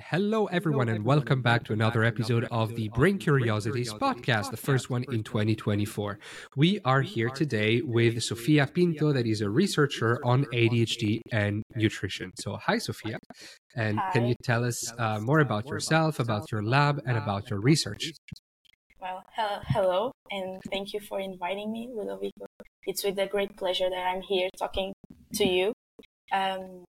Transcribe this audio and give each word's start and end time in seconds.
Hello, 0.00 0.44
everyone, 0.46 0.90
and 0.90 1.04
welcome 1.04 1.40
back 1.40 1.64
to 1.64 1.72
another 1.72 2.04
episode 2.04 2.46
of 2.50 2.74
the 2.76 2.88
Brain 2.90 3.16
Curiosities 3.18 3.92
podcast, 3.94 4.50
the 4.50 4.56
first 4.56 4.90
one 4.90 5.04
in 5.10 5.22
2024. 5.22 6.18
We 6.54 6.80
are 6.84 7.00
here 7.00 7.30
today 7.30 7.80
with 7.80 8.22
Sofia 8.22 8.66
Pinto, 8.66 9.12
that 9.12 9.26
is 9.26 9.40
a 9.40 9.48
researcher 9.48 10.20
on 10.22 10.44
ADHD 10.52 11.20
and 11.32 11.62
nutrition. 11.74 12.32
So, 12.38 12.56
hi, 12.56 12.76
Sofia. 12.76 13.18
And 13.74 13.98
can 14.12 14.26
you 14.26 14.34
tell 14.42 14.64
us 14.64 14.92
uh, 14.98 15.18
more 15.20 15.40
about 15.40 15.66
yourself, 15.66 16.20
about 16.20 16.52
your 16.52 16.62
lab, 16.62 17.00
and 17.06 17.16
about 17.16 17.48
your 17.48 17.60
research? 17.60 18.12
Well, 19.00 19.24
hello, 19.66 20.12
and 20.30 20.60
thank 20.70 20.92
you 20.92 21.00
for 21.00 21.20
inviting 21.20 21.72
me, 21.72 21.88
Ludovico. 21.90 22.46
It's 22.84 23.02
with 23.02 23.18
a 23.18 23.26
great 23.26 23.56
pleasure 23.56 23.88
that 23.88 24.06
I'm 24.06 24.20
here 24.20 24.50
talking 24.58 24.92
to 25.34 25.48
you. 25.48 25.72
Um, 26.32 26.84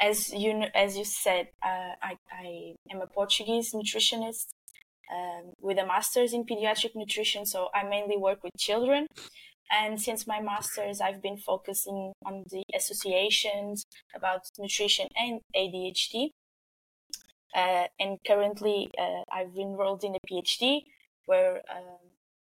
as 0.00 0.32
you 0.32 0.64
as 0.74 0.96
you 0.96 1.04
said, 1.04 1.48
uh, 1.62 1.92
I, 2.02 2.16
I 2.32 2.74
am 2.90 3.00
a 3.00 3.06
Portuguese 3.06 3.72
nutritionist 3.72 4.46
um, 5.12 5.52
with 5.60 5.78
a 5.78 5.86
master's 5.86 6.32
in 6.32 6.44
pediatric 6.44 6.94
nutrition. 6.94 7.46
So 7.46 7.68
I 7.74 7.84
mainly 7.84 8.16
work 8.16 8.42
with 8.42 8.52
children, 8.58 9.06
and 9.70 10.00
since 10.00 10.26
my 10.26 10.40
master's, 10.40 11.00
I've 11.00 11.22
been 11.22 11.36
focusing 11.36 12.12
on 12.24 12.44
the 12.50 12.62
associations 12.74 13.84
about 14.14 14.42
nutrition 14.58 15.08
and 15.16 15.40
ADHD. 15.56 16.30
Uh, 17.54 17.86
and 17.98 18.18
currently, 18.26 18.88
uh, 18.98 19.22
I've 19.32 19.56
enrolled 19.56 20.04
in 20.04 20.14
a 20.14 20.18
PhD 20.30 20.82
where 21.24 21.62
um, 21.70 21.98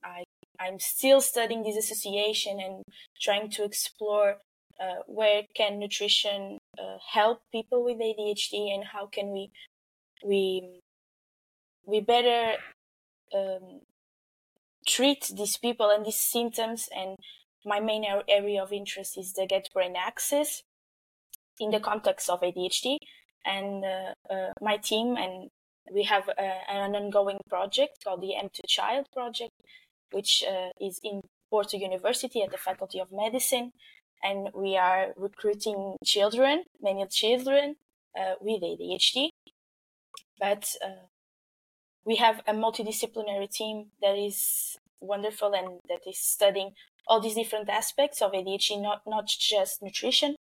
I 0.03 0.23
I'm 0.59 0.79
still 0.79 1.21
studying 1.21 1.63
this 1.63 1.77
association 1.77 2.59
and 2.59 2.83
trying 3.21 3.49
to 3.51 3.63
explore 3.63 4.37
uh, 4.79 5.03
where 5.07 5.43
can 5.55 5.79
nutrition 5.79 6.57
uh, 6.77 6.97
help 7.11 7.41
people 7.51 7.83
with 7.83 7.97
ADHD 7.97 8.73
and 8.73 8.83
how 8.85 9.05
can 9.07 9.31
we 9.31 9.51
we 10.25 10.81
we 11.85 12.01
better 12.01 12.57
um, 13.35 13.81
treat 14.87 15.31
these 15.35 15.57
people 15.57 15.89
and 15.89 16.05
these 16.05 16.19
symptoms. 16.19 16.89
And 16.95 17.15
my 17.65 17.79
main 17.79 18.05
area 18.27 18.63
of 18.63 18.71
interest 18.71 19.17
is 19.17 19.33
the 19.33 19.47
gut 19.47 19.67
brain 19.73 19.95
axis 19.97 20.63
in 21.59 21.71
the 21.71 21.79
context 21.79 22.29
of 22.29 22.41
ADHD 22.41 22.97
and 23.45 23.83
uh, 23.83 24.33
uh, 24.33 24.51
my 24.61 24.77
team 24.77 25.17
and 25.17 25.49
we 25.91 26.03
have 26.03 26.29
uh, 26.29 26.41
an 26.69 26.95
ongoing 26.95 27.39
project 27.49 28.03
called 28.03 28.21
the 28.21 28.33
M2 28.37 28.61
Child 28.67 29.07
Project, 29.11 29.51
which 30.11 30.43
uh, 30.47 30.69
is 30.79 30.99
in 31.03 31.21
Porto 31.49 31.77
University 31.77 32.43
at 32.43 32.51
the 32.51 32.57
Faculty 32.57 32.99
of 32.99 33.11
Medicine, 33.11 33.71
and 34.23 34.49
we 34.53 34.77
are 34.77 35.13
recruiting 35.15 35.95
children, 36.03 36.63
many 36.81 37.05
children 37.07 37.75
uh, 38.19 38.35
with 38.41 38.61
ADHD. 38.61 39.29
But 40.39 40.75
uh, 40.83 41.07
we 42.05 42.15
have 42.17 42.41
a 42.47 42.53
multidisciplinary 42.53 43.49
team 43.51 43.87
that 44.01 44.17
is 44.17 44.77
wonderful 44.99 45.53
and 45.53 45.79
that 45.87 46.01
is 46.07 46.19
studying 46.19 46.71
all 47.07 47.19
these 47.19 47.35
different 47.35 47.69
aspects 47.69 48.21
of 48.21 48.31
ADHD, 48.31 48.81
not 48.81 49.01
not 49.05 49.27
just 49.27 49.81
nutrition. 49.81 50.35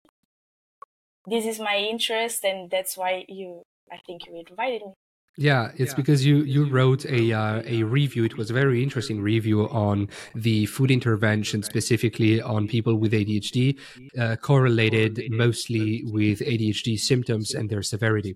This 1.27 1.45
is 1.45 1.59
my 1.59 1.77
interest, 1.77 2.45
and 2.45 2.71
that's 2.71 2.97
why 2.97 3.25
you, 3.29 3.63
I 3.91 3.99
think, 4.07 4.27
you 4.27 4.45
invited 4.49 4.83
me. 4.83 4.93
Yeah, 5.39 5.73
it's 5.77 5.93
because 5.93 6.25
you 6.25 6.39
you 6.39 6.65
wrote 6.65 7.05
a 7.05 7.33
uh, 7.33 7.63
a 7.67 7.83
review. 7.83 8.25
It 8.25 8.39
was 8.39 8.49
a 8.49 8.55
very 8.55 8.83
interesting 8.83 9.21
review 9.21 9.69
on 9.69 10.09
the 10.35 10.65
food 10.65 10.91
intervention, 10.91 11.63
specifically 11.63 12.41
on 12.41 12.67
people 12.69 12.97
with 12.97 13.13
ADHD, 13.13 13.79
uh, 14.19 14.37
correlated 14.37 15.23
mostly 15.29 16.03
with 16.07 16.41
ADHD 16.41 16.99
symptoms 16.99 17.55
and 17.55 17.69
their 17.69 17.83
severity. 17.83 18.35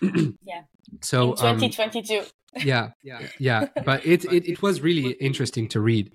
Yeah. 0.00 0.62
So 1.00 1.32
in 1.34 1.46
um, 1.46 1.58
2022. 1.58 2.24
yeah, 2.66 2.90
yeah, 3.02 3.20
yeah. 3.38 3.68
but 3.82 4.04
it, 4.04 4.24
it 4.32 4.46
it 4.46 4.60
was 4.60 4.82
really 4.82 5.12
interesting 5.12 5.66
to 5.68 5.80
read. 5.80 6.12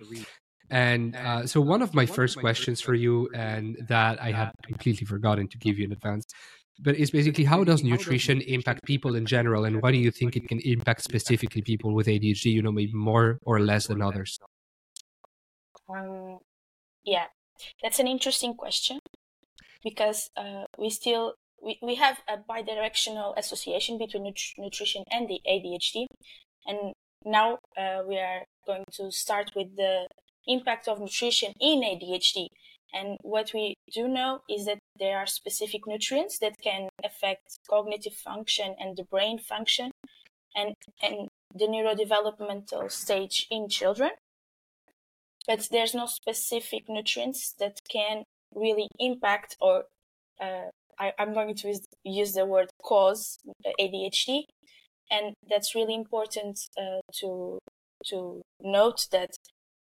And 0.70 1.16
uh, 1.16 1.48
so 1.48 1.62
one 1.62 1.82
of 1.82 1.96
my 1.96 2.06
first 2.06 2.38
questions 2.38 2.80
for 2.82 2.94
you, 2.94 3.30
and 3.34 3.78
that 3.88 4.22
I 4.22 4.32
had 4.34 4.52
completely 4.64 5.06
forgotten 5.08 5.48
to 5.48 5.58
give 5.58 5.80
you 5.80 5.86
in 5.86 5.92
advance, 5.94 6.26
but 6.80 6.98
it's 6.98 7.12
basically 7.12 7.44
how 7.44 7.64
does 7.64 7.84
nutrition 7.84 8.42
impact 8.42 8.84
people 8.86 9.16
in 9.16 9.26
general, 9.26 9.66
and 9.66 9.82
why 9.82 9.92
do 9.92 9.98
you 9.98 10.12
think 10.12 10.36
it 10.36 10.48
can 10.48 10.60
impact 10.60 11.04
specifically 11.04 11.62
people 11.62 11.94
with 11.94 12.08
ADHD? 12.08 12.46
You 12.46 12.62
know, 12.62 12.72
maybe 12.72 12.94
more 12.94 13.40
or 13.44 13.60
less 13.60 13.88
than 13.88 14.02
others. 14.02 14.40
Um, 15.90 16.40
yeah, 17.06 17.26
that's 17.82 18.00
an 18.00 18.08
interesting 18.08 18.54
question 18.54 19.00
because 19.84 20.30
uh, 20.36 20.66
we 20.78 20.90
still 20.90 21.36
we, 21.64 21.80
we 21.82 21.96
have 21.96 22.20
a 22.28 22.38
bidirectional 22.38 23.38
association 23.38 23.98
between 23.98 24.24
nut- 24.24 24.54
nutrition 24.58 25.04
and 25.12 25.28
the 25.28 25.40
ADHD, 25.50 26.06
and 26.66 26.94
now 27.26 27.60
uh, 27.78 28.04
we 28.08 28.18
are 28.18 28.44
going 28.66 28.84
to 28.94 29.12
start 29.12 29.52
with 29.56 29.76
the 29.76 30.08
impact 30.48 30.88
of 30.88 31.00
nutrition 31.00 31.54
in 31.60 31.82
ADHD. 31.82 32.48
And 32.94 33.18
what 33.22 33.52
we 33.54 33.76
do 33.94 34.08
know 34.08 34.42
is 34.50 34.66
that 34.66 34.80
there 34.98 35.18
are 35.18 35.28
specific 35.28 35.82
nutrients 35.86 36.40
that 36.40 36.56
can 36.64 36.90
affect 37.04 37.60
cognitive 37.70 38.14
function 38.14 38.76
and 38.80 38.98
the 38.98 39.04
brain 39.04 39.40
function, 39.40 39.92
and 40.56 40.74
and 41.02 41.28
the 41.54 41.68
neurodevelopmental 41.68 42.92
stage 42.92 43.48
in 43.52 43.70
children. 43.70 44.12
But 45.46 45.68
there's 45.72 45.94
no 45.94 46.06
specific 46.06 46.90
nutrients 46.90 47.54
that 47.60 47.80
can 47.90 48.24
really 48.54 48.88
impact 49.00 49.56
or 49.62 49.86
uh, 50.42 50.70
I, 51.00 51.14
I'm 51.20 51.34
going 51.34 51.56
to 51.56 51.68
use, 51.68 51.82
use 52.04 52.34
the 52.34 52.46
word 52.46 52.70
cause 52.84 53.38
uh, 53.66 53.70
ADHD, 53.80 54.44
and 55.12 55.34
that's 55.50 55.76
really 55.76 55.96
important 55.96 56.60
uh, 56.78 57.02
to 57.20 57.60
to 58.06 58.42
note 58.62 59.08
that 59.12 59.32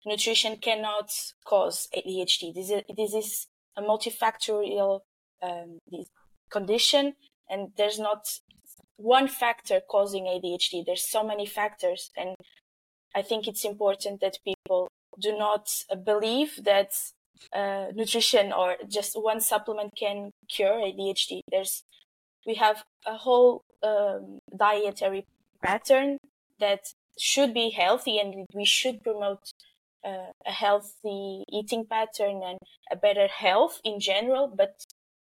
nutrition 0.07 0.57
cannot 0.57 1.11
cause 1.45 1.87
ADHD. 1.95 2.53
This 2.53 2.69
is 2.71 2.81
this 2.95 3.13
is 3.13 3.47
a 3.75 3.81
multifactorial 3.81 5.01
um, 5.43 5.79
condition, 6.49 7.13
and 7.49 7.71
there's 7.77 7.99
not 7.99 8.27
one 8.95 9.27
factor 9.27 9.79
causing 9.89 10.23
ADHD. 10.25 10.83
There's 10.85 11.07
so 11.07 11.23
many 11.23 11.45
factors, 11.45 12.09
and 12.17 12.35
I 13.13 13.21
think 13.21 13.47
it's 13.47 13.65
important 13.65 14.21
that 14.21 14.39
people 14.43 14.89
do 15.19 15.37
not 15.37 15.67
believe 16.03 16.63
that 16.63 16.91
uh, 17.53 17.87
nutrition 17.93 18.51
or 18.51 18.75
just 18.87 19.13
one 19.21 19.41
supplement 19.41 19.93
can 19.97 20.31
cure 20.49 20.79
ADHD. 20.79 21.41
There's 21.51 21.83
we 22.45 22.55
have 22.55 22.83
a 23.05 23.17
whole 23.17 23.63
um, 23.83 24.39
dietary 24.57 25.25
pattern 25.61 26.17
that 26.59 26.93
should 27.19 27.53
be 27.53 27.69
healthy, 27.71 28.19
and 28.19 28.45
we 28.53 28.65
should 28.65 29.03
promote 29.03 29.51
uh, 30.05 30.31
a 30.45 30.51
healthy 30.51 31.43
eating 31.51 31.85
pattern 31.85 32.41
and 32.43 32.59
a 32.91 32.95
better 32.95 33.27
health 33.27 33.79
in 33.83 33.99
general. 33.99 34.53
But 34.55 34.83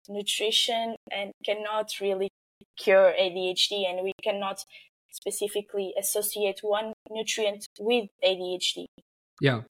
nutrition 0.10 0.96
and 1.12 1.32
cannot 1.46 2.00
really 2.00 2.30
cure 2.78 3.14
ADHD, 3.20 3.90
and 3.90 4.04
we 4.04 4.14
cannot 4.24 4.66
specifically 5.12 5.94
associate 6.00 6.60
one 6.62 6.94
nutrient 7.10 7.68
with 7.80 8.10
ADHD. 8.24 8.86
Yeah. 9.42 9.62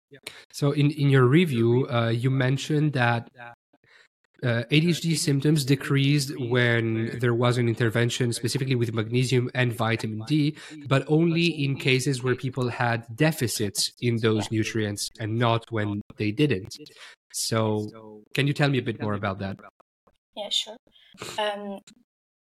So 0.53 0.73
in 0.73 0.91
in 0.91 1.11
your 1.11 1.25
review, 1.25 1.87
uh, 1.89 2.09
you 2.09 2.31
mentioned 2.31 2.93
that 2.95 3.31
uh, 4.43 4.65
ADHD 4.71 5.17
symptoms 5.17 5.65
decreased 5.65 6.33
when 6.39 7.19
there 7.19 7.35
was 7.35 7.59
an 7.59 7.69
intervention, 7.69 8.33
specifically 8.33 8.75
with 8.75 8.95
magnesium 8.95 9.51
and 9.55 9.73
vitamin 9.73 10.23
D, 10.27 10.57
but 10.89 11.05
only 11.09 11.47
in 11.47 11.77
cases 11.77 12.23
where 12.23 12.35
people 12.35 12.69
had 12.69 13.05
deficits 13.15 13.93
in 14.01 14.17
those 14.19 14.51
nutrients 14.51 15.11
and 15.19 15.39
not 15.39 15.71
when 15.71 16.01
they 16.17 16.31
didn't. 16.31 16.77
So, 17.33 18.23
can 18.35 18.47
you 18.47 18.53
tell 18.53 18.69
me 18.69 18.79
a 18.79 18.83
bit 18.83 19.01
more 19.01 19.15
about 19.15 19.39
that? 19.41 19.59
Yeah, 20.37 20.49
sure. 20.51 20.77
Um, 21.39 21.81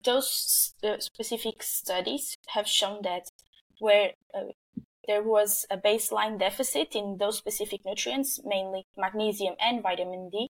those 0.04 0.74
uh, 0.82 0.98
specific 0.98 1.62
studies 1.62 2.36
have 2.48 2.66
shown 2.66 3.00
that 3.02 3.28
where 3.78 4.12
uh, 4.34 4.52
there 5.06 5.22
was 5.22 5.66
a 5.70 5.76
baseline 5.76 6.38
deficit 6.38 6.94
in 6.94 7.16
those 7.18 7.36
specific 7.38 7.80
nutrients, 7.84 8.40
mainly 8.44 8.86
magnesium 8.96 9.54
and 9.60 9.82
vitamin 9.82 10.30
D, 10.30 10.48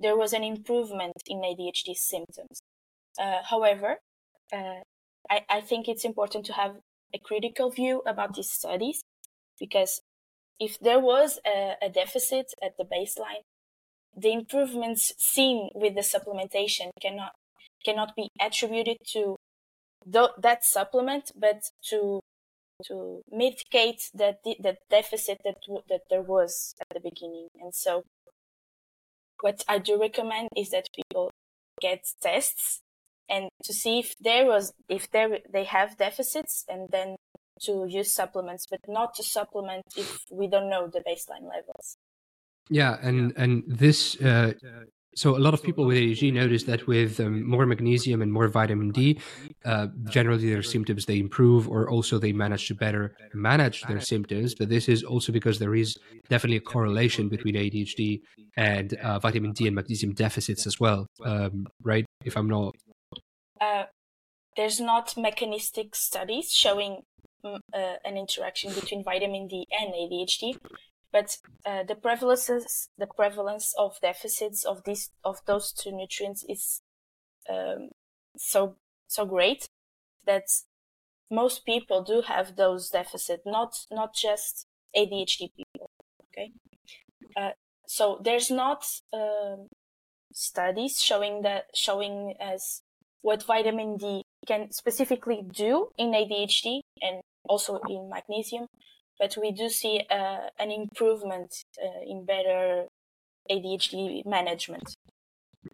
there 0.00 0.16
was 0.16 0.32
an 0.32 0.42
improvement 0.42 1.12
in 1.26 1.40
ADHD 1.40 1.94
symptoms. 1.94 2.60
Uh, 3.18 3.42
however, 3.48 3.98
uh, 4.52 4.80
I, 5.28 5.44
I 5.48 5.60
think 5.60 5.88
it's 5.88 6.04
important 6.04 6.46
to 6.46 6.54
have 6.54 6.76
a 7.14 7.18
critical 7.18 7.70
view 7.70 8.02
about 8.06 8.34
these 8.34 8.50
studies 8.50 9.02
because 9.58 10.00
if 10.58 10.78
there 10.80 11.00
was 11.00 11.38
a, 11.46 11.74
a 11.82 11.88
deficit 11.88 12.52
at 12.62 12.76
the 12.78 12.84
baseline, 12.84 13.44
the 14.16 14.32
improvements 14.32 15.12
seen 15.18 15.70
with 15.74 15.94
the 15.94 16.00
supplementation 16.00 16.90
cannot 17.00 17.32
cannot 17.84 18.14
be 18.14 18.28
attributed 18.40 18.98
to 19.06 19.36
th- 20.10 20.36
that 20.38 20.64
supplement, 20.64 21.32
but 21.36 21.62
to 21.88 22.20
to 22.84 23.22
mitigate 23.30 24.10
that 24.14 24.40
that 24.60 24.78
deficit 24.90 25.38
that 25.44 25.56
that 25.88 26.02
there 26.10 26.22
was 26.22 26.74
at 26.80 26.94
the 26.94 27.00
beginning. 27.00 27.48
And 27.60 27.74
so, 27.74 28.02
what 29.40 29.64
I 29.68 29.78
do 29.78 30.00
recommend 30.00 30.48
is 30.56 30.70
that 30.70 30.88
people 30.94 31.30
get 31.80 32.04
tests 32.22 32.80
and 33.28 33.48
to 33.64 33.72
see 33.72 34.00
if 34.00 34.14
there 34.20 34.44
was 34.46 34.72
if 34.88 35.10
there 35.10 35.38
they 35.52 35.64
have 35.64 35.96
deficits 35.96 36.64
and 36.68 36.88
then 36.90 37.16
to 37.62 37.86
use 37.88 38.14
supplements 38.14 38.66
but 38.70 38.80
not 38.88 39.14
to 39.14 39.22
supplement 39.22 39.84
if 39.96 40.24
we 40.30 40.46
don't 40.46 40.68
know 40.68 40.88
the 40.88 41.00
baseline 41.00 41.48
levels. 41.48 41.96
Yeah 42.68 42.98
and 43.02 43.32
and 43.36 43.64
this 43.66 44.20
uh, 44.20 44.52
so 45.14 45.36
a 45.36 45.38
lot 45.38 45.54
of 45.54 45.62
people 45.62 45.84
with 45.84 45.96
ADHD 45.96 46.32
notice 46.32 46.64
that 46.64 46.86
with 46.86 47.18
um, 47.18 47.42
more 47.48 47.66
magnesium 47.66 48.22
and 48.22 48.32
more 48.32 48.46
vitamin 48.48 48.90
D, 48.90 49.18
uh, 49.64 49.88
generally 50.08 50.48
their 50.48 50.62
symptoms 50.62 51.06
they 51.06 51.18
improve, 51.18 51.68
or 51.68 51.90
also 51.90 52.18
they 52.18 52.32
manage 52.32 52.68
to 52.68 52.74
better 52.74 53.16
manage 53.34 53.82
their 53.82 54.00
symptoms. 54.00 54.54
But 54.54 54.68
this 54.68 54.88
is 54.88 55.02
also 55.02 55.32
because 55.32 55.58
there 55.58 55.74
is 55.74 55.96
definitely 56.28 56.58
a 56.58 56.60
correlation 56.60 57.28
between 57.28 57.56
ADHD 57.56 58.20
and 58.56 58.94
uh, 58.94 59.18
vitamin 59.18 59.52
D 59.52 59.66
and 59.66 59.74
magnesium 59.74 60.14
deficits 60.14 60.66
as 60.66 60.78
well, 60.78 61.06
um, 61.24 61.66
right? 61.82 62.06
If 62.24 62.36
I'm 62.36 62.48
not. 62.48 62.76
Uh, 63.60 63.84
there's 64.56 64.80
not 64.80 65.16
mechanistic 65.16 65.94
studies 65.96 66.52
showing 66.52 67.02
mm, 67.44 67.58
uh, 67.74 67.94
an 68.04 68.16
interaction 68.16 68.72
between 68.72 69.02
vitamin 69.02 69.48
D 69.48 69.66
and 69.72 69.92
ADHD, 69.92 70.56
but 71.12 71.36
uh, 71.66 71.82
the 71.82 71.94
prevalence 71.94 72.88
the 72.98 73.06
prevalence 73.06 73.74
of 73.78 73.98
deficits 74.00 74.64
of 74.64 74.82
these 74.84 75.10
of 75.24 75.38
those 75.46 75.72
two 75.72 75.92
nutrients 75.92 76.44
is 76.48 76.82
um, 77.48 77.90
so 78.36 78.76
so 79.08 79.24
great 79.26 79.68
that 80.26 80.44
most 81.30 81.64
people 81.64 82.02
do 82.02 82.22
have 82.22 82.56
those 82.56 82.90
deficits 82.90 83.42
not 83.46 83.74
not 83.90 84.14
just 84.14 84.66
adhd 84.96 85.38
people 85.56 85.90
okay? 86.32 86.52
Uh, 87.36 87.50
so 87.86 88.20
there's 88.22 88.50
not 88.50 88.84
um, 89.12 89.66
studies 90.32 91.02
showing 91.02 91.42
that 91.42 91.64
showing 91.74 92.34
as 92.40 92.82
what 93.22 93.42
vitamin 93.42 93.96
d 93.96 94.22
can 94.46 94.70
specifically 94.72 95.42
do 95.52 95.88
in 95.98 96.12
adhd 96.12 96.80
and 97.02 97.20
also 97.48 97.80
in 97.88 98.08
magnesium 98.08 98.66
but 99.20 99.36
we 99.40 99.52
do 99.52 99.68
see 99.68 100.02
uh, 100.10 100.48
an 100.58 100.72
improvement 100.72 101.52
uh, 101.80 102.00
in 102.04 102.24
better 102.24 102.86
ADHD 103.48 104.24
management. 104.24 104.96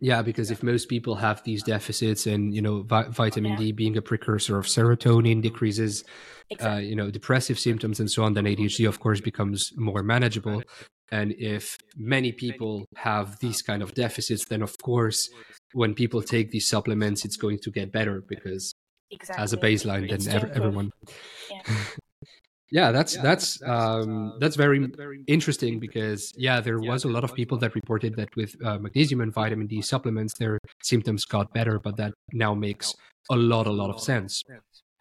Yeah, 0.00 0.20
because 0.22 0.50
if 0.50 0.64
most 0.64 0.88
people 0.88 1.14
have 1.14 1.44
these 1.44 1.62
deficits, 1.62 2.26
and 2.26 2.52
you 2.52 2.60
know, 2.60 2.82
vi- 2.82 3.08
vitamin 3.08 3.52
yeah. 3.52 3.58
D 3.58 3.72
being 3.72 3.96
a 3.96 4.02
precursor 4.02 4.58
of 4.58 4.66
serotonin 4.66 5.40
decreases, 5.40 6.02
uh, 6.02 6.10
exactly. 6.50 6.76
uh, 6.76 6.80
you 6.80 6.96
know, 6.96 7.08
depressive 7.08 7.58
symptoms 7.58 8.00
and 8.00 8.10
so 8.10 8.24
on, 8.24 8.34
then 8.34 8.46
ADHD, 8.46 8.88
of 8.88 8.98
course, 8.98 9.20
becomes 9.20 9.72
more 9.76 10.02
manageable. 10.02 10.64
And 11.12 11.32
if 11.38 11.78
many 11.96 12.32
people 12.32 12.84
have 12.96 13.38
these 13.38 13.62
kind 13.62 13.80
of 13.80 13.94
deficits, 13.94 14.46
then 14.46 14.60
of 14.60 14.76
course, 14.82 15.30
when 15.72 15.94
people 15.94 16.20
take 16.20 16.50
these 16.50 16.68
supplements, 16.68 17.24
it's 17.24 17.36
going 17.36 17.60
to 17.62 17.70
get 17.70 17.92
better 17.92 18.24
because 18.28 18.74
exactly. 19.12 19.40
as 19.40 19.52
a 19.52 19.56
baseline, 19.56 20.10
then 20.10 20.34
ev- 20.34 20.50
everyone. 20.50 20.90
Yeah. 21.48 21.62
yeah 22.70 22.90
that's 22.90 23.16
that's 23.18 23.62
um, 23.62 24.34
that's 24.40 24.56
very 24.56 24.88
interesting 25.26 25.78
because 25.78 26.32
yeah 26.36 26.60
there 26.60 26.78
was 26.78 27.04
a 27.04 27.08
lot 27.08 27.24
of 27.24 27.34
people 27.34 27.58
that 27.58 27.74
reported 27.74 28.16
that 28.16 28.34
with 28.36 28.56
uh, 28.64 28.78
magnesium 28.78 29.20
and 29.20 29.32
vitamin 29.32 29.66
d 29.66 29.80
supplements 29.80 30.34
their 30.38 30.58
symptoms 30.82 31.24
got 31.24 31.52
better 31.52 31.78
but 31.78 31.96
that 31.96 32.12
now 32.32 32.54
makes 32.54 32.94
a 33.30 33.36
lot 33.36 33.66
a 33.66 33.70
lot 33.70 33.90
of 33.90 34.00
sense. 34.00 34.42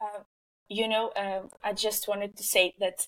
uh, 0.01 0.21
you 0.67 0.87
know 0.87 1.09
uh, 1.09 1.41
i 1.63 1.73
just 1.73 2.07
wanted 2.07 2.35
to 2.37 2.43
say 2.43 2.73
that 2.79 3.07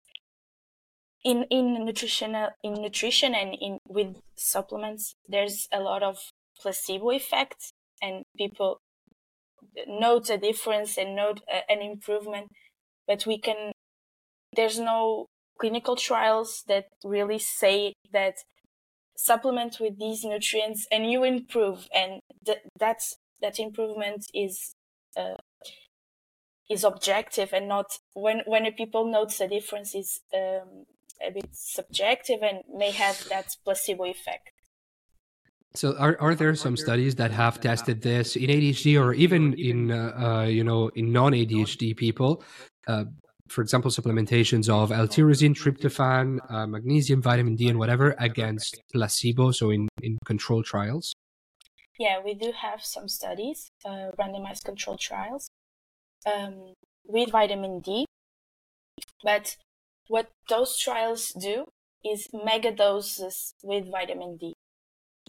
in 1.24 1.44
in 1.50 1.86
nutrition 1.86 2.36
in 2.64 2.74
nutrition 2.74 3.36
and 3.36 3.56
in 3.60 3.80
with 3.88 4.18
supplements 4.36 5.16
there's 5.28 5.68
a 5.72 5.80
lot 5.80 6.02
of 6.02 6.18
placebo 6.60 7.12
effect 7.12 7.74
and 8.02 8.24
people 8.38 8.82
note 9.88 10.30
a 10.30 10.38
difference 10.38 10.98
and 10.98 11.16
note 11.16 11.42
an 11.70 11.82
improvement 11.82 12.48
but 13.08 13.26
we 13.26 13.38
can 13.40 13.72
there's 14.58 14.80
no 14.80 15.28
clinical 15.62 15.96
trials 15.96 16.64
that 16.68 16.86
really 17.04 17.40
say 17.40 17.94
that 18.12 18.36
supplement 19.16 19.80
with 19.80 19.98
these 19.98 20.26
nutrients 20.26 20.86
and 20.92 21.10
you 21.10 21.24
improve. 21.24 21.88
And 21.96 22.20
th- 22.46 22.60
that's 22.78 23.16
that 23.42 23.60
improvement 23.60 24.26
is 24.34 24.74
uh, 25.16 25.38
is 26.70 26.84
objective 26.84 27.54
and 27.54 27.68
not 27.70 27.86
when 28.14 28.42
when 28.46 28.70
people 28.74 29.10
notice 29.10 29.40
a 29.40 29.48
difference 29.48 29.96
is 29.96 30.20
um, 30.34 30.86
a 31.26 31.32
bit 31.32 31.50
subjective 31.54 32.40
and 32.42 32.60
may 32.74 32.92
have 32.92 33.28
that 33.30 33.56
placebo 33.64 34.06
effect. 34.06 34.52
So 35.76 35.96
are, 35.98 36.18
are 36.20 36.34
there 36.34 36.56
some 36.56 36.76
studies 36.76 37.16
that 37.16 37.32
have 37.32 37.62
tested 37.62 38.02
this 38.02 38.36
in 38.36 38.50
ADHD 38.50 39.00
or 39.00 39.14
even 39.14 39.54
in 39.54 39.92
uh, 39.92 40.14
uh, 40.18 40.44
you 40.44 40.64
know 40.64 40.90
in 40.96 41.12
non 41.12 41.34
ADHD 41.34 41.96
people? 41.96 42.44
Uh, 42.88 43.06
for 43.50 43.62
example, 43.62 43.92
supplementations 43.92 44.70
of 44.70 44.92
L-tyrosine, 44.92 45.56
tryptophan, 45.56 46.40
uh, 46.50 46.68
magnesium, 46.68 47.22
vitamin 47.22 47.56
D, 47.56 47.68
and 47.70 47.80
whatever 47.80 48.16
against 48.20 48.82
placebo, 48.92 49.52
so 49.52 49.70
in, 49.72 49.88
in 50.02 50.18
control 50.26 50.64
trials? 50.64 51.14
Yeah, 52.00 52.20
we 52.24 52.34
do 52.36 52.52
have 52.52 52.84
some 52.84 53.08
studies, 53.08 53.72
uh, 53.84 54.12
randomized 54.20 54.64
control 54.64 54.98
trials 54.98 55.50
um, 56.26 56.74
with 57.06 57.32
vitamin 57.32 57.80
D. 57.80 58.06
But 59.24 59.58
what 60.08 60.30
those 60.50 60.78
trials 60.78 61.32
do 61.40 61.66
is 62.06 62.30
mega 62.34 62.72
doses 62.72 63.54
with 63.64 63.90
vitamin 63.92 64.38
D. 64.38 64.54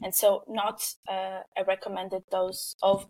And 0.03 0.15
so, 0.15 0.45
not 0.47 0.95
uh, 1.09 1.41
a 1.57 1.65
recommended 1.67 2.23
dose 2.31 2.75
of 2.83 3.07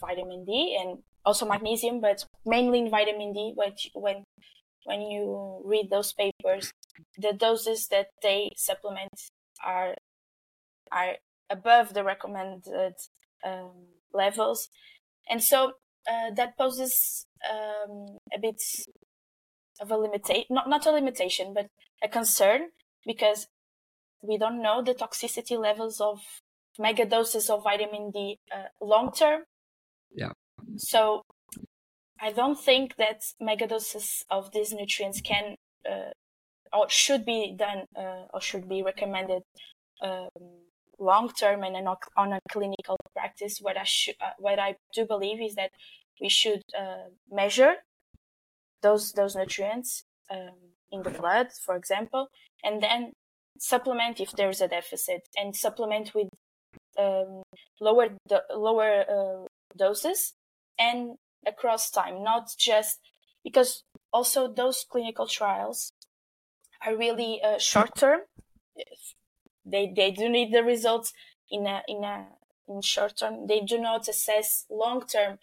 vitamin 0.00 0.44
D 0.44 0.76
and 0.80 0.98
also 1.24 1.46
magnesium, 1.46 2.00
but 2.00 2.24
mainly 2.44 2.80
in 2.80 2.90
vitamin 2.90 3.32
D. 3.32 3.52
Which 3.54 3.90
when 3.94 4.23
when 4.84 5.00
you 5.02 5.62
read 5.64 5.90
those 5.90 6.12
papers, 6.12 6.72
the 7.18 7.32
doses 7.32 7.88
that 7.88 8.08
they 8.22 8.52
supplement 8.56 9.30
are 9.64 9.94
are 10.92 11.16
above 11.50 11.94
the 11.94 12.04
recommended 12.04 12.94
um, 13.44 13.88
levels, 14.12 14.68
and 15.28 15.42
so 15.42 15.72
uh, 16.10 16.30
that 16.36 16.56
poses 16.56 17.26
um, 17.50 18.18
a 18.34 18.38
bit 18.40 18.60
of 19.80 19.90
a 19.90 19.96
limitation, 19.96 20.46
not 20.50 20.68
not 20.68 20.86
a 20.86 20.90
limitation, 20.90 21.52
but 21.54 21.66
a 22.02 22.08
concern 22.08 22.68
because 23.06 23.48
we 24.22 24.38
don't 24.38 24.62
know 24.62 24.82
the 24.82 24.94
toxicity 24.94 25.58
levels 25.58 26.00
of 26.00 26.20
mega 26.78 27.04
doses 27.04 27.50
of 27.50 27.62
vitamin 27.62 28.10
D 28.10 28.38
uh, 28.54 28.68
long 28.80 29.12
term. 29.12 29.42
Yeah. 30.14 30.32
So 30.76 31.22
I 32.20 32.32
don't 32.32 32.58
think 32.58 32.96
that 32.96 33.22
megadoses 33.42 34.24
of 34.30 34.52
these 34.52 34.72
nutrients 34.72 35.20
can 35.20 35.56
uh, 35.88 36.10
or 36.72 36.88
should 36.88 37.24
be 37.24 37.54
done 37.56 37.84
uh, 37.96 38.26
or 38.32 38.40
should 38.40 38.68
be 38.68 38.82
recommended 38.82 39.42
um, 40.02 40.28
long 40.98 41.28
term 41.30 41.62
and 41.62 41.76
on 42.16 42.32
a 42.32 42.40
clinical 42.50 42.96
practice. 43.14 43.58
What 43.60 43.76
I 43.76 43.84
should, 43.84 44.14
uh, 44.20 44.30
what 44.38 44.58
I 44.58 44.76
do 44.94 45.04
believe 45.06 45.40
is 45.40 45.54
that 45.54 45.70
we 46.20 46.28
should 46.28 46.62
uh, 46.78 47.08
measure 47.30 47.74
those 48.82 49.12
those 49.12 49.34
nutrients 49.34 50.04
um, 50.30 50.74
in 50.90 51.02
the 51.02 51.10
blood, 51.10 51.48
for 51.64 51.76
example, 51.76 52.28
and 52.62 52.82
then 52.82 53.12
supplement 53.58 54.20
if 54.20 54.32
there's 54.32 54.60
a 54.60 54.68
deficit, 54.68 55.22
and 55.36 55.56
supplement 55.56 56.14
with 56.14 56.28
um, 56.98 57.42
lower 57.80 58.08
lower 58.54 59.04
uh, 59.08 59.46
doses 59.76 60.34
and 60.78 61.16
across 61.46 61.90
time, 61.90 62.22
not 62.22 62.50
just 62.58 63.00
because 63.42 63.82
also 64.12 64.52
those 64.52 64.84
clinical 64.90 65.26
trials 65.26 65.92
are 66.84 66.96
really 66.96 67.40
uh, 67.42 67.58
short 67.58 67.96
term. 67.96 68.20
They 69.64 69.92
they 69.94 70.10
do 70.10 70.28
need 70.28 70.52
the 70.52 70.62
results 70.62 71.12
in 71.50 71.66
a 71.66 71.82
in 71.88 72.04
a 72.04 72.26
in 72.68 72.80
short 72.82 73.16
term. 73.18 73.46
They 73.46 73.60
do 73.60 73.78
not 73.78 74.08
assess 74.08 74.66
long 74.70 75.02
term 75.06 75.38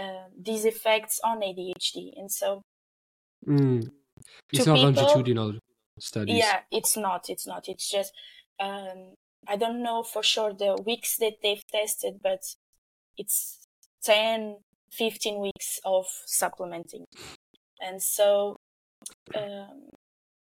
uh, 0.00 0.28
these 0.38 0.64
effects 0.64 1.20
on 1.24 1.40
ADHD, 1.40 2.12
and 2.16 2.30
so 2.30 2.62
mm. 3.46 3.88
it's 4.52 4.66
not 4.66 4.76
people, 4.76 4.92
longitudinal 4.92 5.58
studies. 5.98 6.38
Yeah, 6.38 6.60
it's 6.70 6.96
not. 6.96 7.28
It's 7.28 7.46
not. 7.46 7.68
It's 7.68 7.90
just 7.90 8.12
um, 8.60 9.14
I 9.48 9.56
don't 9.56 9.82
know 9.82 10.02
for 10.02 10.22
sure 10.22 10.52
the 10.52 10.76
weeks 10.84 11.16
that 11.18 11.34
they've 11.42 11.66
tested, 11.66 12.20
but 12.22 12.42
it's 13.16 13.66
10, 14.04 14.58
15 14.92 15.40
weeks 15.40 15.78
of 15.84 16.06
supplementing. 16.26 17.04
And 17.80 18.02
so 18.02 18.56
um, 19.34 19.90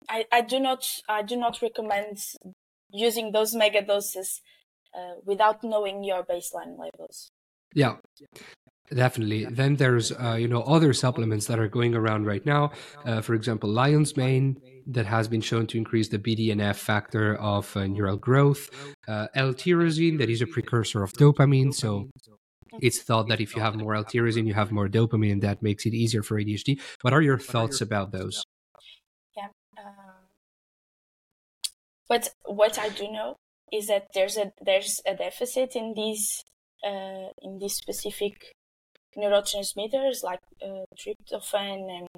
I, 0.08 0.24
I 0.32 0.40
do 0.40 0.58
not 0.58 0.84
I 1.08 1.22
do 1.22 1.36
not 1.36 1.60
recommend 1.62 2.18
using 2.90 3.32
those 3.32 3.54
mega 3.54 3.82
doses 3.82 4.40
uh, 4.96 5.20
without 5.24 5.62
knowing 5.62 6.02
your 6.04 6.24
baseline 6.24 6.78
levels. 6.78 7.30
Yeah, 7.74 7.96
definitely. 8.90 9.44
Then 9.44 9.76
there's 9.76 10.12
uh, 10.12 10.36
you 10.38 10.48
know 10.48 10.62
other 10.62 10.92
supplements 10.94 11.46
that 11.46 11.58
are 11.58 11.68
going 11.68 11.94
around 11.94 12.26
right 12.26 12.44
now. 12.46 12.72
Uh, 13.04 13.20
for 13.20 13.34
example, 13.34 13.68
lion's 13.68 14.16
mane 14.16 14.56
that 14.86 15.04
has 15.04 15.28
been 15.28 15.42
shown 15.42 15.66
to 15.66 15.76
increase 15.76 16.08
the 16.08 16.18
BDNF 16.18 16.76
factor 16.76 17.36
of 17.36 17.76
uh, 17.76 17.86
neural 17.86 18.16
growth. 18.16 18.70
Uh, 19.06 19.26
L-tyrosine 19.34 20.18
that 20.18 20.30
is 20.30 20.40
a 20.40 20.46
precursor 20.46 21.02
of 21.02 21.12
dopamine, 21.12 21.74
so 21.74 22.08
it's 22.80 23.00
thought 23.00 23.28
that 23.28 23.40
if 23.40 23.54
you 23.54 23.62
have 23.62 23.74
more 23.76 23.94
L-tyrosine, 23.94 24.46
you 24.46 24.54
have 24.54 24.70
more 24.72 24.88
dopamine, 24.88 25.32
and 25.32 25.42
that 25.42 25.62
makes 25.62 25.86
it 25.86 25.94
easier 25.94 26.22
for 26.22 26.40
ADHD. 26.40 26.80
What 27.02 27.12
are 27.12 27.22
your 27.22 27.38
thoughts 27.38 27.80
about 27.80 28.12
those? 28.12 28.44
Yeah. 29.36 29.48
Um, 29.78 30.28
but 32.08 32.30
what 32.44 32.78
I 32.78 32.88
do 32.88 33.10
know 33.10 33.36
is 33.72 33.86
that 33.88 34.08
there's 34.14 34.36
a 34.36 34.52
there's 34.64 35.00
a 35.06 35.14
deficit 35.14 35.76
in 35.76 35.94
these 35.94 36.44
uh, 36.84 37.28
in 37.42 37.58
these 37.58 37.74
specific 37.74 38.54
neurotransmitters 39.16 40.22
like 40.22 40.40
uh, 40.62 40.84
tryptophan 40.96 41.88
and 41.90 42.08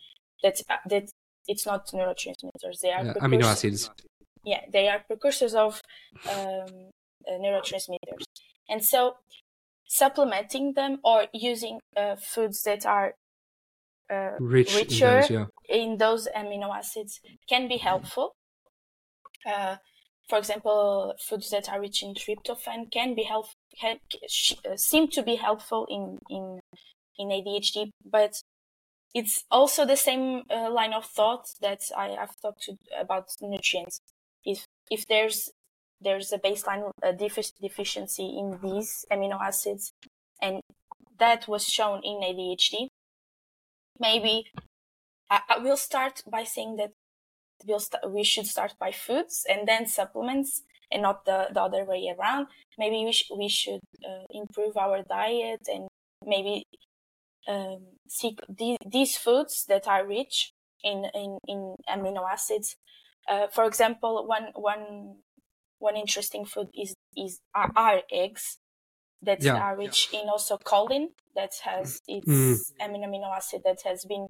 that 0.42 0.60
uh, 0.68 0.76
that 0.88 1.08
it's 1.46 1.66
not 1.66 1.86
neurotransmitters 1.88 2.80
they 2.82 2.92
are 2.92 3.08
uh, 3.08 3.14
amino 3.14 3.44
acids 3.44 3.90
yeah 4.44 4.60
they 4.72 4.88
are 4.88 5.02
precursors 5.06 5.54
of 5.54 5.80
um, 6.28 6.90
uh, 7.26 7.38
neurotransmitters 7.40 8.24
and 8.68 8.84
so 8.84 9.14
supplementing 9.90 10.75
them 10.75 10.99
or 11.02 11.26
using 11.32 11.80
uh, 11.97 12.14
foods 12.16 12.62
that 12.62 12.87
are 12.87 13.14
uh, 14.12 14.30
Rich 14.38 14.75
richer 14.75 15.06
in 15.06 15.20
those, 15.20 15.30
yeah. 15.30 15.47
in 15.68 15.97
those 15.99 16.28
amino 16.37 16.76
acids 16.76 17.20
can 17.49 17.68
be 17.68 17.76
helpful 17.76 18.35
uh, 19.47 19.76
for 20.28 20.38
example, 20.38 21.14
foods 21.18 21.50
that 21.50 21.68
are 21.68 21.80
rich 21.80 22.02
in 22.02 22.14
tryptophan 22.14 22.90
can 22.90 23.14
be 23.14 23.25
help, 23.25 23.47
help 23.78 23.99
uh, 24.64 24.76
seem 24.76 25.09
to 25.09 25.23
be 25.23 25.37
helpful 25.37 25.87
in 25.90 26.18
in 26.30 26.61
in 27.18 27.28
ADHD, 27.28 27.90
but 28.04 28.40
it's 29.12 29.44
also 29.50 29.85
the 29.85 29.97
same 29.97 30.42
uh, 30.49 30.70
line 30.70 30.94
of 30.94 31.04
thought 31.04 31.47
that 31.61 31.80
I, 31.97 32.11
have 32.11 32.40
talked 32.40 32.62
to 32.62 32.76
about 32.99 33.28
nutrients. 33.42 34.00
If 34.44 34.66
if 34.90 35.06
there's 35.09 35.50
there's 36.00 36.33
a 36.33 36.38
baseline 36.38 36.90
uh, 37.02 37.12
defi- 37.12 37.52
deficiency 37.61 38.37
in 38.38 38.59
these 38.62 39.04
amino 39.12 39.40
acids, 39.40 39.92
and 40.40 40.61
that 41.19 41.47
was 41.49 41.69
shown 41.69 42.00
in 42.02 42.21
ADHD, 42.23 42.88
maybe 43.99 44.45
I, 45.30 45.40
I 45.49 45.59
will 45.59 45.76
start 45.76 46.23
by 46.30 46.45
saying 46.45 46.76
that 46.76 46.90
we'll 47.66 47.80
st- 47.80 48.11
we 48.11 48.25
should 48.25 48.47
start 48.47 48.75
by 48.78 48.90
foods 48.90 49.47
and 49.49 49.69
then 49.69 49.87
supplements 49.87 50.62
and 50.90 51.02
not 51.02 51.25
the, 51.25 51.49
the 51.52 51.61
other 51.62 51.85
way 51.85 52.12
around. 52.19 52.49
Maybe 52.78 53.04
we, 53.04 53.12
sh- 53.12 53.30
we 53.37 53.49
should 53.49 53.80
uh, 54.04 54.25
improve 54.30 54.76
our 54.76 55.02
diet 55.02 55.61
and 55.73 55.87
maybe 56.26 56.64
um, 57.47 57.87
seek 58.09 58.40
the- 58.49 58.76
these 58.87 59.16
foods 59.16 59.66
that 59.69 59.87
are 59.87 60.07
rich 60.07 60.52
in, 60.83 61.07
in, 61.14 61.38
in 61.47 61.75
amino 61.88 62.28
acids. 62.30 62.75
Uh, 63.28 63.47
for 63.49 63.64
example, 63.64 64.26
one, 64.26 64.49
one, 64.54 65.16
one 65.80 65.96
interesting 65.96 66.44
food 66.44 66.68
is, 66.75 66.94
is 67.16 67.40
are, 67.54 67.72
are 67.75 68.02
eggs 68.12 68.58
that 69.22 69.42
yeah. 69.42 69.56
are 69.56 69.76
rich 69.76 70.08
yeah. 70.12 70.20
in 70.20 70.28
also 70.28 70.56
choline 70.58 71.08
that 71.34 71.50
has 71.64 72.00
its 72.06 72.26
mm. 72.26 72.56
amino 72.80 73.34
acid 73.37 73.62
that 73.64 73.78
has 73.84 74.04
been 74.04 74.28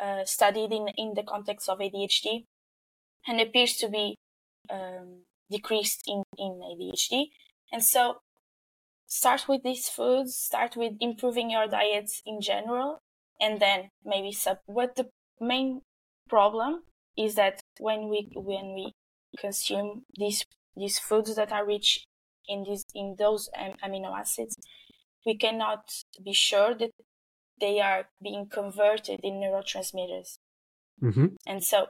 uh, 0.00 0.24
studied 0.24 0.72
in, 0.72 0.88
in 0.96 1.14
the 1.14 1.22
context 1.22 1.68
of 1.68 1.78
ADHD 1.78 2.44
and 3.26 3.40
appears 3.40 3.76
to 3.76 3.88
be 3.88 4.16
um, 4.70 5.22
decreased 5.50 6.02
in, 6.06 6.22
in 6.38 6.60
ADHD. 6.62 7.26
And 7.72 7.82
so 7.82 8.18
start 9.06 9.48
with 9.48 9.62
these 9.62 9.88
foods, 9.88 10.36
start 10.36 10.76
with 10.76 10.92
improving 11.00 11.50
your 11.50 11.66
diet 11.66 12.10
in 12.24 12.40
general, 12.40 12.98
and 13.40 13.60
then 13.60 13.90
maybe 14.04 14.32
sub. 14.32 14.58
What 14.66 14.96
the 14.96 15.08
main 15.40 15.82
problem 16.28 16.82
is 17.16 17.34
that 17.34 17.60
when 17.78 18.08
we 18.08 18.28
when 18.34 18.74
we 18.74 18.92
consume 19.38 20.02
these 20.18 20.44
these 20.76 20.98
foods 20.98 21.34
that 21.36 21.52
are 21.52 21.66
rich 21.66 22.04
in 22.48 22.64
these 22.64 22.84
in 22.94 23.16
those 23.18 23.48
amino 23.84 24.16
acids, 24.16 24.56
we 25.24 25.36
cannot 25.36 25.90
be 26.24 26.32
sure 26.32 26.74
that 26.74 26.90
they 27.60 27.80
are 27.80 28.08
being 28.22 28.46
converted 28.48 29.20
in 29.22 29.34
neurotransmitters. 29.34 30.38
Mm-hmm. 31.02 31.26
And 31.46 31.64
so 31.64 31.86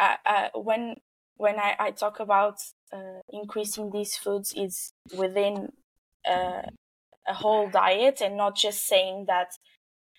uh, 0.00 0.48
when 0.54 0.96
when 1.36 1.58
I, 1.58 1.74
I 1.78 1.90
talk 1.92 2.20
about 2.20 2.56
uh, 2.92 3.20
increasing 3.30 3.90
these 3.92 4.16
foods 4.16 4.52
is 4.56 4.92
within 5.16 5.68
uh, 6.28 6.62
a 7.26 7.34
whole 7.34 7.70
diet 7.70 8.20
and 8.20 8.36
not 8.36 8.56
just 8.56 8.86
saying 8.86 9.26
that 9.28 9.48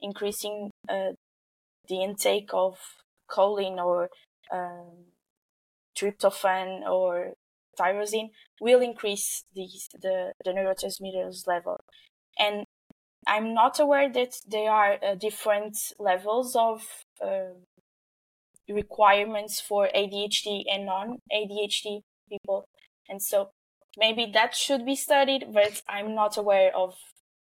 increasing 0.02 0.72
uh, 0.88 1.12
the 1.88 2.04
intake 2.04 2.50
of 2.54 2.78
choline 3.30 3.78
or 3.84 4.10
um, 4.52 5.06
tryptophan 6.00 6.82
or 6.90 7.34
tyrosine 7.80 8.30
will 8.62 8.82
increase 8.82 9.46
these, 9.56 9.88
the, 10.02 10.34
the 10.44 10.52
neurotransmitters 10.52 11.48
level. 11.48 11.80
And 12.38 12.66
I'm 13.28 13.54
not 13.54 13.80
aware 13.80 14.12
that 14.12 14.36
there 14.48 14.72
are 14.72 14.98
uh, 15.04 15.16
different 15.16 15.78
levels 16.00 16.56
of 16.56 16.84
uh, 17.24 17.54
requirements 18.68 19.60
for 19.60 19.90
ADHD 19.96 20.64
and 20.72 20.86
non-ADHD 20.86 22.02
people. 22.30 22.66
And 23.08 23.22
so 23.22 23.50
maybe 23.98 24.30
that 24.34 24.56
should 24.56 24.86
be 24.86 24.96
studied, 24.96 25.48
but 25.54 25.82
I'm 25.88 26.16
not 26.16 26.38
aware 26.38 26.76
of 26.76 26.96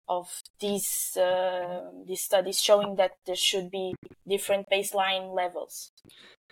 of 0.08 0.42
these 0.60 1.16
uh, 1.16 1.82
these 2.06 2.22
studies 2.22 2.60
showing 2.60 2.96
that 2.96 3.12
there 3.24 3.36
should 3.36 3.70
be 3.70 3.94
different 4.28 4.66
baseline 4.70 5.34
levels. 5.34 5.92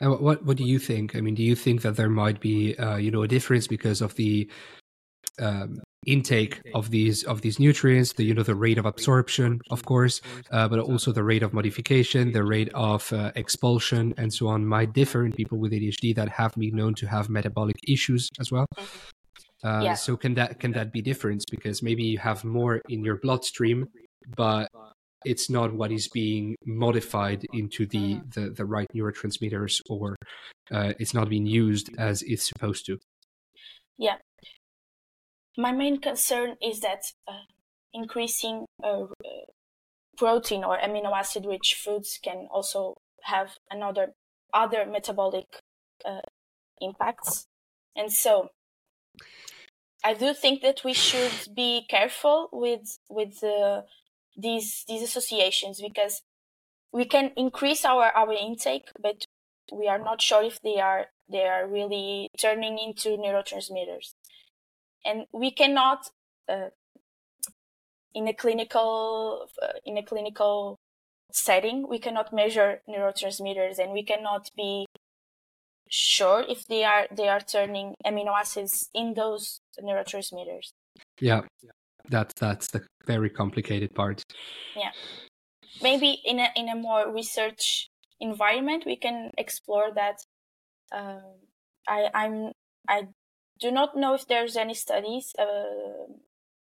Uh, 0.02 0.11
what 0.11 0.45
what 0.45 0.57
do 0.57 0.64
you 0.64 0.78
think? 0.78 1.14
I 1.14 1.21
mean, 1.21 1.35
do 1.35 1.42
you 1.42 1.54
think 1.54 1.83
that 1.83 1.97
there 1.97 2.09
might 2.09 2.40
be 2.40 2.75
uh, 2.76 2.97
you 2.97 3.11
know 3.11 3.23
a 3.23 3.28
difference 3.28 3.66
because 3.66 4.00
of 4.00 4.14
the 4.14 4.50
um, 5.40 5.80
intake 6.07 6.62
of 6.75 6.90
these 6.90 7.25
of 7.25 7.42
these 7.42 7.61
nutrients 7.61 8.14
the 8.14 8.25
you 8.25 8.33
know 8.33 8.42
the 8.42 8.54
rate 8.54 8.78
of 8.78 8.87
absorption 8.87 9.61
of 9.71 9.85
course 9.85 10.23
uh, 10.50 10.66
but 10.66 10.78
also 10.78 11.12
the 11.12 11.23
rate 11.23 11.42
of 11.42 11.52
modification 11.52 12.33
the 12.33 12.42
rate 12.42 12.71
of 12.73 13.12
uh, 13.12 13.30
expulsion 13.35 14.14
and 14.16 14.33
so 14.33 14.49
on 14.49 14.64
might 14.64 14.95
differ 14.95 15.26
in 15.26 15.33
people 15.33 15.59
with 15.59 15.73
adhd 15.73 16.14
that 16.14 16.28
have 16.30 16.54
been 16.54 16.75
known 16.75 16.95
to 16.95 17.07
have 17.07 17.28
metabolic 17.28 17.76
issues 17.87 18.30
as 18.40 18.50
well 18.50 18.64
uh, 19.62 19.83
yeah. 19.85 19.95
so 19.95 20.16
can 20.16 20.33
that 20.33 20.59
can 20.59 20.73
that 20.73 20.90
be 20.90 21.02
difference 21.02 21.45
because 21.50 21.83
maybe 21.83 22.02
you 22.02 22.16
have 22.16 22.45
more 22.45 22.80
in 22.88 23.04
your 23.04 23.19
bloodstream 23.19 23.87
but 24.35 24.69
it's 25.24 25.50
not 25.50 25.74
what 25.74 25.92
is 25.92 26.08
being 26.08 26.56
modified 26.64 27.44
into 27.52 27.86
the 27.86 28.14
mm-hmm. 28.14 28.40
the, 28.40 28.50
the 28.50 28.64
right 28.64 28.86
neurotransmitters 28.94 29.80
or 29.88 30.16
uh, 30.70 30.92
it's 30.98 31.14
not 31.14 31.28
being 31.28 31.46
used 31.46 31.90
as 31.98 32.22
it's 32.22 32.46
supposed 32.46 32.86
to. 32.86 32.98
Yeah. 33.98 34.16
My 35.56 35.72
main 35.72 36.00
concern 36.00 36.56
is 36.62 36.80
that 36.80 37.02
uh, 37.28 37.44
increasing 37.92 38.66
uh, 38.82 39.06
protein 40.16 40.64
or 40.64 40.78
amino 40.78 41.12
acid 41.12 41.44
rich 41.46 41.76
foods 41.82 42.18
can 42.22 42.48
also 42.50 42.94
have 43.24 43.56
another 43.70 44.14
other 44.54 44.86
metabolic 44.86 45.46
uh, 46.04 46.22
impacts. 46.80 47.46
And 47.96 48.12
so 48.12 48.48
i 50.04 50.14
do 50.14 50.32
think 50.32 50.62
that 50.62 50.82
we 50.84 50.94
should 50.94 51.54
be 51.54 51.84
careful 51.88 52.48
with 52.52 52.98
with 53.08 53.42
these 54.40 54.85
these 54.88 55.02
associations 55.02 55.80
because 55.80 56.23
we 56.92 57.04
can 57.04 57.32
increase 57.37 57.85
our 57.85 58.11
our 58.16 58.32
intake 58.32 58.88
but 59.00 59.25
we 59.73 59.88
are 59.88 59.99
not 59.99 60.20
sure 60.20 60.42
if 60.42 60.61
they 60.62 60.80
are 60.80 61.06
they 61.30 61.47
are 61.47 61.66
really 61.66 62.28
turning 62.38 62.78
into 62.78 63.11
neurotransmitters. 63.11 64.14
And 65.04 65.26
we 65.32 65.50
cannot 65.50 66.11
uh, 66.49 66.70
in 68.14 68.26
a 68.28 68.35
clinical 68.35 69.47
uh, 69.62 69.78
in 69.85 69.97
a 69.97 70.02
clinical 70.02 70.78
setting 71.32 71.88
we 71.88 71.99
cannot 71.99 72.32
measure 72.32 72.82
neurotransmitters 72.88 73.78
and 73.78 73.92
we 73.92 74.02
cannot 74.02 74.50
be 74.56 74.87
sure 75.88 76.44
if 76.49 76.66
they 76.66 76.82
are 76.82 77.06
they 77.16 77.28
are 77.28 77.40
turning 77.40 77.94
amino 78.04 78.37
acids 78.37 78.90
in 78.92 79.14
those 79.14 79.61
neurotransmitters. 79.80 80.73
Yeah 81.20 81.42
that's 82.09 82.35
that's 82.35 82.69
the 82.69 82.83
very 83.07 83.30
complicated 83.30 83.95
part 83.95 84.23
yeah 84.76 84.90
maybe 85.83 86.21
in 86.25 86.38
a 86.38 86.49
in 86.57 86.69
a 86.69 86.76
more 86.76 87.12
research 87.12 87.88
environment 88.21 88.85
we 88.87 88.97
can 88.97 89.30
explore 89.38 89.90
that 89.95 90.21
um, 90.92 91.23
i 91.88 92.09
i'm 92.14 92.52
i 92.88 93.09
do 93.59 93.71
not 93.71 93.97
know 93.97 94.14
if 94.14 94.26
there's 94.26 94.57
any 94.57 94.75
studies 94.75 95.33
uh, 95.38 96.12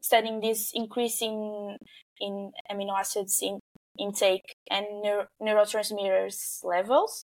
studying 0.01 0.39
this 0.39 0.72
increasing 0.74 1.77
in 2.20 2.51
amino 2.72 2.98
acids 2.98 3.39
in 3.41 3.60
intake 3.98 4.55
and 4.70 4.86
neuro- 5.01 5.27
neurotransmitters 5.41 6.63
levels. 6.63 7.25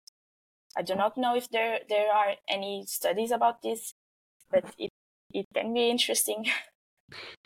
I 0.77 0.81
do 0.81 0.95
not 0.95 1.17
know 1.17 1.35
if 1.35 1.47
there 1.49 1.79
there 1.87 2.11
are 2.11 2.35
any 2.49 2.83
studies 2.87 3.31
about 3.31 3.61
this, 3.61 3.93
but 4.51 4.65
it 4.77 4.89
it 5.31 5.45
can 5.53 5.73
be 5.73 5.89
interesting. 5.89 6.45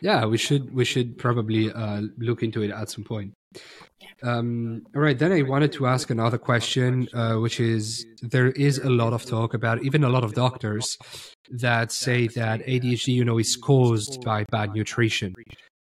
yeah, 0.01 0.25
we 0.25 0.37
should 0.37 0.73
we 0.73 0.85
should 0.85 1.17
probably 1.17 1.71
uh, 1.71 2.01
look 2.17 2.43
into 2.43 2.61
it 2.61 2.71
at 2.71 2.89
some 2.89 3.03
point. 3.03 3.33
Um, 4.21 4.83
all 4.95 5.01
right, 5.01 5.17
then 5.17 5.31
I 5.31 5.41
wanted 5.41 5.71
to 5.73 5.87
ask 5.87 6.09
another 6.09 6.37
question, 6.37 7.07
uh, 7.13 7.35
which 7.35 7.59
is 7.59 8.05
there 8.21 8.51
is 8.51 8.77
a 8.77 8.89
lot 8.89 9.13
of 9.13 9.25
talk 9.25 9.53
about 9.53 9.83
even 9.83 10.03
a 10.03 10.09
lot 10.09 10.23
of 10.23 10.33
doctors 10.33 10.97
that 11.49 11.91
say 11.91 12.27
that 12.27 12.65
ADHD, 12.65 13.07
you 13.07 13.25
know, 13.25 13.39
is 13.39 13.55
caused 13.55 14.23
by 14.23 14.45
bad 14.51 14.73
nutrition. 14.73 15.33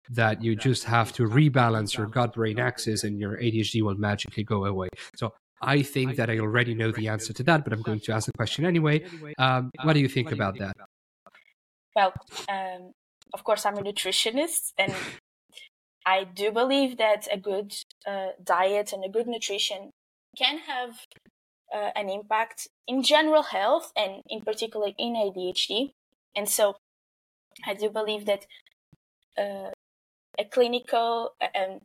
that 0.10 0.44
you 0.44 0.54
just 0.54 0.84
have 0.84 1.14
to 1.14 1.24
rebalance 1.24 1.98
your 1.98 2.08
gut 2.08 2.34
brain 2.34 2.60
axis 2.60 3.06
and 3.06 3.20
your 3.20 3.38
ADHD 3.38 3.82
will 3.82 3.96
magically 3.96 4.44
go 4.44 4.66
away. 4.66 4.90
So 5.16 5.34
I 5.62 5.82
think 5.82 6.18
that 6.18 6.30
I 6.30 6.40
already 6.40 6.76
know 6.76 6.92
the 6.92 7.08
answer 7.08 7.32
to 7.34 7.44
that, 7.44 7.64
but 7.64 7.72
I'm 7.72 7.82
going 7.82 8.02
to 8.02 8.12
ask 8.12 8.26
the 8.26 8.34
question 8.34 8.66
anyway. 8.66 9.06
Um, 9.40 9.72
what 9.84 9.94
do 9.94 10.02
you 10.02 10.10
think 10.10 10.32
about 10.32 10.58
that? 10.60 10.76
Well, 11.96 12.12
um, 12.50 12.92
of 13.34 13.44
course, 13.44 13.66
I'm 13.66 13.78
a 13.78 13.82
nutritionist, 13.82 14.74
and 14.78 14.94
I 16.06 16.24
do 16.24 16.52
believe 16.52 16.98
that 16.98 17.28
a 17.32 17.38
good 17.38 17.74
uh, 18.06 18.30
diet 18.44 18.94
and 18.94 19.04
a 19.04 19.10
good 19.10 19.28
nutrition 19.28 19.92
can 20.38 20.60
have 20.60 21.00
uh, 21.74 21.92
an 21.96 22.10
impact 22.10 22.68
in 22.88 23.04
general 23.04 23.44
health 23.44 23.92
and 23.96 24.22
in 24.28 24.42
particular 24.42 24.92
in 24.98 25.14
ADHD. 25.14 25.92
And 26.36 26.50
so 26.50 26.76
I 27.66 27.74
do 27.74 27.90
believe 27.90 28.26
that 28.26 28.46
uh, 29.38 29.72
a 30.38 30.46
clinical 30.52 31.36
and 31.54 31.82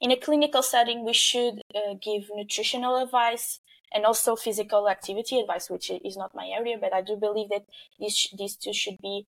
in 0.00 0.10
a 0.10 0.16
clinical 0.16 0.62
setting, 0.62 1.04
we 1.04 1.12
should 1.12 1.62
uh, 1.74 1.94
give 2.02 2.24
nutritional 2.34 2.96
advice 2.96 3.60
and 3.94 4.04
also 4.04 4.34
physical 4.34 4.88
activity 4.88 5.38
advice, 5.38 5.70
which 5.70 5.90
is 5.90 6.16
not 6.16 6.34
my 6.34 6.48
area, 6.48 6.76
but 6.80 6.92
I 6.92 7.02
do 7.02 7.16
believe 7.16 7.50
that 7.50 7.64
these 8.00 8.28
these 8.36 8.56
two 8.56 8.72
should 8.72 8.98
be 9.00 9.26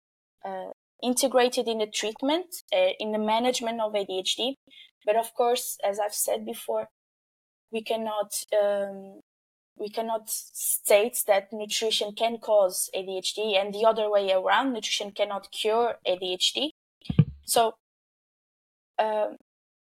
uh, 0.44 0.70
integrated 1.02 1.69
in 1.69 1.78
the 1.78 1.87
treatment, 1.87 2.47
uh, 2.75 2.92
in 2.99 3.12
the 3.12 3.19
management 3.19 3.80
of 3.80 3.92
ADHD. 3.92 4.54
But 5.04 5.16
of 5.16 5.35
course, 5.35 5.78
as 5.85 5.99
I've 5.99 6.14
said 6.14 6.45
before, 6.45 6.88
we 7.73 7.83
cannot 7.83 8.33
um, 8.61 9.21
we 9.76 9.88
cannot 9.88 10.28
state 10.28 11.23
that 11.26 11.49
nutrition 11.52 12.12
can 12.14 12.37
cause 12.38 12.90
ADHD 12.95 13.59
and 13.59 13.73
the 13.73 13.87
other 13.87 14.11
way 14.11 14.30
around, 14.30 14.75
nutrition 14.75 15.11
cannot 15.11 15.50
cure 15.50 15.95
ADHD. 16.07 16.71
So 17.45 17.75
um, 18.99 19.37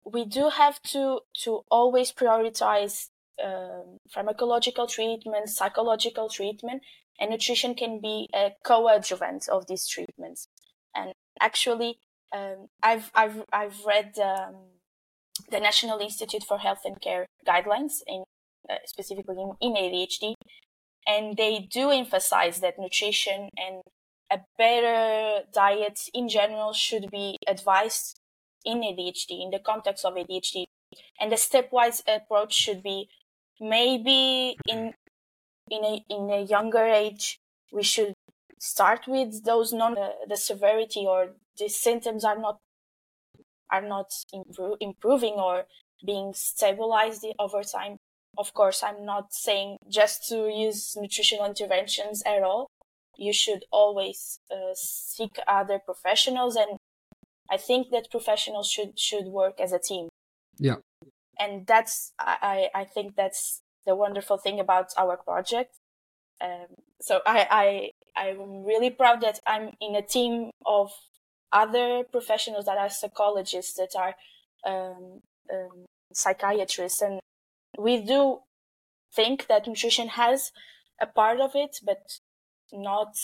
we 0.06 0.26
do 0.26 0.50
have 0.50 0.82
to 0.94 1.20
to 1.44 1.64
always 1.70 2.14
prioritize 2.14 3.10
um, 3.44 3.98
pharmacological 4.16 4.90
treatment, 4.90 5.50
psychological 5.50 6.30
treatment, 6.30 6.82
and 7.20 7.32
nutrition 7.32 7.76
can 7.76 8.00
be 8.02 8.30
a 8.34 8.52
co-adjuvant 8.64 9.50
of 9.50 9.68
these 9.68 9.88
treatments. 9.88 10.48
And 10.96 11.14
actually, 11.40 11.98
um, 12.36 12.68
I've 12.82 13.12
I've 13.14 13.44
I've 13.52 13.80
read 13.86 14.18
um, 14.20 14.56
the 15.50 15.60
National 15.60 16.00
Institute 16.00 16.44
for 16.44 16.58
Health 16.60 16.82
and 16.86 17.00
Care 17.02 17.26
guidelines 17.48 18.02
in 18.08 18.24
uh, 18.70 18.76
specifically 18.86 19.36
in, 19.40 19.52
in 19.62 19.74
ADHD, 19.74 20.34
and 21.08 21.38
they 21.38 21.68
do 21.72 21.92
emphasize 21.92 22.60
that 22.60 22.80
nutrition 22.80 23.50
and 23.58 23.82
a 24.32 24.40
better 24.58 25.46
diet 25.54 26.00
in 26.14 26.28
general 26.28 26.74
should 26.74 27.12
be 27.12 27.38
advised 27.48 28.20
in 28.66 28.80
ADHD, 28.80 29.44
in 29.44 29.52
the 29.52 29.60
context 29.60 30.06
of 30.06 30.16
ADHD. 30.16 30.66
And 31.20 31.32
the 31.32 31.36
stepwise 31.36 32.02
approach 32.08 32.54
should 32.54 32.82
be 32.82 33.10
maybe 33.60 34.56
in 34.68 34.94
in 35.70 35.84
a 35.84 36.04
in 36.10 36.30
a 36.30 36.42
younger 36.42 36.86
age 36.86 37.40
we 37.72 37.84
should 37.84 38.14
start 38.72 39.02
with 39.08 39.44
those 39.44 39.74
non 39.74 39.98
uh, 39.98 40.12
the 40.28 40.38
severity 40.38 41.06
or 41.08 41.22
the 41.60 41.70
symptoms 41.70 42.24
are 42.24 42.40
not 42.40 42.58
are 43.70 43.82
not 43.82 44.10
improve, 44.32 44.78
improving 44.80 45.34
or 45.34 45.66
being 46.06 46.34
stabilized 46.34 47.26
over 47.40 47.62
time 47.64 47.98
of 48.38 48.54
course 48.54 48.84
i'm 48.84 49.06
not 49.06 49.34
saying 49.34 49.78
just 49.90 50.28
to 50.28 50.38
use 50.68 50.96
nutritional 50.96 51.46
interventions 51.46 52.24
at 52.26 52.44
all 52.44 52.68
you 53.18 53.34
should 53.34 53.64
always 53.72 54.40
uh, 54.52 54.74
seek 54.74 55.38
other 55.48 55.80
professionals 55.80 56.56
and 56.56 56.78
I 57.50 57.58
think 57.58 57.92
that 57.92 58.10
professionals 58.10 58.70
should 58.70 58.98
should 58.98 59.26
work 59.26 59.60
as 59.60 59.72
a 59.72 59.80
team. 59.80 60.10
Yeah. 60.58 60.78
And 61.40 61.68
that's 61.68 62.14
I 62.20 62.70
I 62.74 62.84
think 62.86 63.16
that's 63.16 63.62
the 63.86 63.96
wonderful 63.96 64.38
thing 64.38 64.60
about 64.60 64.88
our 64.98 65.18
project. 65.18 65.76
Um, 66.42 66.68
so 67.02 67.22
I 67.26 67.92
I 68.16 68.20
I'm 68.28 68.64
really 68.64 68.90
proud 68.90 69.22
that 69.22 69.40
I'm 69.48 69.72
in 69.82 69.96
a 69.96 70.02
team 70.02 70.52
of 70.66 70.92
other 71.52 72.04
professionals 72.12 72.66
that 72.66 72.78
are 72.78 72.90
psychologists 72.90 73.76
that 73.76 73.96
are 73.96 74.16
um, 74.66 75.22
um, 75.54 75.86
psychiatrists 76.14 77.02
and 77.02 77.20
we 77.78 78.02
do 78.02 78.40
think 79.14 79.48
that 79.48 79.68
nutrition 79.68 80.08
has 80.08 80.52
a 81.00 81.06
part 81.06 81.40
of 81.40 81.52
it 81.56 81.80
but 81.84 82.20
not 82.72 83.16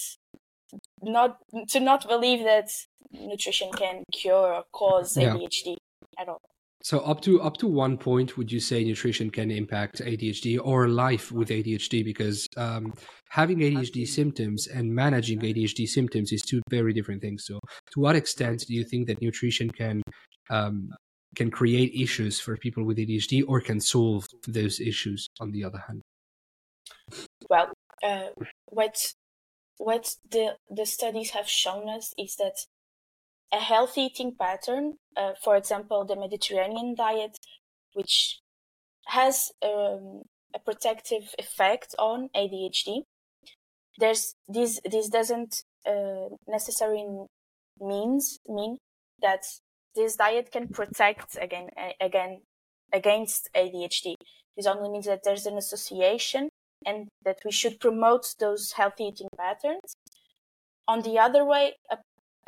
not 1.02 1.38
to 1.68 1.80
not 1.80 2.08
believe 2.08 2.44
that 2.44 2.70
nutrition 3.12 3.72
can 3.72 4.04
cure 4.12 4.54
or 4.54 4.64
cause 4.72 5.18
yeah. 5.18 5.34
ADHD 5.34 5.78
at 6.20 6.30
all. 6.30 6.42
So 6.82 7.00
up 7.00 7.20
to 7.22 7.42
up 7.42 7.58
to 7.58 7.68
one 7.68 7.98
point, 7.98 8.38
would 8.38 8.52
you 8.52 8.60
say 8.62 8.84
nutrition 8.84 9.30
can 9.30 9.52
impact 9.52 10.02
ADHD 10.02 10.60
or 10.64 10.88
life 10.88 11.30
with 11.32 11.50
ADHD? 11.50 12.06
Because 12.06 12.48
um, 12.56 12.94
having 13.30 13.60
ADHD 13.60 14.08
symptoms 14.08 14.68
and 14.68 14.94
managing 14.94 15.40
ADHD 15.40 15.88
symptoms 15.88 16.32
is 16.32 16.42
two 16.42 16.62
very 16.70 16.94
different 16.94 17.22
things. 17.22 17.46
So, 17.46 17.60
to 17.92 18.00
what 18.00 18.16
extent 18.16 18.64
do 18.66 18.74
you 18.74 18.86
think 18.86 19.08
that 19.08 19.22
nutrition 19.22 19.70
can 19.70 20.02
um, 20.50 20.90
can 21.36 21.52
create 21.52 21.94
issues 21.94 22.40
for 22.40 22.56
people 22.56 22.86
with 22.86 22.98
ADHD 22.98 23.44
or 23.46 23.60
can 23.60 23.82
solve 23.82 24.26
those 24.48 24.80
issues? 24.80 25.28
On 25.42 25.52
the 25.52 25.66
other 25.66 25.84
hand, 25.86 26.02
well, 27.50 27.74
uh, 28.02 28.30
what 28.68 29.14
what 29.78 30.16
the 30.32 30.56
the 30.70 30.86
studies 30.86 31.32
have 31.32 31.50
shown 31.50 31.90
us 31.90 32.14
is 32.18 32.38
that 32.38 32.66
a 33.52 33.58
healthy 33.58 34.02
eating 34.02 34.36
pattern, 34.40 34.94
uh, 35.18 35.34
for 35.44 35.56
example, 35.56 36.06
the 36.06 36.16
Mediterranean 36.16 36.96
diet, 36.96 37.38
which 37.94 38.40
has 39.08 39.52
um, 39.64 40.22
a 40.54 40.60
protective 40.64 41.34
effect 41.38 41.96
on 41.98 42.30
ADHD. 42.36 43.04
There's 43.98 44.36
this. 44.48 44.80
This 44.90 45.10
doesn't 45.10 45.64
uh, 45.86 46.30
necessarily 46.48 47.06
means 47.82 48.40
mean 48.48 48.78
that 49.22 49.44
this 49.96 50.16
diet 50.16 50.52
can 50.52 50.68
protect 50.70 51.38
again 51.42 51.70
again 52.00 52.42
against 52.94 53.50
ADHD. 53.56 54.16
This 54.56 54.66
only 54.66 54.90
means 54.90 55.06
that 55.06 55.22
there's 55.24 55.46
an 55.46 55.58
association 55.58 56.50
and 56.86 57.08
that 57.26 57.40
we 57.44 57.52
should 57.52 57.80
promote 57.80 58.36
those 58.40 58.74
healthy 58.74 59.06
eating 59.06 59.28
patterns. 59.38 59.96
On 60.88 61.02
the 61.02 61.20
other 61.20 61.46
way, 61.46 61.74
a 61.92 61.98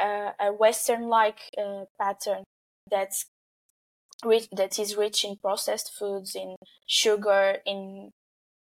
a, 0.01 0.33
a 0.39 0.53
Western-like 0.53 1.39
uh, 1.57 1.85
pattern 1.99 2.43
that's 2.89 3.25
rich, 4.25 4.47
that 4.51 4.77
is 4.79 4.95
rich 4.95 5.23
in 5.23 5.35
processed 5.37 5.91
foods, 5.97 6.35
in 6.35 6.55
sugar, 6.87 7.57
in 7.65 8.11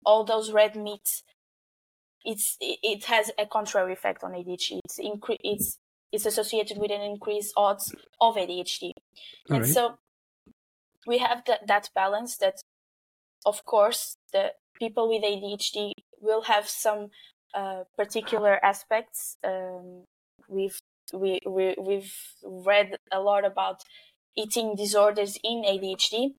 all 0.06 0.24
those 0.24 0.52
red 0.52 0.76
meats. 0.76 1.24
It's 2.26 2.58
it 2.60 3.06
has 3.06 3.32
a 3.40 3.46
contrary 3.46 3.94
effect 3.94 4.24
on 4.24 4.32
ADHD. 4.32 4.80
It's 4.84 5.00
incre- 5.00 5.38
it's 5.44 5.78
it's 6.12 6.26
associated 6.26 6.78
with 6.78 6.92
an 6.92 7.02
increased 7.02 7.54
odds 7.56 7.94
of 8.20 8.36
ADHD, 8.36 8.92
all 9.50 9.58
and 9.58 9.64
right. 9.64 9.74
so 9.74 9.98
we 11.06 11.20
have 11.20 11.44
that 11.46 11.68
that 11.68 11.90
balance. 11.96 12.38
That 12.38 12.56
of 13.46 13.64
course 13.66 14.18
the 14.34 14.54
people 14.78 15.08
with 15.08 15.24
ADHD 15.24 15.92
will 16.20 16.44
have 16.44 16.68
some 16.68 17.12
uh, 17.54 17.84
particular 17.98 18.64
aspects. 18.64 19.38
Um, 19.44 20.04
we've 20.50 20.80
we, 21.14 21.40
we 21.48 21.76
we've 21.78 22.14
read 22.44 22.98
a 23.12 23.20
lot 23.20 23.46
about 23.46 23.84
eating 24.36 24.76
disorders 24.76 25.38
in 25.44 25.64
ADHD, 25.64 26.36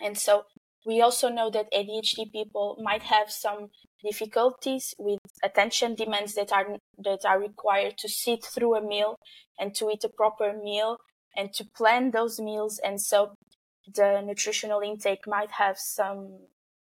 and 0.00 0.18
so 0.18 0.44
we 0.86 1.00
also 1.00 1.28
know 1.28 1.50
that 1.50 1.72
ADHD 1.72 2.30
people 2.32 2.76
might 2.82 3.04
have 3.04 3.30
some 3.30 3.70
difficulties 4.02 4.94
with 4.98 5.20
attention 5.42 5.94
demands 5.94 6.34
that 6.34 6.52
are 6.52 6.76
that 6.98 7.24
are 7.24 7.40
required 7.40 7.96
to 7.98 8.08
sit 8.08 8.44
through 8.44 8.76
a 8.76 8.82
meal 8.82 9.18
and 9.58 9.74
to 9.76 9.90
eat 9.90 10.04
a 10.04 10.08
proper 10.08 10.52
meal 10.52 10.98
and 11.36 11.52
to 11.54 11.64
plan 11.64 12.10
those 12.10 12.38
meals. 12.38 12.80
And 12.84 13.00
so 13.00 13.34
the 13.92 14.20
nutritional 14.20 14.80
intake 14.80 15.26
might 15.26 15.52
have 15.52 15.78
some 15.78 16.38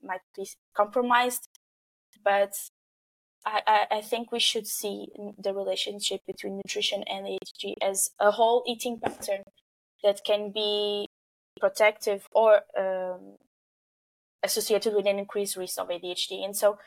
might 0.04 0.22
be 0.36 0.48
compromised 0.76 1.48
but 2.26 2.54
I, 3.46 3.86
I 3.92 4.02
think 4.02 4.32
we 4.32 4.40
should 4.40 4.68
see 4.68 5.08
the 5.38 5.54
relationship 5.54 6.22
between 6.26 6.58
nutrition 6.58 7.04
and 7.04 7.28
ADHD 7.28 7.76
as 7.82 8.10
a 8.20 8.32
whole 8.32 8.64
eating 8.68 9.00
pattern 9.00 9.44
that 10.04 10.22
can 10.26 10.52
be 10.52 11.08
protective 11.60 12.28
or 12.32 12.62
um, 12.78 13.36
associated 14.44 14.94
with 14.94 15.06
an 15.06 15.20
increased 15.20 15.58
risk 15.58 15.80
of 15.80 15.90
ADHD. 15.90 16.44
And 16.44 16.56
so, 16.56 16.78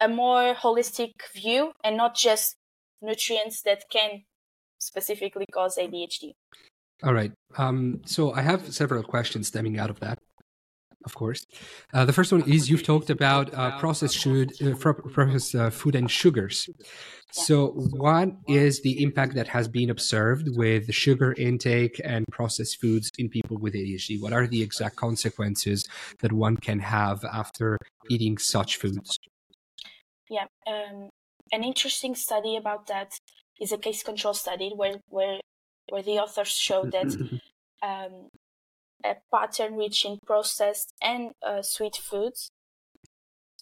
a 0.00 0.08
more 0.08 0.54
holistic 0.54 1.12
view 1.34 1.72
and 1.84 1.96
not 1.96 2.16
just 2.16 2.56
nutrients 3.00 3.62
that 3.62 3.84
can 3.90 4.24
specifically 4.78 5.46
cause 5.52 5.76
ADHD. 5.76 6.32
All 7.02 7.14
right. 7.14 7.32
Um, 7.56 8.02
so, 8.04 8.32
I 8.32 8.42
have 8.42 8.72
several 8.72 9.02
questions 9.02 9.48
stemming 9.48 9.78
out 9.78 9.90
of 9.90 10.00
that. 10.00 10.18
Of 11.04 11.14
course. 11.14 11.44
Uh, 11.92 12.04
the 12.04 12.12
first 12.12 12.32
one 12.32 12.48
is 12.48 12.70
you've 12.70 12.84
talked 12.84 13.10
about 13.10 13.52
uh, 13.54 13.78
processed, 13.78 14.16
should, 14.16 14.52
uh, 14.62 14.74
processed 14.74 15.54
uh, 15.54 15.70
food 15.70 15.94
and 15.96 16.10
sugars. 16.10 16.68
So, 17.32 17.68
what 17.68 18.28
is 18.46 18.82
the 18.82 19.02
impact 19.02 19.34
that 19.34 19.48
has 19.48 19.66
been 19.66 19.88
observed 19.88 20.48
with 20.50 20.92
sugar 20.92 21.32
intake 21.32 21.98
and 22.04 22.26
processed 22.30 22.78
foods 22.80 23.10
in 23.18 23.30
people 23.30 23.56
with 23.58 23.74
ADHD? 23.74 24.20
What 24.20 24.34
are 24.34 24.46
the 24.46 24.62
exact 24.62 24.96
consequences 24.96 25.88
that 26.20 26.30
one 26.30 26.58
can 26.58 26.80
have 26.80 27.24
after 27.24 27.78
eating 28.10 28.36
such 28.36 28.76
foods? 28.76 29.18
Yeah, 30.28 30.44
um, 30.66 31.08
an 31.52 31.64
interesting 31.64 32.14
study 32.14 32.56
about 32.56 32.86
that 32.88 33.12
is 33.60 33.72
a 33.72 33.78
case 33.78 34.02
control 34.02 34.34
study 34.34 34.70
where 34.76 34.96
where 35.08 35.40
where 35.88 36.02
the 36.02 36.18
authors 36.18 36.52
showed 36.52 36.92
that 36.92 37.06
um, 37.82 38.28
a 39.04 39.16
pattern 39.34 39.76
rich 39.76 40.04
in 40.04 40.18
processed 40.26 40.92
and 41.02 41.32
uh, 41.46 41.62
sweet 41.62 41.96
foods 41.96 42.50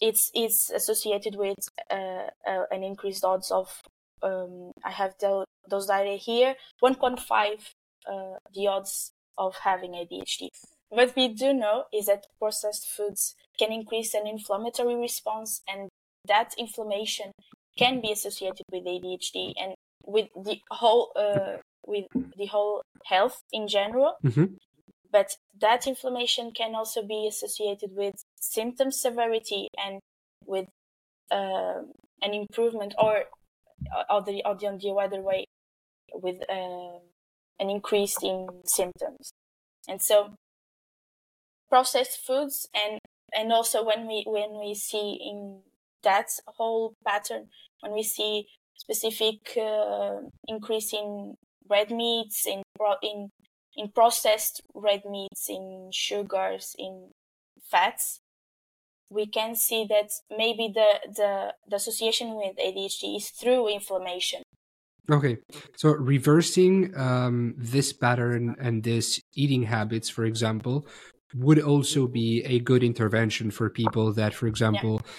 it's 0.01 0.31
it's 0.33 0.69
associated 0.71 1.35
with 1.35 1.57
uh, 1.91 2.27
uh, 2.47 2.63
an 2.71 2.83
increased 2.83 3.23
odds 3.23 3.51
of 3.51 3.81
um, 4.23 4.71
I 4.83 4.91
have 4.91 5.13
the, 5.19 5.45
those 5.69 5.87
data 5.87 6.17
here 6.17 6.55
1.5 6.83 7.19
uh, 8.07 8.37
the 8.53 8.67
odds 8.67 9.11
of 9.37 9.55
having 9.63 9.91
ADHD. 9.91 10.49
What 10.89 11.15
we 11.15 11.29
do 11.29 11.53
know 11.53 11.85
is 11.93 12.07
that 12.07 12.25
processed 12.39 12.87
foods 12.87 13.35
can 13.57 13.71
increase 13.71 14.13
an 14.13 14.27
inflammatory 14.27 14.95
response, 14.95 15.61
and 15.67 15.89
that 16.27 16.53
inflammation 16.57 17.31
can 17.77 18.01
be 18.01 18.11
associated 18.11 18.65
with 18.71 18.85
ADHD 18.85 19.53
and 19.59 19.73
with 20.05 20.27
the 20.35 20.59
whole 20.69 21.11
uh, 21.15 21.57
with 21.85 22.05
the 22.37 22.47
whole 22.47 22.81
health 23.05 23.41
in 23.53 23.67
general. 23.67 24.15
Mm-hmm. 24.23 24.45
But 25.11 25.35
that 25.59 25.87
inflammation 25.87 26.51
can 26.51 26.73
also 26.73 27.05
be 27.05 27.27
associated 27.27 27.91
with 27.93 28.15
symptom 28.39 28.91
severity 28.91 29.67
and 29.77 29.99
with 30.45 30.67
uh, 31.29 31.81
an 32.21 32.33
improvement, 32.33 32.93
or 32.97 33.25
or 34.09 34.21
the 34.21 34.41
or 34.45 34.55
the, 34.55 34.77
the 34.81 34.89
other 34.89 35.21
way, 35.21 35.45
with 36.13 36.37
uh, 36.49 36.99
an 37.59 37.69
increase 37.69 38.17
in 38.23 38.47
symptoms. 38.65 39.31
And 39.87 40.01
so, 40.01 40.35
processed 41.69 42.19
foods 42.25 42.67
and 42.73 42.99
and 43.33 43.51
also 43.51 43.83
when 43.83 44.07
we 44.07 44.23
when 44.27 44.59
we 44.59 44.75
see 44.75 45.19
in 45.21 45.61
that 46.03 46.27
whole 46.57 46.93
pattern 47.05 47.47
when 47.81 47.93
we 47.93 48.03
see 48.03 48.47
specific 48.75 49.57
uh, 49.57 50.17
increase 50.47 50.93
in 50.93 51.35
red 51.69 51.91
meats 51.91 52.45
in 52.45 52.61
in 53.01 53.29
in 53.75 53.89
processed 53.89 54.61
red 54.73 55.03
meats 55.05 55.49
in 55.49 55.89
sugars 55.93 56.75
in 56.77 57.11
fats 57.63 58.21
we 59.09 59.25
can 59.25 59.55
see 59.55 59.85
that 59.87 60.09
maybe 60.29 60.71
the 60.73 60.99
the, 61.15 61.53
the 61.67 61.75
association 61.75 62.35
with 62.35 62.55
ADHD 62.57 63.17
is 63.17 63.29
through 63.29 63.67
inflammation 63.67 64.43
Okay, 65.09 65.37
so 65.75 65.89
reversing 65.89 66.95
um, 66.95 67.55
this 67.57 67.91
pattern 67.91 68.55
and 68.59 68.83
this 68.83 69.19
eating 69.33 69.63
habits, 69.63 70.09
for 70.09 70.25
example, 70.25 70.85
would 71.35 71.59
also 71.59 72.07
be 72.07 72.43
a 72.45 72.59
good 72.59 72.83
intervention 72.83 73.51
for 73.51 73.69
people 73.69 74.13
that, 74.13 74.33
for 74.33 74.47
example, 74.47 75.01
yeah. 75.03 75.11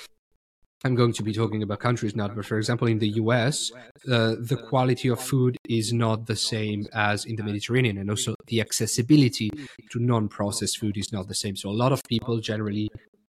I'm 0.85 0.97
going 0.97 1.13
to 1.13 1.23
be 1.23 1.33
talking 1.33 1.63
about 1.63 1.79
countries 1.79 2.17
now, 2.17 2.29
but 2.29 2.45
for 2.45 2.59
example, 2.59 2.89
in 2.89 2.99
the 2.99 3.11
US, 3.11 3.71
uh, 4.11 4.35
the 4.39 4.61
quality 4.69 5.09
of 5.09 5.21
food 5.21 5.57
is 5.69 5.93
not 5.93 6.27
the 6.27 6.35
same 6.35 6.87
as 6.93 7.25
in 7.25 7.37
the 7.37 7.45
Mediterranean, 7.45 7.99
and 7.99 8.11
also 8.11 8.35
the 8.49 8.61
accessibility 8.61 9.51
to 9.93 10.01
non 10.01 10.29
processed 10.29 10.79
food 10.79 10.97
is 10.97 11.13
not 11.13 11.29
the 11.29 11.35
same. 11.35 11.55
So, 11.55 11.71
a 11.71 11.79
lot 11.85 11.93
of 11.93 12.03
people 12.05 12.41
generally 12.41 12.89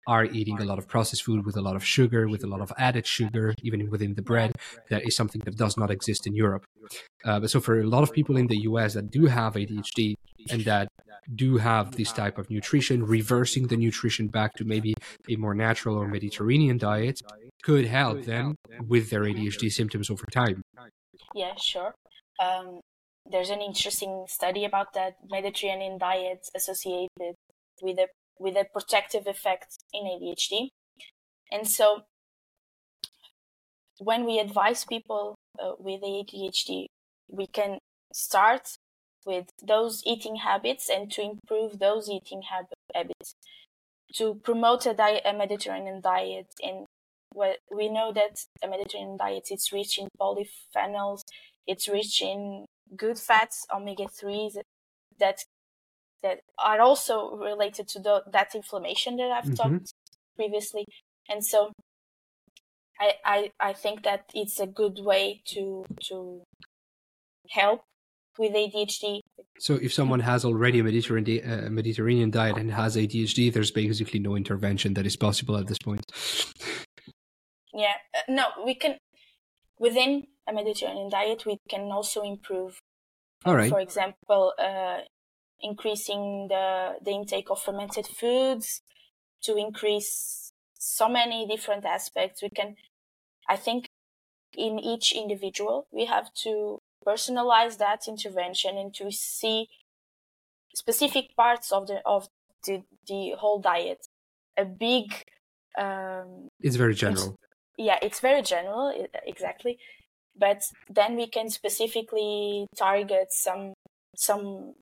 are 0.08 0.26
eating 0.26 0.60
a 0.62 0.66
lot 0.66 0.78
of 0.78 0.88
processed 0.88 1.24
food 1.24 1.46
with 1.46 1.58
a 1.58 1.62
lot 1.62 1.76
of 1.76 1.84
sugar, 1.84 2.28
with 2.28 2.44
a 2.44 2.48
lot 2.48 2.62
of 2.62 2.72
added 2.78 3.06
sugar, 3.06 3.54
even 3.64 3.90
within 3.90 4.14
the 4.14 4.22
bread. 4.22 4.52
That 4.90 5.06
is 5.06 5.16
something 5.16 5.42
that 5.46 5.58
does 5.58 5.78
not 5.78 5.90
exist 5.92 6.28
in 6.28 6.36
Europe. 6.36 6.66
Uh, 7.24 7.40
but 7.40 7.50
so 7.50 7.60
for 7.60 7.80
a 7.80 7.88
lot 7.88 8.04
of 8.04 8.12
people 8.12 8.38
in 8.38 8.48
the 8.48 8.62
US 8.70 8.94
that 8.94 9.10
do 9.10 9.26
have 9.26 9.54
ADHD 9.56 10.14
and 10.52 10.64
that 10.66 10.90
do 11.34 11.58
have 11.58 11.96
this 11.96 12.12
type 12.12 12.38
of 12.38 12.50
nutrition, 12.50 13.06
reversing 13.06 13.68
the 13.68 13.78
nutrition 13.78 14.28
back 14.28 14.54
to 14.54 14.66
maybe 14.66 14.94
a 15.30 15.36
more 15.36 15.56
natural 15.56 15.98
or 15.98 16.08
Mediterranean 16.08 16.78
diet 16.78 17.22
could 17.64 17.86
help 17.86 18.24
them 18.26 18.56
with 18.88 19.10
their 19.10 19.22
ADHD 19.22 19.72
symptoms 19.72 20.10
over 20.10 20.26
time. 20.32 20.62
Yeah, 21.34 21.54
sure. 21.58 21.94
Um, 22.40 22.82
there's 23.26 23.50
an 23.50 23.62
interesting 23.62 24.26
study 24.28 24.66
about 24.66 24.94
that 24.94 25.16
Mediterranean 25.30 25.98
diet 25.98 26.48
associated 26.56 27.36
with 27.82 27.98
a 27.98 28.08
with 28.38 28.56
a 28.56 28.66
protective 28.72 29.28
effect 29.28 29.78
in 29.94 30.04
ADHD. 30.04 30.70
And 31.52 31.68
so 31.68 32.02
when 34.00 34.26
we 34.26 34.40
advise 34.40 34.84
people 34.86 35.36
uh, 35.58 35.72
with 35.80 36.02
ADHD, 36.02 36.88
we 37.30 37.48
can 37.48 37.80
start 38.14 38.78
with 39.26 39.48
those 39.62 40.04
eating 40.06 40.38
habits 40.38 40.90
and 40.90 41.12
to 41.12 41.22
improve 41.22 41.80
those 41.80 42.10
eating 42.10 42.44
hab- 42.44 42.68
habits 42.94 43.36
to 44.16 44.36
promote 44.36 44.86
a, 44.86 44.94
diet, 44.94 45.24
a 45.26 45.34
Mediterranean 45.34 46.02
diet. 46.02 46.48
And 46.62 46.86
well, 47.34 47.56
we 47.76 47.90
know 47.90 48.14
that 48.14 48.38
a 48.64 48.68
Mediterranean 48.68 49.18
diet 49.18 49.48
is 49.52 49.72
rich 49.74 49.98
in 49.98 50.08
polyphenols, 50.20 51.22
it's 51.68 51.88
rich 51.88 52.22
in 52.22 52.66
good 52.96 53.20
fats, 53.20 53.66
omega 53.74 54.08
threes 54.08 54.58
that 55.20 55.40
that 56.24 56.40
are 56.58 56.82
also 56.82 57.36
related 57.36 57.88
to 57.88 58.00
the, 58.00 58.24
that 58.32 58.56
inflammation 58.56 59.18
that 59.18 59.32
I've 59.32 59.46
mm-hmm. 59.46 59.76
talked 59.76 59.94
previously. 60.36 60.86
And 61.30 61.46
so 61.46 61.72
I, 63.00 63.14
I 63.24 63.52
I 63.60 63.74
think 63.74 64.04
that 64.04 64.32
it's 64.34 64.60
a 64.60 64.68
good 64.68 65.00
way 65.04 65.42
to 65.48 65.86
to 66.08 66.44
help 67.50 67.84
with 68.38 68.54
ADHD. 68.54 69.22
So 69.60 69.76
if 69.76 69.94
someone 69.94 70.20
has 70.20 70.44
already 70.44 70.80
a 70.80 70.84
Mediterranean, 70.84 71.50
uh, 71.50 71.70
Mediterranean 71.70 72.30
diet 72.30 72.58
and 72.58 72.72
has 72.72 72.96
ADHD, 72.96 73.54
there's 73.54 73.72
basically 73.72 74.20
no 74.20 74.36
intervention 74.36 74.94
that 74.96 75.06
is 75.06 75.16
possible 75.16 75.58
at 75.58 75.68
this 75.68 75.78
point. 75.78 76.06
Yeah, 77.74 77.94
uh, 78.14 78.20
no, 78.30 78.46
we 78.66 78.76
can 78.76 78.98
within 79.80 80.28
a 80.48 80.54
Mediterranean 80.54 81.10
diet 81.10 81.46
we 81.46 81.58
can 81.70 81.92
also 81.92 82.22
improve. 82.22 82.80
All 83.46 83.56
right. 83.56 83.70
For 83.70 83.80
example, 83.80 84.54
uh, 84.58 85.00
increasing 85.62 86.48
the, 86.50 86.96
the 87.04 87.12
intake 87.12 87.50
of 87.50 87.62
fermented 87.62 88.08
foods 88.08 88.82
to 89.44 89.56
increase 89.56 90.52
so 90.78 91.10
many 91.10 91.48
different 91.48 91.86
aspects. 91.86 92.42
We 92.42 92.50
can, 92.50 92.76
I 93.48 93.56
think, 93.56 93.88
in 94.58 94.80
each 94.80 95.12
individual, 95.12 95.88
we 95.92 96.06
have 96.06 96.34
to 96.44 96.80
personalize 97.06 97.78
that 97.78 98.08
intervention 98.08 98.78
and 98.78 98.94
to 98.96 99.12
see 99.12 99.68
specific 100.74 101.36
parts 101.36 101.72
of 101.72 101.88
the 101.88 102.02
of 102.06 102.28
the, 102.66 102.82
the 103.08 103.34
whole 103.38 103.60
diet. 103.60 104.08
A 104.58 104.66
big. 104.66 105.06
Um, 105.78 106.50
it's 106.62 106.78
very 106.78 106.96
general. 106.96 107.28
It's, 107.28 107.38
yeah, 107.78 108.00
it's 108.02 108.20
very 108.20 108.42
general, 108.42 108.94
exactly. 109.26 109.78
But 110.38 110.62
then 110.90 111.16
we 111.16 111.28
can 111.28 111.50
specifically 111.50 112.68
target 112.78 113.28
some 113.32 113.74
some 114.16 114.74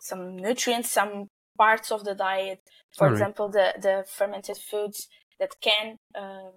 some 0.00 0.36
nutrients, 0.36 0.90
some 0.90 1.28
parts 1.56 1.92
of 1.92 2.04
the 2.04 2.14
diet. 2.14 2.60
For 2.96 3.06
All 3.06 3.12
example, 3.12 3.50
right. 3.50 3.74
the, 3.74 3.80
the 3.80 4.04
fermented 4.08 4.56
foods 4.56 5.08
that 5.38 5.60
can 5.60 5.96
um, 6.18 6.52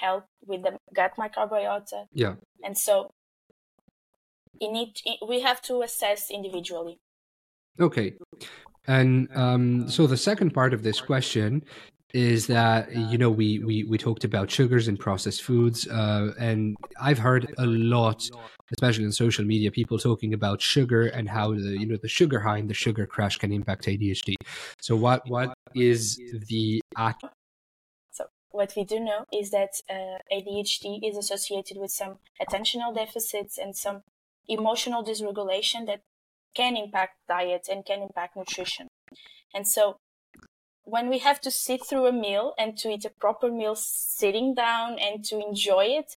help 0.00 0.24
with 0.44 0.62
the 0.62 0.76
gut 0.94 1.12
microbiota. 1.18 2.06
Yeah. 2.12 2.34
And 2.62 2.76
so 2.76 3.10
in 4.62 4.76
it, 4.76 5.00
we 5.26 5.40
have 5.40 5.60
to 5.62 5.82
assess 5.82 6.30
individually. 6.30 6.98
Okay. 7.80 8.14
And 8.86 9.28
um, 9.34 9.88
so 9.88 10.06
the 10.06 10.16
second 10.16 10.52
part 10.52 10.74
of 10.74 10.82
this 10.82 11.00
question 11.00 11.62
is 12.12 12.46
that 12.46 12.94
you 12.94 13.16
know 13.16 13.30
we 13.30 13.58
we 13.60 13.84
we 13.84 13.96
talked 13.96 14.24
about 14.24 14.50
sugars 14.50 14.88
and 14.88 14.98
processed 14.98 15.42
foods 15.42 15.88
uh, 15.88 16.32
and 16.38 16.76
i've 17.00 17.18
heard 17.18 17.54
a 17.58 17.66
lot 17.66 18.28
especially 18.72 19.04
on 19.04 19.12
social 19.12 19.44
media 19.44 19.70
people 19.70 19.98
talking 19.98 20.34
about 20.34 20.60
sugar 20.60 21.06
and 21.06 21.28
how 21.28 21.52
the 21.54 21.78
you 21.78 21.86
know 21.86 21.96
the 21.96 22.08
sugar 22.08 22.40
high 22.40 22.58
and 22.58 22.68
the 22.68 22.74
sugar 22.74 23.06
crash 23.06 23.38
can 23.38 23.52
impact 23.52 23.86
adhd 23.86 24.34
so 24.80 24.94
what 24.94 25.22
what 25.28 25.54
is 25.74 26.20
the 26.48 26.82
so 28.10 28.24
what 28.50 28.74
we 28.76 28.84
do 28.84 29.00
know 29.00 29.24
is 29.32 29.50
that 29.50 29.70
uh, 29.88 30.18
adhd 30.30 31.00
is 31.02 31.16
associated 31.16 31.78
with 31.78 31.90
some 31.90 32.18
attentional 32.46 32.94
deficits 32.94 33.56
and 33.56 33.74
some 33.74 34.02
emotional 34.52 35.04
dysregulation 35.04 35.86
that 35.86 36.00
can 36.54 36.76
impact 36.76 37.16
diet 37.28 37.66
and 37.70 37.84
can 37.84 38.02
impact 38.02 38.36
nutrition 38.36 38.88
and 39.54 39.66
so 39.66 39.96
when 40.84 41.08
we 41.08 41.18
have 41.18 41.40
to 41.40 41.50
sit 41.50 41.84
through 41.86 42.06
a 42.06 42.12
meal 42.12 42.54
and 42.58 42.76
to 42.78 42.90
eat 42.90 43.04
a 43.04 43.10
proper 43.10 43.50
meal 43.50 43.74
sitting 43.76 44.54
down 44.54 44.98
and 44.98 45.24
to 45.24 45.38
enjoy 45.38 45.84
it, 45.84 46.16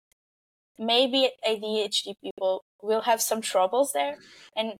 maybe 0.78 1.30
ADHD 1.46 2.14
people 2.22 2.64
will 2.82 3.02
have 3.02 3.20
some 3.20 3.40
troubles 3.40 3.92
there. 3.92 4.16
And 4.56 4.74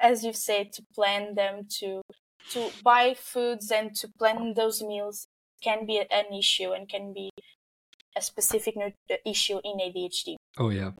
as 0.00 0.24
you've 0.24 0.36
said, 0.36 0.72
to 0.74 0.82
plan 0.94 1.34
them 1.34 1.66
to 1.80 2.02
to 2.50 2.70
buy 2.84 3.14
foods 3.14 3.70
and 3.70 3.94
to 3.96 4.08
plan 4.18 4.52
those 4.54 4.82
meals 4.82 5.26
can 5.62 5.86
be 5.86 5.98
an 5.98 6.34
issue 6.38 6.72
and 6.72 6.88
can 6.88 7.14
be 7.14 7.30
a 8.14 8.20
specific 8.20 8.74
uh, 8.76 9.14
issue 9.24 9.60
in 9.64 9.78
ADHD. 9.78 10.36
Oh 10.58 10.68
yeah, 10.68 10.90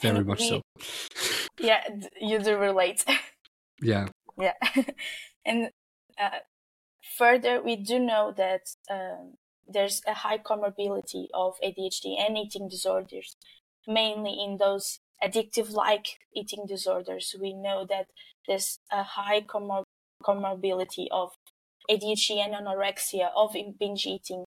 very 0.00 0.24
much 0.24 0.40
we, 0.40 0.48
so. 0.48 0.62
yeah, 1.60 1.82
you 2.20 2.38
do 2.38 2.56
relate. 2.56 3.04
yeah. 3.82 4.06
Yeah, 4.38 4.52
and 5.46 5.70
uh, 6.20 6.40
further, 7.16 7.62
we 7.62 7.76
do 7.76 7.98
know 7.98 8.34
that 8.36 8.62
um, 8.90 9.34
there's 9.66 10.02
a 10.06 10.12
high 10.12 10.38
comorbidity 10.38 11.26
of 11.32 11.54
ADHD 11.64 12.16
and 12.18 12.36
eating 12.36 12.68
disorders, 12.68 13.36
mainly 13.86 14.36
in 14.44 14.58
those 14.58 14.98
addictive 15.24 15.72
like 15.72 16.18
eating 16.34 16.66
disorders. 16.66 17.34
We 17.40 17.54
know 17.54 17.86
that 17.88 18.06
there's 18.46 18.78
a 18.92 19.02
high 19.02 19.40
comor- 19.40 19.84
comorbidity 20.22 21.06
of 21.10 21.32
ADHD 21.90 22.44
and 22.44 22.54
anorexia, 22.54 23.30
of 23.34 23.54
binge 23.78 24.06
eating. 24.06 24.44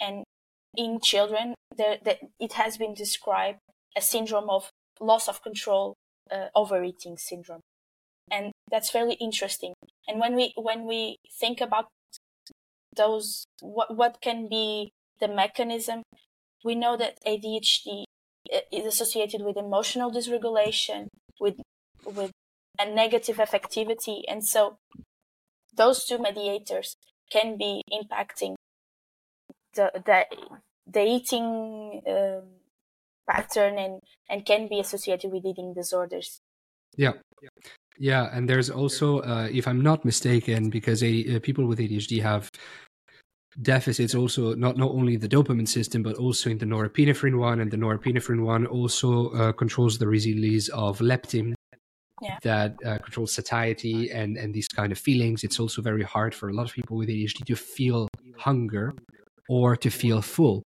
And 0.00 0.24
in 0.76 1.00
children, 1.00 1.54
there, 1.76 1.98
there, 2.04 2.18
it 2.38 2.54
has 2.54 2.76
been 2.76 2.94
described 2.94 3.58
a 3.96 4.00
syndrome 4.00 4.50
of 4.50 4.70
loss 5.00 5.28
of 5.28 5.42
control, 5.42 5.94
uh, 6.30 6.48
overeating 6.54 7.16
syndrome. 7.16 7.60
And 8.30 8.52
that's 8.70 8.90
very 8.90 9.14
interesting. 9.14 9.74
And 10.08 10.18
when 10.18 10.34
we, 10.34 10.54
when 10.56 10.86
we 10.86 11.18
think 11.40 11.60
about 11.60 11.88
those, 12.96 13.44
what, 13.60 13.94
what 13.94 14.20
can 14.22 14.48
be 14.48 14.92
the 15.20 15.28
mechanism, 15.28 16.02
we 16.64 16.74
know 16.74 16.96
that 16.96 17.18
ADHD 17.26 18.04
uh, 18.52 18.60
is 18.72 18.86
associated 18.86 19.42
with 19.42 19.56
emotional 19.56 20.10
dysregulation, 20.10 21.08
with, 21.38 21.56
with 22.04 22.30
a 22.78 22.86
negative 22.86 23.36
affectivity. 23.36 24.22
And 24.26 24.44
so 24.44 24.76
those 25.76 26.04
two 26.04 26.18
mediators 26.18 26.96
can 27.30 27.56
be 27.58 27.82
impacting 27.92 28.54
the 29.74 29.90
the, 29.94 30.24
the 30.86 31.02
eating 31.02 32.02
um, 32.06 32.42
pattern 33.28 33.78
and 33.78 34.00
and 34.28 34.46
can 34.46 34.68
be 34.68 34.80
associated 34.80 35.32
with 35.32 35.44
eating 35.44 35.74
disorders. 35.74 36.40
Yeah. 36.96 37.12
Yeah, 37.96 38.28
and 38.32 38.48
there's 38.48 38.70
also, 38.70 39.20
uh, 39.20 39.48
if 39.52 39.68
I'm 39.68 39.80
not 39.80 40.04
mistaken, 40.04 40.68
because 40.68 41.00
a, 41.04 41.36
uh, 41.36 41.38
people 41.38 41.66
with 41.66 41.78
ADHD 41.78 42.20
have 42.22 42.50
deficits 43.62 44.16
also 44.16 44.52
not 44.56 44.76
not 44.76 44.90
only 44.90 45.16
the 45.16 45.28
dopamine 45.28 45.68
system 45.68 46.02
but 46.02 46.16
also 46.16 46.50
in 46.50 46.58
the 46.58 46.66
norepinephrine 46.66 47.38
one 47.38 47.60
and 47.60 47.70
the 47.70 47.76
norepinephrine 47.76 48.42
one 48.42 48.66
also 48.66 49.30
uh, 49.30 49.52
controls 49.52 49.96
the 49.96 50.08
release 50.08 50.68
of 50.70 50.98
leptin 50.98 51.54
yeah. 52.20 52.38
that 52.42 52.74
uh, 52.84 52.98
controls 52.98 53.32
satiety 53.32 54.10
and 54.10 54.36
and 54.36 54.54
these 54.54 54.68
kind 54.68 54.92
of 54.92 54.98
feelings. 54.98 55.44
It's 55.44 55.60
also 55.60 55.82
very 55.82 56.02
hard 56.02 56.34
for 56.34 56.48
a 56.48 56.52
lot 56.52 56.68
of 56.68 56.74
people 56.74 56.96
with 56.96 57.08
ADHD 57.08 57.44
to 57.46 57.56
feel 57.56 58.08
hunger 58.38 58.92
or 59.48 59.76
to 59.76 59.90
feel 59.90 60.22
full. 60.22 60.62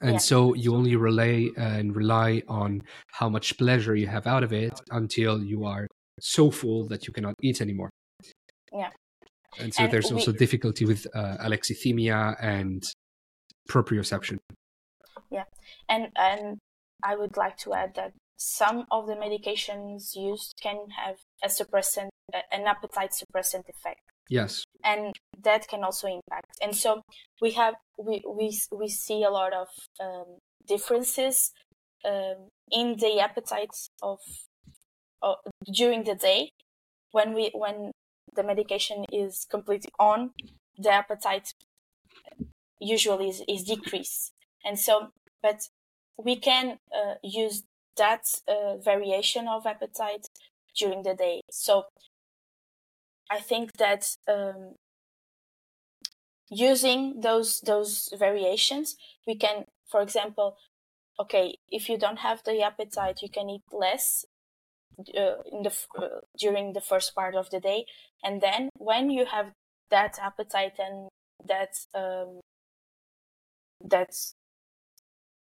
And 0.00 0.12
yeah. 0.12 0.18
so 0.18 0.54
you 0.54 0.74
only 0.74 0.96
relay 0.96 1.50
and 1.56 1.94
rely 1.94 2.42
on 2.48 2.82
how 3.12 3.28
much 3.28 3.58
pleasure 3.58 3.94
you 3.94 4.06
have 4.06 4.26
out 4.26 4.44
of 4.44 4.52
it 4.52 4.80
until 4.90 5.42
you 5.42 5.64
are 5.64 5.86
so 6.20 6.50
full 6.50 6.86
that 6.88 7.06
you 7.06 7.12
cannot 7.12 7.34
eat 7.42 7.60
anymore. 7.60 7.90
Yeah. 8.72 8.90
And 9.58 9.74
so 9.74 9.84
and 9.84 9.92
there's 9.92 10.10
we, 10.10 10.18
also 10.18 10.32
difficulty 10.32 10.84
with 10.84 11.06
uh, 11.14 11.36
alexithymia 11.40 12.36
and 12.40 12.82
proprioception. 13.68 14.38
Yeah, 15.30 15.44
and 15.88 16.08
and 16.16 16.58
I 17.02 17.16
would 17.16 17.36
like 17.36 17.56
to 17.58 17.74
add 17.74 17.94
that 17.94 18.12
some 18.36 18.86
of 18.90 19.06
the 19.06 19.14
medications 19.14 20.14
used 20.14 20.54
can 20.62 20.86
have 20.96 21.16
a 21.42 21.48
suppressant, 21.48 22.08
an 22.32 22.66
appetite 22.66 23.10
suppressant 23.10 23.68
effect. 23.68 24.00
Yes. 24.30 24.64
And 24.82 25.12
that 25.42 25.68
can 25.68 25.84
also 25.84 26.06
impact. 26.06 26.56
And 26.62 26.74
so 26.74 27.02
we 27.42 27.50
have, 27.52 27.74
we, 27.98 28.22
we, 28.26 28.56
we 28.72 28.88
see 28.88 29.24
a 29.24 29.30
lot 29.30 29.52
of 29.52 29.68
um, 30.00 30.38
differences 30.66 31.52
um, 32.04 32.48
in 32.70 32.96
the 32.98 33.20
appetites 33.20 33.90
of, 34.02 34.20
during 35.70 36.04
the 36.04 36.14
day 36.14 36.52
when 37.10 37.34
we, 37.34 37.50
when 37.52 37.90
the 38.34 38.42
medication 38.42 39.04
is 39.12 39.46
completely 39.50 39.90
on, 39.98 40.30
the 40.78 40.90
appetite 40.90 41.52
usually 42.78 43.28
is, 43.28 43.42
is 43.48 43.64
decreased. 43.64 44.32
And 44.64 44.78
so, 44.78 45.08
but 45.42 45.68
we 46.16 46.36
can 46.36 46.78
uh, 46.94 47.14
use 47.22 47.64
that 47.96 48.22
uh, 48.48 48.76
variation 48.76 49.48
of 49.48 49.66
appetite 49.66 50.28
during 50.76 51.02
the 51.02 51.14
day. 51.14 51.42
So 51.50 51.84
I 53.30 53.38
think 53.38 53.74
that 53.74 54.16
um, 54.28 54.74
using 56.50 57.20
those 57.20 57.60
those 57.60 58.12
variations, 58.18 58.96
we 59.26 59.36
can, 59.36 59.66
for 59.88 60.02
example, 60.02 60.56
okay, 61.18 61.56
if 61.68 61.88
you 61.88 61.96
don't 61.96 62.18
have 62.18 62.42
the 62.44 62.60
appetite, 62.62 63.20
you 63.22 63.28
can 63.28 63.48
eat 63.48 63.62
less 63.72 64.24
uh, 65.16 65.42
in 65.52 65.62
the 65.62 65.72
uh, 65.96 66.20
during 66.36 66.72
the 66.72 66.80
first 66.80 67.14
part 67.14 67.34
of 67.36 67.50
the 67.50 67.60
day, 67.60 67.86
and 68.24 68.40
then 68.40 68.68
when 68.76 69.10
you 69.10 69.26
have 69.26 69.52
that 69.90 70.18
appetite 70.20 70.78
and 70.78 71.08
that 71.46 71.70
um, 71.94 72.40
that's 73.80 74.34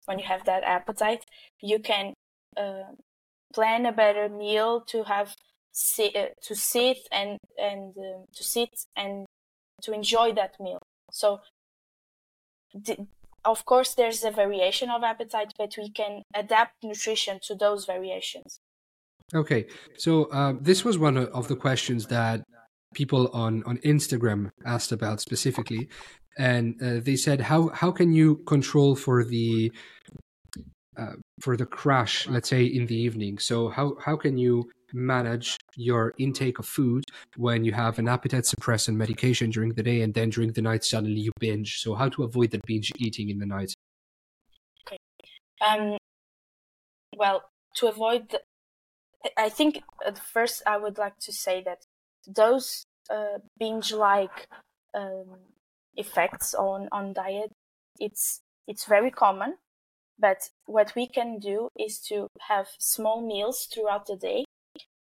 when 0.06 0.18
you 0.18 0.24
have 0.24 0.44
that 0.44 0.64
appetite, 0.64 1.24
you 1.60 1.78
can 1.78 2.14
uh, 2.56 2.92
plan 3.54 3.86
a 3.86 3.92
better 3.92 4.28
meal 4.28 4.80
to 4.80 5.04
have 5.04 5.36
uh, 6.14 6.26
to 6.42 6.54
sit 6.54 6.98
and 7.10 7.38
and 7.58 7.94
uh, 7.98 8.24
to 8.34 8.44
sit 8.44 8.70
and 8.96 9.26
to 9.82 9.92
enjoy 9.92 10.32
that 10.32 10.54
meal. 10.60 10.80
So, 11.10 11.40
of 13.44 13.64
course, 13.64 13.94
there's 13.94 14.24
a 14.24 14.30
variation 14.30 14.90
of 14.90 15.02
appetite, 15.02 15.52
but 15.58 15.74
we 15.76 15.90
can 15.90 16.22
adapt 16.34 16.72
nutrition 16.82 17.38
to 17.42 17.54
those 17.54 17.84
variations. 17.84 18.58
Okay, 19.34 19.66
so 19.96 20.24
uh, 20.26 20.54
this 20.60 20.84
was 20.84 20.98
one 20.98 21.16
of 21.16 21.48
the 21.48 21.56
questions 21.56 22.06
that 22.06 22.42
people 22.94 23.28
on 23.32 23.62
on 23.64 23.78
Instagram 23.78 24.50
asked 24.64 24.92
about 24.92 25.20
specifically, 25.20 25.88
and 26.38 26.80
uh, 26.82 27.00
they 27.00 27.16
said 27.16 27.40
how 27.40 27.68
how 27.68 27.90
can 27.90 28.12
you 28.12 28.36
control 28.46 28.94
for 28.94 29.24
the 29.24 29.72
uh, 30.96 31.14
for 31.40 31.56
the 31.56 31.66
crash, 31.66 32.28
let's 32.28 32.48
say 32.48 32.64
in 32.64 32.86
the 32.86 32.96
evening. 32.96 33.38
So 33.38 33.68
how 33.68 33.96
how 34.00 34.16
can 34.16 34.38
you 34.38 34.70
manage 34.94 35.58
your 35.76 36.14
intake 36.18 36.58
of 36.58 36.66
food 36.66 37.04
when 37.36 37.64
you 37.64 37.72
have 37.72 37.98
an 37.98 38.08
appetite 38.08 38.44
suppressant 38.44 38.96
medication 38.96 39.50
during 39.50 39.72
the 39.74 39.82
day 39.82 40.02
and 40.02 40.14
then 40.14 40.30
during 40.30 40.52
the 40.52 40.62
night 40.62 40.84
suddenly 40.84 41.20
you 41.20 41.32
binge? 41.40 41.80
So 41.80 41.94
how 41.94 42.08
to 42.10 42.22
avoid 42.22 42.50
that 42.52 42.66
binge 42.66 42.92
eating 42.96 43.28
in 43.30 43.38
the 43.38 43.46
night? 43.46 43.74
Okay. 44.86 44.98
Um. 45.60 45.98
Well, 47.16 47.44
to 47.76 47.88
avoid, 47.88 48.30
the, 48.30 48.40
I 49.36 49.48
think 49.48 49.82
at 50.06 50.18
first 50.18 50.62
I 50.66 50.76
would 50.76 50.98
like 50.98 51.18
to 51.20 51.32
say 51.32 51.62
that 51.64 51.84
those 52.26 52.84
uh, 53.10 53.38
binge-like 53.58 54.48
um, 54.94 55.36
effects 55.96 56.54
on 56.54 56.88
on 56.90 57.12
diet, 57.12 57.52
it's 58.00 58.40
it's 58.66 58.86
very 58.86 59.10
common 59.10 59.54
but 60.18 60.50
what 60.66 60.94
we 60.94 61.06
can 61.06 61.38
do 61.38 61.68
is 61.78 61.98
to 61.98 62.28
have 62.48 62.68
small 62.78 63.20
meals 63.20 63.66
throughout 63.66 64.06
the 64.06 64.16
day 64.16 64.44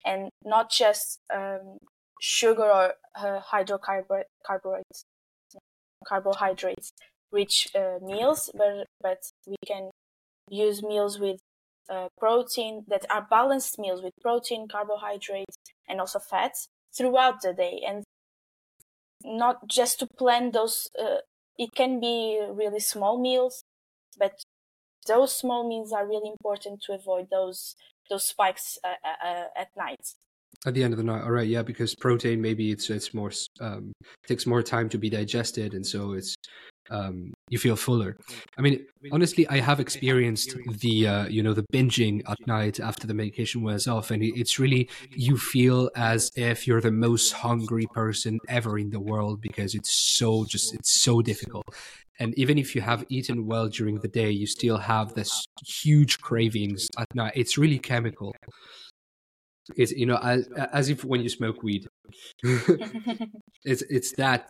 and 0.05 0.29
not 0.43 0.71
just 0.71 1.19
um, 1.33 1.77
sugar 2.19 2.63
or 2.63 2.93
uh, 3.15 3.39
hydrocarbohydrates, 3.51 5.03
carbohydrates 6.05 6.91
rich 7.31 7.69
uh, 7.75 7.97
meals, 8.01 8.51
but, 8.55 8.87
but 9.01 9.19
we 9.47 9.55
can 9.65 9.89
use 10.49 10.83
meals 10.83 11.19
with 11.19 11.39
uh, 11.89 12.07
protein 12.17 12.83
that 12.87 13.05
are 13.09 13.27
balanced 13.29 13.79
meals 13.79 14.01
with 14.01 14.13
protein, 14.21 14.67
carbohydrates, 14.67 15.57
and 15.87 15.99
also 15.99 16.19
fats 16.19 16.67
throughout 16.95 17.41
the 17.41 17.53
day. 17.53 17.81
And 17.85 18.03
not 19.23 19.67
just 19.67 19.99
to 19.99 20.07
plan 20.17 20.51
those, 20.51 20.89
uh, 20.99 21.17
it 21.57 21.73
can 21.75 21.99
be 21.99 22.39
really 22.49 22.79
small 22.79 23.19
meals, 23.19 23.63
but 24.17 24.43
those 25.07 25.35
small 25.35 25.67
meals 25.67 25.91
are 25.91 26.07
really 26.07 26.29
important 26.29 26.81
to 26.83 26.93
avoid 26.93 27.29
those 27.29 27.75
those 28.09 28.25
spikes 28.25 28.77
uh, 28.83 28.87
uh, 28.87 29.27
uh, 29.27 29.45
at 29.55 29.69
night. 29.77 30.13
At 30.65 30.73
the 30.73 30.83
end 30.83 30.93
of 30.93 30.97
the 30.97 31.03
night 31.03 31.23
all 31.23 31.31
right 31.31 31.47
yeah 31.47 31.63
because 31.63 31.93
protein 31.95 32.39
maybe 32.39 32.71
it's 32.71 32.89
it's 32.89 33.13
more 33.13 33.31
um, 33.59 33.91
takes 34.27 34.45
more 34.45 34.63
time 34.63 34.87
to 34.89 34.97
be 34.97 35.09
digested 35.09 35.73
and 35.73 35.85
so 35.85 36.13
it's 36.13 36.35
um, 36.89 37.33
you 37.49 37.57
feel 37.57 37.75
fuller. 37.75 38.17
I 38.57 38.61
mean 38.61 38.85
honestly 39.11 39.47
i 39.49 39.59
have 39.59 39.79
experienced 39.79 40.55
the 40.79 41.07
uh, 41.07 41.27
you 41.27 41.43
know 41.43 41.53
the 41.53 41.65
binging 41.73 42.21
at 42.29 42.37
night 42.47 42.79
after 42.79 43.05
the 43.05 43.13
medication 43.13 43.61
wears 43.61 43.87
off 43.87 44.11
and 44.11 44.23
it's 44.23 44.59
really 44.59 44.89
you 45.11 45.37
feel 45.37 45.89
as 45.95 46.31
if 46.35 46.67
you're 46.67 46.81
the 46.81 46.91
most 46.91 47.33
hungry 47.33 47.85
person 47.93 48.39
ever 48.47 48.77
in 48.77 48.89
the 48.91 48.99
world 48.99 49.41
because 49.41 49.75
it's 49.75 49.91
so 49.91 50.45
just 50.45 50.73
it's 50.73 51.01
so 51.01 51.21
difficult. 51.21 51.65
And 52.19 52.37
even 52.37 52.57
if 52.57 52.75
you 52.75 52.81
have 52.81 53.03
eaten 53.09 53.47
well 53.47 53.67
during 53.67 53.99
the 53.99 54.07
day 54.07 54.29
you 54.29 54.47
still 54.47 54.77
have 54.77 55.13
this 55.13 55.45
huge 55.65 56.21
cravings 56.21 56.87
at 56.97 57.13
night. 57.15 57.33
It's 57.35 57.57
really 57.57 57.79
chemical 57.79 58.33
it's 59.75 59.91
you 59.91 60.05
know 60.05 60.17
as, 60.17 60.47
as 60.71 60.89
if 60.89 61.03
when 61.03 61.21
you 61.21 61.29
smoke 61.29 61.63
weed. 61.63 61.87
It's 63.65 63.81
it's 63.83 64.11
that 64.17 64.49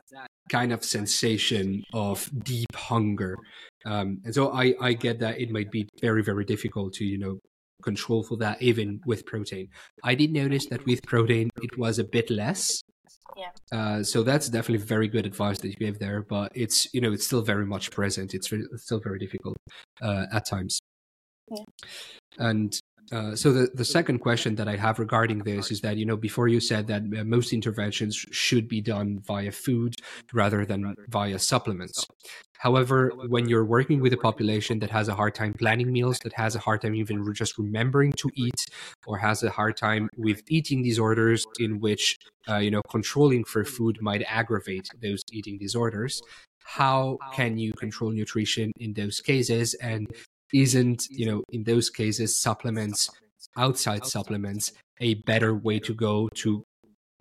kind 0.49 0.73
of 0.73 0.83
sensation 0.83 1.83
of 1.93 2.29
deep 2.43 2.75
hunger. 2.75 3.37
Um, 3.85 4.21
and 4.25 4.33
so 4.33 4.51
i 4.51 4.73
i 4.81 4.93
get 4.93 5.19
that 5.19 5.39
it 5.39 5.51
might 5.51 5.69
be 5.69 5.87
very 6.01 6.23
very 6.23 6.45
difficult 6.45 6.93
to 6.93 7.05
you 7.05 7.19
know 7.19 7.37
control 7.83 8.23
for 8.23 8.37
that 8.37 8.61
even 8.61 9.01
with 9.05 9.25
protein. 9.25 9.67
I 10.03 10.15
did 10.15 10.31
notice 10.31 10.65
that 10.67 10.85
with 10.85 11.03
protein 11.03 11.49
it 11.61 11.77
was 11.77 11.99
a 11.99 12.03
bit 12.03 12.31
less. 12.31 12.81
Yeah. 13.37 13.51
Uh, 13.71 14.03
so 14.03 14.23
that's 14.23 14.49
definitely 14.49 14.85
very 14.85 15.07
good 15.07 15.25
advice 15.25 15.59
that 15.59 15.67
you 15.67 15.75
gave 15.75 15.99
there 15.99 16.23
but 16.23 16.51
it's 16.55 16.91
you 16.93 17.01
know 17.01 17.11
it's 17.11 17.25
still 17.25 17.43
very 17.43 17.65
much 17.65 17.91
present. 17.91 18.33
It's, 18.33 18.51
re- 18.51 18.65
it's 18.73 18.85
still 18.85 18.99
very 18.99 19.19
difficult 19.19 19.57
uh, 20.01 20.25
at 20.31 20.45
times. 20.47 20.79
Yeah. 21.51 21.65
and 22.39 22.79
uh, 23.11 23.35
so 23.35 23.51
the, 23.51 23.69
the 23.73 23.85
second 23.85 24.19
question 24.19 24.55
that 24.55 24.67
I 24.67 24.75
have 24.77 24.99
regarding 24.99 25.39
this 25.39 25.71
is 25.71 25.81
that 25.81 25.97
you 25.97 26.05
know 26.05 26.17
before 26.17 26.47
you 26.47 26.59
said 26.59 26.87
that 26.87 27.01
uh, 27.01 27.23
most 27.23 27.53
interventions 27.53 28.15
should 28.15 28.67
be 28.67 28.81
done 28.81 29.19
via 29.25 29.51
food 29.51 29.95
rather 30.33 30.65
than 30.65 30.95
via 31.09 31.39
supplements. 31.39 32.05
However, 32.59 33.11
when 33.27 33.49
you're 33.49 33.65
working 33.65 33.99
with 33.99 34.13
a 34.13 34.17
population 34.17 34.79
that 34.79 34.89
has 34.91 35.09
a 35.09 35.15
hard 35.15 35.35
time 35.35 35.51
planning 35.51 35.91
meals, 35.91 36.19
that 36.19 36.31
has 36.33 36.55
a 36.55 36.59
hard 36.59 36.81
time 36.81 36.95
even 36.95 37.21
just 37.33 37.57
remembering 37.57 38.13
to 38.13 38.29
eat, 38.35 38.67
or 39.05 39.17
has 39.17 39.43
a 39.43 39.49
hard 39.49 39.75
time 39.75 40.07
with 40.15 40.41
eating 40.47 40.81
disorders, 40.81 41.45
in 41.59 41.81
which 41.81 42.17
uh, 42.47 42.57
you 42.57 42.71
know 42.71 42.81
controlling 42.89 43.43
for 43.43 43.65
food 43.65 43.97
might 44.01 44.23
aggravate 44.27 44.87
those 45.01 45.23
eating 45.33 45.57
disorders, 45.57 46.21
how 46.63 47.17
can 47.33 47.57
you 47.57 47.73
control 47.73 48.11
nutrition 48.11 48.71
in 48.77 48.93
those 48.93 49.19
cases? 49.19 49.73
And 49.75 50.07
isn't 50.53 51.07
you 51.09 51.25
know 51.25 51.43
in 51.51 51.63
those 51.63 51.89
cases 51.89 52.35
supplements 52.39 53.09
outside 53.57 54.05
supplements 54.05 54.71
a 54.99 55.15
better 55.15 55.53
way 55.53 55.79
to 55.79 55.93
go 55.93 56.29
to 56.35 56.63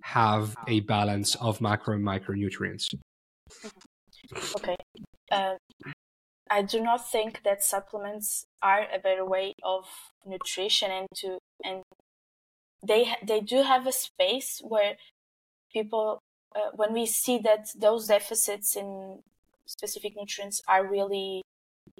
have 0.02 0.54
a 0.68 0.80
balance 0.80 1.34
of 1.36 1.60
macro 1.60 1.94
and 1.94 2.04
micronutrients. 2.04 2.92
Okay. 4.56 4.76
Uh, 5.30 5.54
i 6.50 6.60
do 6.60 6.80
not 6.80 7.10
think 7.10 7.42
that 7.44 7.62
supplements 7.62 8.44
are 8.62 8.86
a 8.94 8.98
better 8.98 9.24
way 9.24 9.54
of 9.62 9.86
nutrition 10.26 10.90
and 10.90 11.08
to 11.14 11.38
and 11.64 11.82
they 12.86 13.14
they 13.26 13.40
do 13.40 13.62
have 13.62 13.86
a 13.86 13.92
space 13.92 14.60
where 14.62 14.96
people 15.72 16.20
uh, 16.54 16.70
when 16.74 16.92
we 16.92 17.06
see 17.06 17.38
that 17.38 17.70
those 17.78 18.08
deficits 18.08 18.76
in 18.76 19.20
specific 19.66 20.12
nutrients 20.14 20.60
are 20.68 20.86
really 20.86 21.42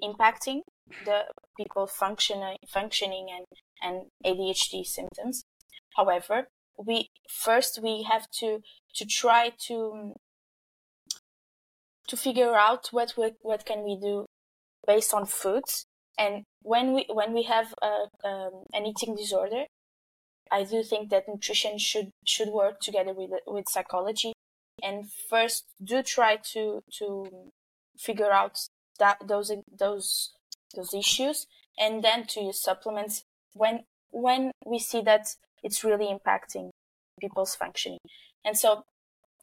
impacting 0.03 0.61
the 1.05 1.23
people 1.57 1.87
functioning 1.87 2.57
functioning 2.67 3.27
and 3.35 3.45
and 3.81 4.05
ADHD 4.25 4.85
symptoms. 4.85 5.43
However, 5.95 6.47
we 6.77 7.09
first 7.29 7.79
we 7.81 8.03
have 8.03 8.29
to 8.39 8.59
to 8.95 9.05
try 9.05 9.51
to 9.67 10.13
to 12.07 12.17
figure 12.17 12.55
out 12.55 12.89
what 12.91 13.13
we, 13.17 13.31
what 13.41 13.65
can 13.65 13.83
we 13.83 13.97
do 13.99 14.25
based 14.85 15.13
on 15.13 15.25
foods 15.25 15.85
and 16.17 16.43
when 16.61 16.93
we 16.93 17.05
when 17.09 17.33
we 17.33 17.43
have 17.43 17.73
a, 17.81 18.27
um, 18.27 18.63
an 18.73 18.85
eating 18.85 19.15
disorder 19.15 19.65
i 20.51 20.63
do 20.63 20.83
think 20.83 21.09
that 21.09 21.27
nutrition 21.27 21.77
should 21.77 22.09
should 22.25 22.49
work 22.49 22.79
together 22.81 23.13
with 23.13 23.31
with 23.47 23.65
psychology 23.69 24.33
and 24.81 25.09
first 25.29 25.65
do 25.83 26.03
try 26.03 26.35
to 26.35 26.81
to 26.91 27.27
figure 27.97 28.31
out 28.31 28.57
that 28.99 29.17
those 29.25 29.51
those 29.79 30.33
those 30.75 30.93
issues 30.93 31.47
and 31.77 32.03
then 32.03 32.25
to 32.27 32.41
use 32.41 32.61
supplements 32.61 33.23
when 33.53 33.83
when 34.11 34.51
we 34.65 34.79
see 34.79 35.01
that 35.01 35.35
it's 35.63 35.83
really 35.83 36.07
impacting 36.07 36.69
people's 37.19 37.55
functioning. 37.55 37.99
And 38.45 38.57
so 38.57 38.83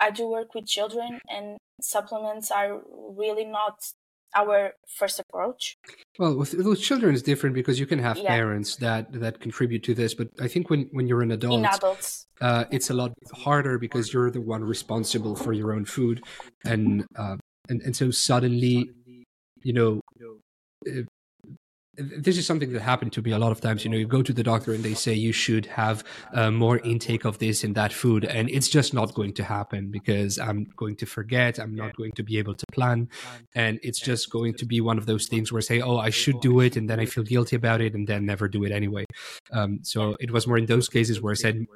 i 0.00 0.10
do 0.10 0.26
work 0.28 0.54
with 0.54 0.66
children 0.66 1.18
and 1.28 1.58
supplements 1.82 2.50
are 2.50 2.80
really 3.22 3.44
not 3.44 3.76
our 4.34 4.72
first 4.98 5.18
approach. 5.20 5.74
Well 6.18 6.36
with, 6.36 6.54
with 6.54 6.80
children 6.80 7.14
it's 7.14 7.22
different 7.22 7.54
because 7.54 7.78
you 7.80 7.86
can 7.86 7.98
have 7.98 8.16
Yeah. 8.18 8.28
parents 8.36 8.76
that 8.76 9.12
that 9.24 9.40
contribute 9.40 9.82
to 9.84 9.94
this 9.94 10.14
but 10.14 10.28
i 10.40 10.48
think 10.48 10.70
when 10.70 10.88
when 10.92 11.06
you're 11.08 11.22
an 11.22 11.32
adult 11.32 11.58
in 11.58 11.66
adults. 11.66 12.26
uh, 12.40 12.64
it's 12.70 12.90
a 12.90 12.94
lot 12.94 13.12
harder 13.32 13.78
because 13.78 14.12
you're 14.12 14.30
the 14.30 14.40
one 14.40 14.62
responsible 14.64 15.34
for 15.36 15.52
your 15.52 15.72
own 15.72 15.84
food 15.84 16.22
and 16.64 17.04
uh, 17.16 17.36
and, 17.68 17.82
and 17.82 17.94
so 17.96 18.10
suddenly 18.10 18.90
you 19.62 19.72
know 19.72 20.00
uh, 20.88 21.02
this 22.00 22.36
is 22.36 22.46
something 22.46 22.72
that 22.72 22.82
happened 22.82 23.12
to 23.12 23.22
me 23.22 23.32
a 23.32 23.38
lot 23.38 23.52
of 23.52 23.60
times. 23.60 23.84
You 23.84 23.90
know 23.90 23.96
you 23.96 24.06
go 24.06 24.22
to 24.22 24.32
the 24.32 24.42
doctor 24.42 24.72
and 24.72 24.82
they 24.82 24.94
say 24.94 25.12
you 25.14 25.32
should 25.32 25.66
have 25.66 26.04
uh, 26.32 26.50
more 26.50 26.78
intake 26.78 27.24
of 27.24 27.38
this 27.38 27.64
and 27.64 27.74
that 27.74 27.92
food 27.92 28.24
and 28.24 28.48
it's 28.50 28.68
just 28.68 28.94
not 28.94 29.14
going 29.14 29.32
to 29.34 29.44
happen 29.44 29.90
because 29.90 30.38
i'm 30.38 30.66
going 30.76 30.96
to 30.96 31.06
forget. 31.06 31.58
I'm 31.58 31.74
not 31.74 31.96
going 31.96 32.12
to 32.12 32.22
be 32.22 32.38
able 32.38 32.54
to 32.54 32.66
plan. 32.72 33.08
And 33.54 33.78
it's 33.82 34.00
just 34.00 34.30
going 34.30 34.54
to 34.54 34.66
be 34.66 34.80
one 34.80 34.98
of 34.98 35.06
those 35.06 35.26
things 35.28 35.52
where 35.52 35.58
i 35.58 35.62
say 35.62 35.80
oh 35.80 35.98
i 35.98 36.10
should 36.10 36.40
do 36.40 36.60
it 36.60 36.76
and 36.76 36.88
then 36.88 37.00
i 37.00 37.06
feel 37.06 37.24
guilty 37.24 37.56
about 37.56 37.80
it 37.80 37.94
and 37.94 38.06
then 38.06 38.26
never 38.26 38.48
do 38.48 38.64
it 38.64 38.72
anyway. 38.72 39.04
Um, 39.52 39.80
so 39.82 40.16
it 40.20 40.30
was 40.30 40.46
more 40.46 40.58
in 40.58 40.66
those 40.66 40.88
cases 40.88 41.20
where 41.20 41.32
i 41.32 41.34
said 41.34 41.66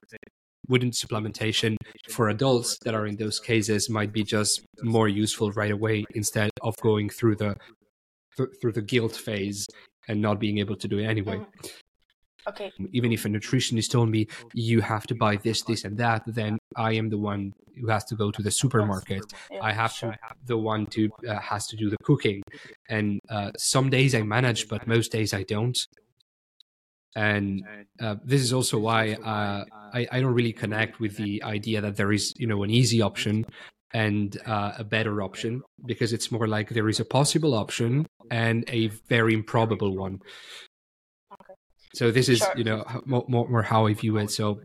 wouldn't 0.68 0.94
supplementation 0.94 1.76
for 2.08 2.28
adults 2.28 2.78
that 2.84 2.94
are 2.94 3.06
in 3.06 3.16
those 3.16 3.38
cases 3.38 3.90
might 3.90 4.12
be 4.12 4.22
just 4.22 4.62
more 4.82 5.08
useful 5.08 5.52
right 5.52 5.70
away 5.70 6.04
instead 6.14 6.50
of 6.62 6.74
going 6.82 7.08
through 7.08 7.36
the 7.36 7.54
th- 8.36 8.48
through 8.60 8.72
the 8.72 8.82
guilt 8.82 9.14
phase 9.14 9.66
and 10.08 10.20
not 10.20 10.38
being 10.38 10.58
able 10.58 10.76
to 10.76 10.88
do 10.88 10.98
it 10.98 11.06
anyway. 11.06 11.38
Mhm. 11.38 11.70
okay. 12.46 12.70
Even 12.92 13.12
if 13.12 13.24
a 13.24 13.28
nutritionist 13.28 13.90
told 13.90 14.10
me 14.10 14.26
you 14.52 14.80
have 14.80 15.06
to 15.06 15.14
buy 15.14 15.36
this 15.36 15.62
this 15.62 15.84
and 15.84 15.96
that 15.98 16.22
then 16.26 16.58
i 16.76 16.92
am 16.92 17.08
the 17.08 17.18
one 17.18 17.52
who 17.80 17.88
has 17.88 18.04
to 18.04 18.14
go 18.14 18.30
to 18.30 18.42
the 18.42 18.50
supermarket. 18.50 19.24
Yeah, 19.50 19.60
i 19.62 19.72
have 19.72 19.92
sure. 19.92 20.12
to 20.12 20.18
the 20.46 20.58
one 20.58 20.86
to 20.94 21.10
uh, 21.28 21.40
has 21.40 21.66
to 21.68 21.76
do 21.76 21.90
the 21.90 21.96
cooking. 22.02 22.42
And 22.88 23.20
uh, 23.30 23.50
some 23.56 23.90
days 23.90 24.14
i 24.14 24.22
manage 24.22 24.68
but 24.68 24.86
most 24.86 25.12
days 25.12 25.32
i 25.32 25.42
don't. 25.42 25.78
And 27.16 27.64
uh, 28.00 28.16
this 28.24 28.42
is 28.42 28.52
also 28.52 28.76
why 28.78 29.12
uh, 29.12 29.64
I, 29.92 30.06
I 30.10 30.20
don't 30.20 30.34
really 30.34 30.52
connect 30.52 30.98
with 30.98 31.16
the 31.16 31.42
idea 31.44 31.80
that 31.80 31.96
there 31.96 32.12
is 32.12 32.34
you 32.36 32.46
know 32.46 32.62
an 32.64 32.70
easy 32.70 33.00
option 33.00 33.46
and 33.94 34.36
uh, 34.44 34.72
a 34.78 34.84
better 34.84 35.22
option 35.22 35.62
because 35.86 36.12
it's 36.12 36.30
more 36.30 36.46
like 36.46 36.68
there 36.70 36.88
is 36.88 37.00
a 37.00 37.04
possible 37.04 37.54
option 37.54 38.06
and 38.30 38.64
a 38.68 38.88
very 39.08 39.32
improbable 39.32 39.96
one 39.96 40.18
Okay. 41.40 41.54
so 41.94 42.10
this 42.10 42.28
is 42.28 42.38
Sure. 42.38 42.52
you 42.56 42.64
know 42.64 42.84
more, 43.06 43.24
more, 43.28 43.48
more 43.48 43.62
how 43.62 43.86
i 43.86 43.94
view 43.94 44.16
it 44.18 44.30
so 44.30 44.60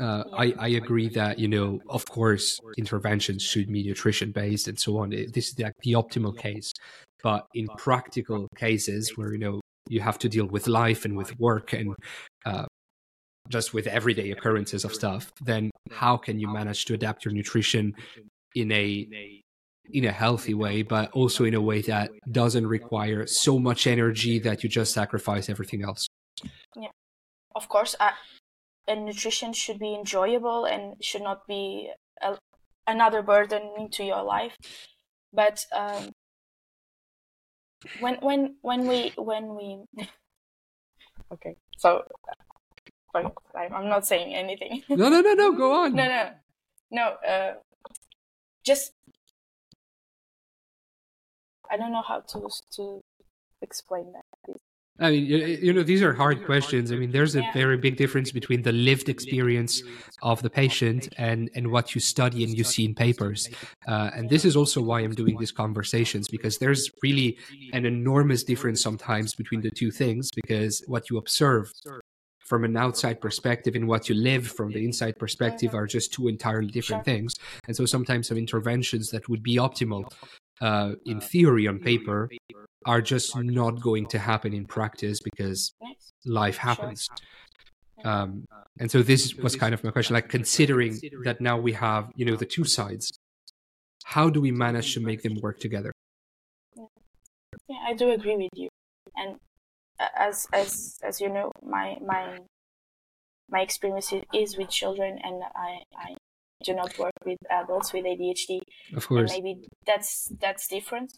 uh, 0.00 0.24
I, 0.36 0.52
I 0.58 0.68
agree 0.68 1.08
that 1.10 1.38
you 1.38 1.48
know 1.48 1.78
of 1.88 2.04
course 2.06 2.58
interventions 2.76 3.42
should 3.42 3.68
be 3.72 3.84
nutrition 3.84 4.32
based 4.32 4.66
and 4.68 4.78
so 4.78 4.98
on 4.98 5.10
this 5.10 5.48
is 5.50 5.58
like 5.58 5.72
the 5.82 5.92
optimal 5.92 6.36
case 6.36 6.72
but 7.22 7.46
in 7.54 7.66
practical 7.78 8.48
cases 8.56 9.12
where 9.16 9.32
you 9.32 9.38
know 9.38 9.60
you 9.88 10.00
have 10.00 10.18
to 10.18 10.28
deal 10.28 10.46
with 10.46 10.66
life 10.66 11.04
and 11.04 11.16
with 11.16 11.38
work 11.38 11.72
and 11.72 11.94
uh, 12.44 12.66
just 13.48 13.72
with 13.72 13.86
everyday 13.86 14.32
occurrences 14.32 14.84
of 14.84 14.92
stuff 14.92 15.30
then 15.44 15.70
how 15.92 16.16
can 16.16 16.38
you 16.40 16.48
manage 16.48 16.84
to 16.86 16.94
adapt 16.94 17.24
your 17.24 17.32
nutrition 17.32 17.94
in 18.56 18.72
a 18.72 19.06
in 19.92 20.04
a 20.04 20.10
healthy 20.10 20.54
way 20.54 20.82
but 20.82 21.10
also 21.12 21.44
in 21.44 21.54
a 21.54 21.60
way 21.60 21.80
that 21.80 22.10
doesn't 22.32 22.66
require 22.66 23.24
so 23.26 23.58
much 23.58 23.86
energy 23.86 24.40
that 24.40 24.64
you 24.64 24.68
just 24.68 24.92
sacrifice 24.92 25.48
everything 25.48 25.84
else. 25.84 26.08
Yeah, 26.74 26.88
of 27.54 27.68
course 27.68 27.94
uh, 28.00 28.10
and 28.88 29.04
nutrition 29.04 29.52
should 29.52 29.78
be 29.78 29.94
enjoyable 29.94 30.64
and 30.64 30.94
should 31.04 31.22
not 31.22 31.46
be 31.46 31.90
a, 32.22 32.36
another 32.86 33.22
burden 33.22 33.62
into 33.78 34.04
your 34.04 34.22
life. 34.22 34.56
But 35.32 35.64
um, 35.72 36.12
when 38.00 38.16
when 38.16 38.56
when 38.62 38.86
we 38.86 39.12
when 39.16 39.54
we 39.54 39.84
okay 41.32 41.56
so 41.76 42.02
uh, 43.14 43.18
i'm 43.72 43.88
not 43.88 44.06
saying 44.06 44.34
anything. 44.34 44.82
No 44.88 45.08
no 45.08 45.20
no 45.20 45.34
no 45.34 45.52
go 45.52 45.84
on. 45.84 45.92
No 46.00 46.06
no 46.06 46.30
no 46.90 47.02
uh, 47.28 47.54
just 48.66 48.92
i 51.70 51.76
don't 51.76 51.92
know 51.92 52.02
how 52.06 52.20
to 52.20 52.48
to 52.70 53.00
explain 53.62 54.12
that 54.12 54.24
I 54.98 55.10
mean, 55.10 55.26
you, 55.26 55.74
know, 55.74 55.82
these 55.82 56.02
are 56.02 56.14
hard 56.14 56.42
questions. 56.46 56.90
I 56.90 56.96
mean, 56.96 57.10
there's 57.10 57.36
a 57.36 57.42
Yeah. 57.42 57.52
very 57.52 57.76
big 57.76 57.96
difference 57.96 58.30
between 58.32 58.62
the 58.62 58.72
lived 58.72 59.10
experience 59.10 59.82
of 60.22 60.40
the 60.40 60.48
patient 60.48 61.08
and, 61.18 61.50
and 61.54 61.70
what 61.70 61.94
you 61.94 62.00
study 62.00 62.44
and 62.44 62.56
you 62.56 62.64
see 62.64 62.86
in 62.86 62.94
papers. 62.94 63.48
Uh, 63.86 64.10
and 64.14 64.30
this 64.30 64.46
is 64.46 64.56
also 64.56 64.80
why 64.80 65.00
I'm 65.00 65.14
doing 65.14 65.36
these 65.38 65.52
conversations 65.52 66.28
because 66.28 66.56
there's 66.56 66.90
really 67.02 67.36
an 67.74 67.84
enormous 67.84 68.42
difference 68.42 68.80
sometimes 68.80 69.34
between 69.34 69.60
the 69.60 69.70
two 69.70 69.90
things 69.90 70.30
because 70.34 70.82
what 70.86 71.10
you 71.10 71.18
observe 71.18 71.70
from 72.46 72.64
an 72.64 72.76
outside 72.76 73.20
perspective 73.20 73.74
and 73.74 73.88
what 73.88 74.08
you 74.08 74.14
live 74.14 74.46
from 74.46 74.70
the 74.70 74.84
inside 74.84 75.18
perspective 75.18 75.74
are 75.74 75.86
just 75.86 76.12
two 76.12 76.28
entirely 76.28 76.68
different 76.68 77.04
things. 77.04 77.34
And 77.66 77.76
so 77.76 77.84
sometimes 77.86 78.28
some 78.28 78.38
interventions 78.38 79.10
that 79.10 79.28
would 79.28 79.42
be 79.42 79.56
optimal 79.56 80.10
uh, 80.60 80.92
in 81.04 81.20
theory 81.20 81.66
on 81.66 81.80
paper 81.80 82.30
are 82.86 83.02
just 83.02 83.36
not 83.36 83.80
going 83.80 84.06
to 84.06 84.18
happen 84.18 84.54
in 84.54 84.64
practice 84.64 85.18
because 85.20 85.74
life 86.24 86.56
happens. 86.56 87.08
Um, 88.04 88.44
and 88.78 88.90
so 88.90 89.02
this 89.02 89.34
was 89.34 89.56
kind 89.56 89.74
of 89.74 89.82
my 89.82 89.90
question, 89.90 90.14
like 90.14 90.28
considering 90.28 91.00
that 91.24 91.40
now 91.40 91.58
we 91.58 91.72
have, 91.72 92.12
you 92.14 92.24
know, 92.24 92.36
the 92.36 92.46
two 92.46 92.64
sides, 92.64 93.18
how 94.04 94.30
do 94.30 94.40
we 94.40 94.52
manage 94.52 94.94
to 94.94 95.00
make 95.00 95.22
them 95.22 95.36
work 95.42 95.58
together? 95.58 95.90
Yeah, 97.68 97.76
I 97.84 97.94
do 97.94 98.10
agree 98.10 98.36
with 98.36 98.50
you. 98.54 98.68
And 99.16 99.36
as 99.98 100.46
as 100.52 100.98
as 101.02 101.20
you 101.20 101.28
know, 101.28 101.50
my 101.62 101.96
my 102.04 102.38
my 103.48 103.60
experience 103.60 104.12
is 104.34 104.56
with 104.56 104.70
children, 104.70 105.18
and 105.22 105.42
I 105.54 105.80
I 105.96 106.16
do 106.64 106.74
not 106.74 106.98
work 106.98 107.12
with 107.24 107.38
adults 107.50 107.92
with 107.92 108.04
ADHD. 108.04 108.60
Of 108.94 109.06
course, 109.06 109.32
and 109.32 109.42
maybe 109.42 109.68
that's 109.86 110.32
that's 110.40 110.68
different. 110.68 111.12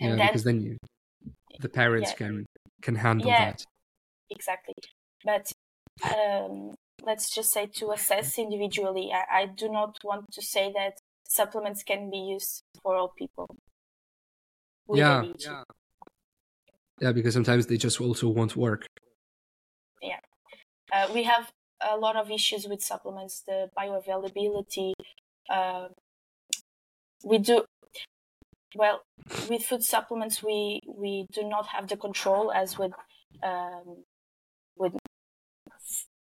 And 0.00 0.18
yeah, 0.18 0.26
because 0.26 0.44
then 0.44 0.60
you, 0.60 0.76
the 1.60 1.68
parents 1.68 2.10
yeah. 2.10 2.16
can 2.16 2.46
can 2.82 2.94
handle 2.94 3.28
yeah, 3.28 3.44
that. 3.46 3.64
Exactly, 4.30 4.74
but 5.24 5.52
um, 6.04 6.74
let's 7.02 7.34
just 7.34 7.52
say 7.52 7.66
to 7.66 7.92
assess 7.92 8.38
individually. 8.38 9.10
I, 9.12 9.42
I 9.42 9.46
do 9.46 9.68
not 9.68 9.96
want 10.04 10.26
to 10.32 10.42
say 10.42 10.72
that 10.74 10.98
supplements 11.28 11.82
can 11.82 12.10
be 12.10 12.18
used 12.18 12.62
for 12.82 12.96
all 12.96 13.12
people. 13.16 13.46
Yeah, 14.92 15.24
yeah. 15.38 15.62
Yeah, 17.02 17.10
because 17.10 17.34
sometimes 17.34 17.66
they 17.66 17.76
just 17.76 18.00
also 18.00 18.28
won't 18.28 18.54
work. 18.54 18.86
Yeah. 20.00 20.20
Uh, 20.92 21.08
we 21.12 21.24
have 21.24 21.50
a 21.80 21.96
lot 21.96 22.14
of 22.14 22.30
issues 22.30 22.68
with 22.68 22.80
supplements, 22.80 23.42
the 23.44 23.68
bioavailability. 23.76 24.92
Uh, 25.50 25.88
we 27.24 27.38
do 27.38 27.64
well 28.76 29.02
with 29.50 29.64
food 29.64 29.82
supplements. 29.82 30.44
We 30.44 30.80
we 30.86 31.26
do 31.32 31.42
not 31.42 31.66
have 31.74 31.88
the 31.88 31.96
control 31.96 32.52
as 32.52 32.78
with 32.78 32.92
um, 33.42 34.04
with 34.76 34.92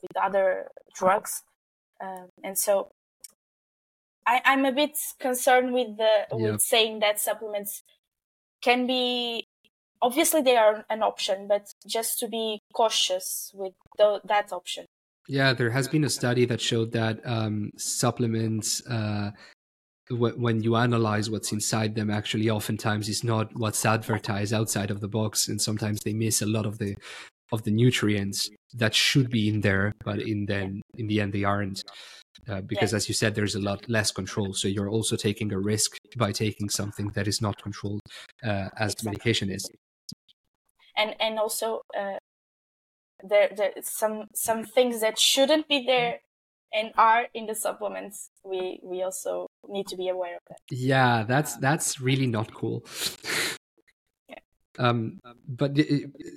with 0.02 0.18
other 0.20 0.70
drugs, 0.96 1.44
um, 2.04 2.30
and 2.44 2.58
so 2.58 2.90
I, 4.26 4.42
I'm 4.44 4.66
a 4.66 4.72
bit 4.72 4.98
concerned 5.20 5.72
with 5.72 5.98
the 5.98 6.26
with 6.32 6.62
saying 6.62 7.00
that 7.02 7.20
supplements 7.20 7.84
can 8.64 8.88
be 8.88 9.48
obviously 10.04 10.41
they 10.41 10.58
are 10.58 10.86
an 10.89 11.01
option, 11.01 11.47
but 11.47 11.74
just 11.88 12.20
to 12.20 12.28
be 12.28 12.60
cautious 12.74 13.51
with 13.56 13.74
the, 13.97 14.20
that 14.26 14.51
option. 14.51 14.86
Yeah, 15.28 15.54
there 15.54 15.72
has 15.72 15.88
been 15.88 16.04
a 16.04 16.10
study 16.10 16.45
that 16.45 16.60
showed 16.60 16.91
that 16.91 17.22
um, 17.24 17.72
supplements, 17.78 18.86
uh, 18.88 19.32
w- 20.10 20.36
when 20.36 20.62
you 20.62 20.76
analyze 20.76 21.30
what's 21.30 21.54
inside 21.54 21.95
them, 21.95 22.10
actually 22.10 22.49
oftentimes 22.49 23.08
is 23.08 23.24
not 23.24 23.49
what's 23.56 23.86
advertised 23.86 24.54
outside 24.54 24.91
of 24.91 24.99
the 24.99 25.08
box, 25.08 25.47
and 25.47 25.62
sometimes 25.62 26.01
they 26.01 26.14
miss 26.14 26.41
a 26.41 26.45
lot 26.45 26.66
of 26.66 26.78
the 26.78 26.93
of 27.54 27.64
the 27.64 27.72
nutrients 27.72 28.49
that 28.74 28.95
should 28.95 29.30
be 29.30 29.47
in 29.47 29.62
there, 29.62 29.93
but 30.04 30.20
in 30.20 30.45
then 30.45 30.82
in 30.97 31.08
the 31.08 31.22
end 31.22 31.32
they 31.32 31.45
aren't. 31.45 31.84
Uh, 32.49 32.62
because 32.62 32.91
yeah. 32.91 32.97
as 32.97 33.08
you 33.08 33.14
said 33.14 33.36
there's 33.36 33.56
a 33.56 33.62
lot 33.62 33.88
less 33.88 34.12
control 34.12 34.54
so 34.54 34.68
you're 34.68 34.89
also 34.89 35.16
taking 35.16 35.54
a 35.54 35.60
risk 35.60 35.95
by 36.18 36.32
taking 36.32 36.68
something 36.68 37.08
that 37.10 37.28
is 37.28 37.41
not 37.41 37.62
controlled 37.62 38.01
uh, 38.43 38.68
as 38.76 38.93
exactly. 38.93 39.06
medication 39.06 39.49
is 39.51 39.70
and 40.98 41.16
and 41.20 41.39
also 41.39 41.82
uh, 41.98 42.18
there 43.24 43.50
there 43.56 43.72
some 43.82 44.28
some 44.34 44.64
things 44.64 45.02
that 45.02 45.20
shouldn't 45.20 45.68
be 45.68 45.86
there 45.86 46.20
and 46.74 46.91
are 46.98 47.28
in 47.34 47.46
the 47.46 47.56
supplements 47.56 48.30
we 48.44 48.80
we 48.84 49.02
also 49.04 49.48
need 49.68 49.88
to 49.88 49.96
be 49.96 50.10
aware 50.10 50.36
of 50.36 50.41
that 50.50 50.58
yeah 50.70 51.24
that's 51.24 51.56
that's 51.58 52.02
really 52.02 52.28
not 52.28 52.54
cool 52.54 52.84
yeah. 54.28 54.36
um 54.80 55.20
but 55.48 55.78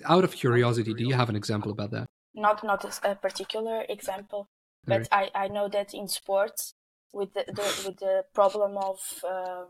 out 0.04 0.24
of 0.24 0.32
curiosity 0.32 0.92
do 0.94 1.04
you 1.04 1.14
have 1.14 1.28
an 1.28 1.36
example 1.36 1.72
about 1.72 1.90
that 1.90 2.07
not 2.34 2.62
not 2.62 2.84
a 3.04 3.14
particular 3.14 3.84
example 3.88 4.46
but 4.84 5.09
right. 5.12 5.30
i 5.34 5.44
i 5.44 5.48
know 5.48 5.68
that 5.68 5.94
in 5.94 6.07
sports 6.07 6.74
with 7.12 7.32
the, 7.32 7.44
the 7.48 7.82
with 7.86 7.96
the 7.98 8.24
problem 8.34 8.76
of 8.76 8.98
um, 9.26 9.68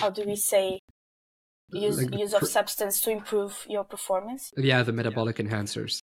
how 0.00 0.10
do 0.10 0.22
we 0.24 0.36
say 0.36 0.78
use 1.72 2.02
like 2.02 2.18
use 2.18 2.34
of 2.34 2.46
substance 2.46 3.00
to 3.02 3.10
improve 3.10 3.66
your 3.68 3.84
performance. 3.84 4.52
Yeah, 4.56 4.82
the 4.82 4.92
metabolic 4.92 5.38
yeah. 5.38 5.46
enhancers. 5.46 6.00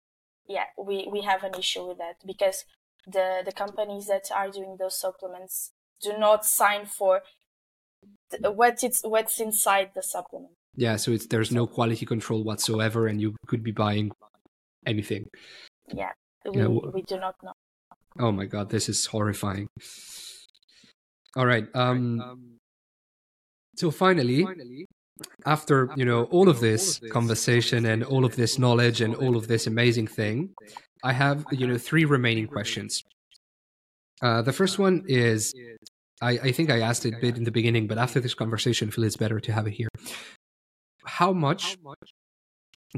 Yeah, 0.47 0.66
we 0.78 1.07
we 1.11 1.22
have 1.22 1.43
an 1.43 1.55
issue 1.57 1.88
with 1.88 1.97
that 1.97 2.16
because 2.26 2.66
the 3.05 3.41
the 3.45 3.51
companies 3.51 4.07
that 4.07 4.30
are 4.34 4.49
doing 4.49 4.78
those 4.80 4.99
supplements 4.99 5.72
do 6.01 6.18
not 6.18 6.45
sign 6.45 6.86
for 6.86 7.22
what 8.41 8.84
it's 8.84 9.01
what's 9.03 9.39
inside 9.39 9.91
the 9.95 10.03
supplement. 10.03 10.53
Yeah, 10.76 10.95
so 10.97 11.11
it's 11.11 11.28
there's 11.28 11.51
no 11.51 11.68
quality 11.68 12.05
control 12.05 12.43
whatsoever, 12.43 13.07
and 13.07 13.22
you 13.22 13.36
could 13.47 13.64
be 13.64 13.72
buying 13.72 14.11
anything. 14.86 15.28
Yeah, 15.93 16.11
we, 16.45 16.59
yeah, 16.59 16.68
we 16.68 17.01
do 17.03 17.20
not 17.20 17.36
know. 17.43 17.53
Oh 18.20 18.32
my 18.32 18.45
god, 18.45 18.70
this 18.70 18.89
is 18.89 19.05
horrifying. 19.05 19.68
All 21.36 21.45
right. 21.45 21.68
Um, 21.74 22.59
so 23.76 23.89
finally, 23.91 24.43
finally, 24.43 24.88
after 25.45 25.89
you 25.95 26.05
know 26.05 26.24
all 26.26 26.49
of 26.49 26.59
this 26.59 26.99
conversation 27.11 27.86
and 27.86 28.03
all 28.03 28.26
of 28.26 28.36
this 28.36 28.57
knowledge 28.57 29.01
and 29.01 29.15
all 29.15 29.36
of 29.36 29.47
this 29.47 29.67
amazing 29.67 30.07
thing 30.07 30.49
i 31.03 31.13
have 31.13 31.45
you 31.51 31.67
know 31.67 31.78
three 31.78 32.05
remaining 32.05 32.47
questions. 32.47 33.03
uh, 34.21 34.41
the 34.41 34.53
first 34.53 34.80
one 34.80 35.03
is 35.07 35.53
I, 36.21 36.32
I 36.32 36.51
think 36.51 36.69
i 36.69 36.80
asked 36.82 37.05
it 37.05 37.15
a 37.15 37.19
bit 37.19 37.38
in 37.38 37.43
the 37.43 37.51
beginning 37.51 37.88
but 37.88 37.97
after 37.97 38.19
this 38.19 38.34
conversation 38.34 38.88
I 38.88 38.91
feel 38.91 39.03
it's 39.03 39.17
better 39.17 39.39
to 39.39 39.51
have 39.51 39.67
it 39.67 39.74
here. 39.74 39.89
How 41.05 41.34
much 41.34 41.78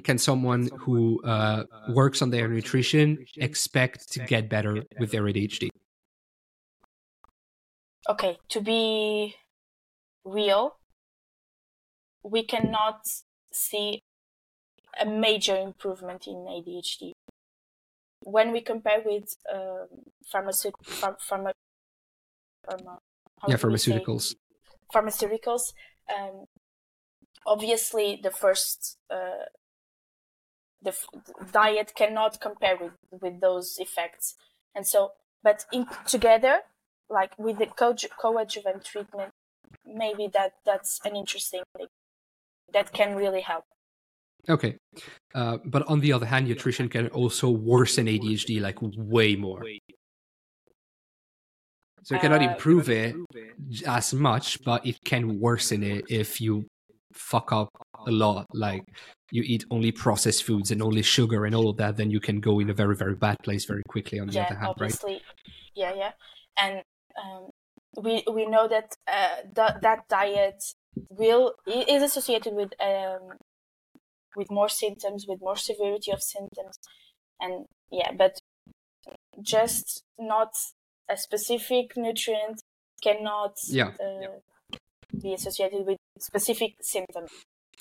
can 0.04 0.18
someone 0.18 0.70
who 0.80 1.22
uh, 1.24 1.64
works 1.90 2.22
on 2.22 2.30
their 2.30 2.48
nutrition 2.48 3.26
expect 3.38 4.12
to 4.12 4.20
get 4.20 4.50
better 4.50 4.84
with 5.00 5.12
their 5.12 5.24
adhd 5.24 5.70
okay 8.10 8.38
to 8.50 8.62
be 8.62 9.36
real 10.26 10.78
we 12.26 12.44
cannot 12.44 13.06
see 13.54 14.02
a 15.00 15.06
major 15.06 15.56
improvement 15.56 16.26
in 16.28 16.48
ADHD. 16.48 17.12
When 18.22 18.52
we 18.52 18.62
compare 18.62 19.02
with 19.06 19.38
um, 19.54 19.88
pharma, 20.34 20.50
pharma, 20.50 21.52
pharma, 22.68 22.98
yeah, 23.48 23.58
pharmaceuticals, 23.58 24.36
pharmaceuticals, 24.94 25.74
um, 26.16 26.46
obviously 27.46 28.20
the 28.22 28.32
first 28.32 28.98
uh, 29.12 29.46
the 30.82 30.90
f- 30.90 31.08
diet 31.52 31.94
cannot 31.96 32.40
compare 32.42 32.76
with, 32.78 32.94
with 33.22 33.40
those 33.40 33.78
effects, 33.78 34.36
and 34.74 34.88
so 34.88 35.12
but 35.44 35.66
in 35.72 35.86
together, 36.08 36.62
like 37.08 37.38
with 37.38 37.60
the 37.60 37.68
co- 37.68 37.96
co-adjuvant 38.20 38.84
treatment, 38.84 39.32
maybe 39.86 40.28
that 40.34 40.54
that's 40.66 41.00
an 41.06 41.16
interesting 41.16 41.62
thing 41.78 41.88
that 42.74 42.92
can 42.94 43.16
really 43.16 43.42
help. 43.42 43.64
Okay. 44.48 44.78
Uh, 45.34 45.58
but 45.66 45.88
on 45.88 46.00
the 46.00 46.14
other 46.14 46.26
hand, 46.26 46.48
nutrition 46.48 46.88
can 46.90 47.08
also 47.08 47.50
worsen 47.50 48.06
ADHD 48.08 48.62
like 48.62 48.78
way 48.82 49.36
more. 49.36 49.64
So 52.04 52.16
it 52.16 52.22
cannot 52.22 52.42
uh, 52.42 52.52
improve 52.52 52.90
it 52.90 53.16
as 53.88 54.14
much, 54.14 54.64
but 54.64 54.86
it 54.86 55.04
can 55.04 55.40
worsen 55.40 55.82
it 55.82 56.06
if 56.08 56.40
you 56.40 56.68
fuck 57.14 57.52
up 57.52 57.70
a 58.06 58.12
lot. 58.12 58.46
Like 58.54 58.84
you 59.32 59.42
eat 59.44 59.66
only 59.72 59.92
processed 59.92 60.44
foods 60.44 60.70
and 60.70 60.84
only 60.84 61.02
sugar 61.02 61.46
and 61.46 61.56
all 61.56 61.70
of 61.70 61.78
that, 61.78 61.98
then 61.98 62.12
you 62.12 62.20
can 62.20 62.40
go 62.40 62.60
in 62.60 62.70
a 62.70 62.76
very, 62.76 62.96
very 62.96 63.16
bad 63.16 63.38
place 63.44 63.66
very 63.66 63.82
quickly. 63.88 64.20
On 64.20 64.28
the 64.28 64.34
yeah, 64.34 64.46
other 64.46 64.56
hand, 64.56 64.68
obviously. 64.68 65.14
right? 65.14 65.22
Yeah, 65.74 65.94
yeah. 65.96 66.12
And 66.58 66.84
um, 67.22 67.50
we 67.98 68.24
we 68.32 68.46
know 68.46 68.68
that 68.68 68.96
uh, 69.08 69.42
th- 69.56 69.82
that 69.82 70.08
diet 70.08 70.64
will 71.10 71.54
is 71.68 72.04
associated 72.04 72.54
with 72.54 72.72
um, 72.82 73.38
with 74.36 74.52
more 74.52 74.70
symptoms, 74.70 75.26
with 75.28 75.40
more 75.42 75.56
severity 75.56 76.12
of 76.12 76.22
symptoms, 76.22 76.78
and 77.40 77.66
yeah, 77.92 78.12
but 78.18 78.40
just 79.42 80.04
not 80.18 80.54
a 81.10 81.18
specific 81.18 81.96
nutrient 81.96 82.62
cannot 83.04 83.56
yeah. 83.68 83.92
Uh, 84.00 84.78
be 85.22 85.34
associated 85.34 85.86
with 85.86 85.98
specific 86.20 86.74
symptoms. 86.82 87.30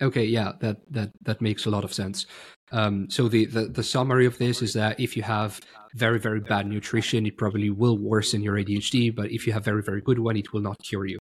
Okay, 0.03 0.25
yeah, 0.25 0.53
that 0.61 0.79
that 0.91 1.11
that 1.23 1.41
makes 1.41 1.67
a 1.67 1.71
lot 1.71 1.85
of 1.85 1.95
sense. 1.95 2.27
Um, 2.73 3.09
so 3.09 3.29
the, 3.29 3.47
the 3.47 3.67
the 3.67 3.83
summary 3.83 4.27
of 4.27 4.39
this 4.39 4.61
is 4.61 4.73
that 4.73 4.99
if 4.99 5.17
you 5.17 5.23
have 5.23 5.61
very 5.95 6.19
very 6.19 6.41
bad 6.41 6.67
nutrition, 6.67 7.27
it 7.27 7.37
probably 7.37 7.71
will 7.71 7.99
worsen 7.99 8.43
your 8.43 8.57
ADHD, 8.57 9.15
but 9.15 9.31
if 9.31 9.47
you 9.47 9.53
have 9.53 9.65
very 9.65 9.83
very 9.83 10.01
good 10.01 10.19
one, 10.19 10.37
it 10.37 10.53
will 10.53 10.63
not 10.63 10.83
cure 10.83 11.07
you 11.07 11.19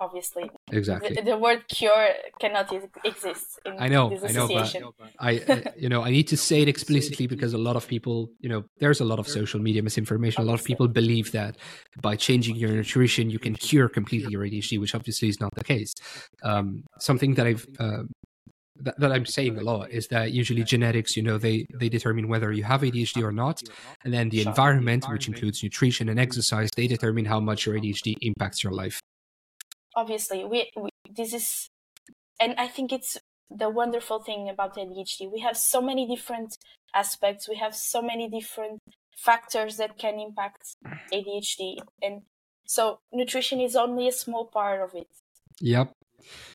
obviously. 0.00 0.50
Exactly. 0.72 1.14
The, 1.14 1.22
the, 1.22 1.38
word 1.38 1.68
cure 1.68 2.08
cannot 2.40 2.72
exist 3.04 3.60
in 3.64 3.74
i 3.78 3.88
know 3.88 4.10
this 4.10 4.24
i 4.24 4.32
know 4.32 4.92
but 4.98 5.08
I, 5.18 5.30
I 5.30 5.72
you 5.76 5.88
know 5.88 6.02
i 6.02 6.10
need 6.10 6.28
to 6.28 6.36
say 6.36 6.62
it 6.62 6.68
explicitly 6.68 7.26
because 7.26 7.54
a 7.54 7.58
lot 7.58 7.76
of 7.76 7.86
people 7.86 8.30
you 8.40 8.48
know 8.48 8.64
there's 8.78 9.00
a 9.00 9.04
lot 9.04 9.18
of 9.18 9.26
social 9.28 9.60
media 9.60 9.82
misinformation. 9.82 10.42
A 10.42 10.46
lot 10.46 10.58
of 10.60 10.64
people 10.64 10.88
believe 10.88 11.32
that 11.32 11.56
by 12.02 12.16
changing 12.16 12.56
your 12.56 12.70
nutrition 12.70 13.30
you 13.30 13.38
can 13.38 13.54
cure 13.54 13.88
completely 13.88 14.32
your 14.32 14.44
adhd 14.44 14.78
which 14.80 14.94
obviously 14.94 15.28
is 15.28 15.40
not 15.40 15.54
the 15.54 15.64
case. 15.64 15.94
Um, 16.42 16.84
something 16.98 17.34
that 17.34 17.46
i've 17.46 17.66
uh, 17.78 18.02
that, 18.82 18.98
that, 18.98 19.12
I'm 19.12 19.26
saying 19.26 19.58
a 19.58 19.62
lot 19.62 19.90
is 19.90 20.06
that 20.08 20.32
usually 20.32 20.64
genetics, 20.64 21.16
you 21.16 21.22
know, 21.22 21.38
they 21.38 21.66
they 21.78 21.88
determine 21.88 22.28
whether 22.28 22.50
you 22.50 22.64
have 22.64 22.80
ADHD 22.80 23.22
or 23.22 23.32
not, 23.32 23.62
and 24.04 24.12
then 24.14 24.30
the 24.30 24.40
environment, 24.40 25.04
which 25.08 25.28
includes 25.28 25.62
nutrition 25.62 26.08
and 26.08 26.18
exercise, 26.18 26.70
they 26.76 26.86
determine 26.86 27.26
how 27.26 27.40
much 27.40 27.66
your 27.66 27.74
ADHD 27.78 28.14
impacts 28.22 28.64
your 28.64 28.72
life. 28.72 29.00
Obviously, 29.96 30.44
we, 30.44 30.70
we 30.76 30.90
this 31.10 31.34
is, 31.34 31.68
and 32.38 32.54
I 32.58 32.68
think 32.68 32.92
it's 32.92 33.18
the 33.50 33.68
wonderful 33.68 34.20
thing 34.20 34.48
about 34.48 34.76
ADHD. 34.76 35.30
We 35.30 35.40
have 35.40 35.56
so 35.56 35.82
many 35.82 36.06
different 36.06 36.56
aspects. 36.94 37.48
We 37.48 37.56
have 37.56 37.74
so 37.74 38.00
many 38.00 38.28
different 38.28 38.78
factors 39.16 39.76
that 39.76 39.98
can 39.98 40.20
impact 40.20 40.76
ADHD, 41.12 41.78
and 42.02 42.22
so 42.66 43.00
nutrition 43.12 43.60
is 43.60 43.74
only 43.74 44.08
a 44.08 44.12
small 44.12 44.46
part 44.46 44.80
of 44.80 44.94
it. 44.94 45.08
Yep. 45.60 45.92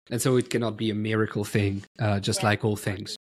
And 0.09 0.21
so 0.21 0.37
it 0.37 0.49
cannot 0.49 0.77
be 0.77 0.89
a 0.89 0.95
miracle 0.95 1.43
thing, 1.43 1.83
uh, 1.99 2.19
just 2.19 2.41
yeah. 2.41 2.49
like 2.49 2.63
all 2.63 2.75
things. 2.75 3.17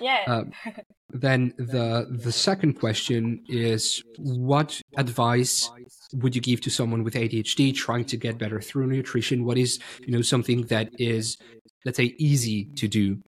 Yeah. 0.00 0.24
Uh, 0.26 0.70
then 1.10 1.52
the 1.58 2.06
the 2.10 2.32
second 2.32 2.74
question 2.74 3.44
is 3.48 4.02
what 4.16 4.80
advice 4.96 5.70
would 6.14 6.34
you 6.34 6.40
give 6.42 6.60
to 6.62 6.70
someone 6.70 7.04
with 7.04 7.14
ADHD 7.14 7.74
trying 7.74 8.04
to 8.06 8.16
get 8.16 8.38
better 8.38 8.60
through 8.60 8.86
nutrition? 8.86 9.44
What 9.44 9.58
is, 9.58 9.78
you 10.00 10.12
know, 10.12 10.22
something 10.22 10.62
that 10.66 10.88
is 10.98 11.36
let's 11.84 11.96
say 11.96 12.14
easy 12.18 12.66
to 12.76 12.88
do 12.88 13.22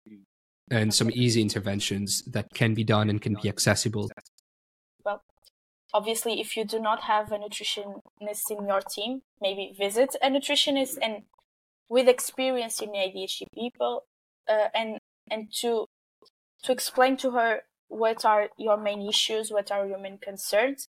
and 0.71 0.95
some 0.95 1.11
easy 1.13 1.43
interventions 1.43 2.23
that 2.23 2.47
can 2.55 2.75
be 2.75 2.85
done 2.85 3.11
and 3.11 3.21
can 3.21 3.37
be 3.43 3.49
accessible? 3.49 4.11
Well, 5.05 5.23
obviously 5.93 6.41
if 6.41 6.57
you 6.57 6.65
do 6.65 6.81
not 6.81 7.03
have 7.03 7.33
a 7.33 7.39
nutritionist 7.39 8.51
in 8.51 8.67
your 8.67 8.81
team, 8.81 9.23
maybe 9.41 9.75
visit 9.77 10.17
a 10.23 10.29
nutritionist 10.29 10.99
and 11.03 11.25
with 11.89 12.09
experience 12.09 12.81
in 12.81 12.91
ADHD 12.91 13.45
people 13.55 14.05
uh, 14.49 14.69
and 14.75 14.99
and 15.31 15.53
to 15.61 15.87
to 16.65 16.73
explain 16.73 17.17
to 17.19 17.33
her 17.33 17.63
what 17.89 18.25
are 18.25 18.49
your 18.59 18.77
main 18.77 19.07
issues, 19.07 19.51
what 19.51 19.71
are 19.71 19.87
your 19.87 19.99
main 19.99 20.19
concerns, 20.19 20.89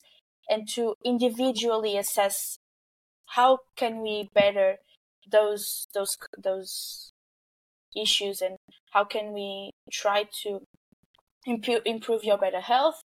and 0.48 0.68
to 0.70 0.94
individually 1.04 1.96
assess 1.96 2.58
how 3.26 3.58
can 3.76 4.00
we 4.00 4.30
better 4.34 4.76
those 5.30 5.86
those 5.94 6.16
those 6.38 7.10
issues 7.96 8.40
and 8.40 8.56
how 8.92 9.04
can 9.04 9.32
we 9.32 9.70
try 9.90 10.26
to 10.42 10.60
improve 11.46 11.82
improve 11.84 12.24
your 12.24 12.38
better 12.38 12.60
health 12.60 13.00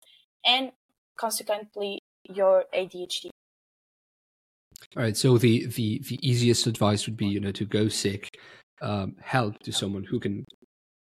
and 0.45 0.73
consequently 1.19 2.01
your 2.25 2.65
ADHD. 2.75 3.31
All 4.97 5.03
right. 5.03 5.17
So 5.17 5.39
the 5.39 5.67
the 5.67 6.03
the 6.09 6.19
easiest 6.23 6.67
advice 6.67 7.07
would 7.07 7.17
be, 7.17 7.27
you 7.27 7.41
know, 7.41 7.53
to 7.53 7.65
go 7.65 7.89
seek 7.89 8.29
um, 8.81 9.17
help 9.21 9.59
to 9.61 9.73
someone 9.73 10.05
who 10.05 10.21
can 10.21 10.45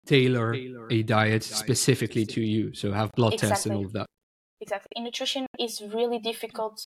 tailor, 0.06 0.56
a 0.90 1.04
diet 1.04 1.44
specifically 1.44 2.26
to 2.26 2.42
you. 2.42 2.74
So 2.74 2.92
have 2.92 3.12
blood 3.14 3.34
exactly. 3.34 3.50
tests 3.50 3.66
and 3.66 3.76
all 3.76 3.86
of 3.86 3.94
that. 3.94 4.08
Exactly. 4.60 4.90
In 4.96 5.04
nutrition, 5.04 5.48
it's 5.58 5.82
really 5.82 6.20
difficult 6.20 6.86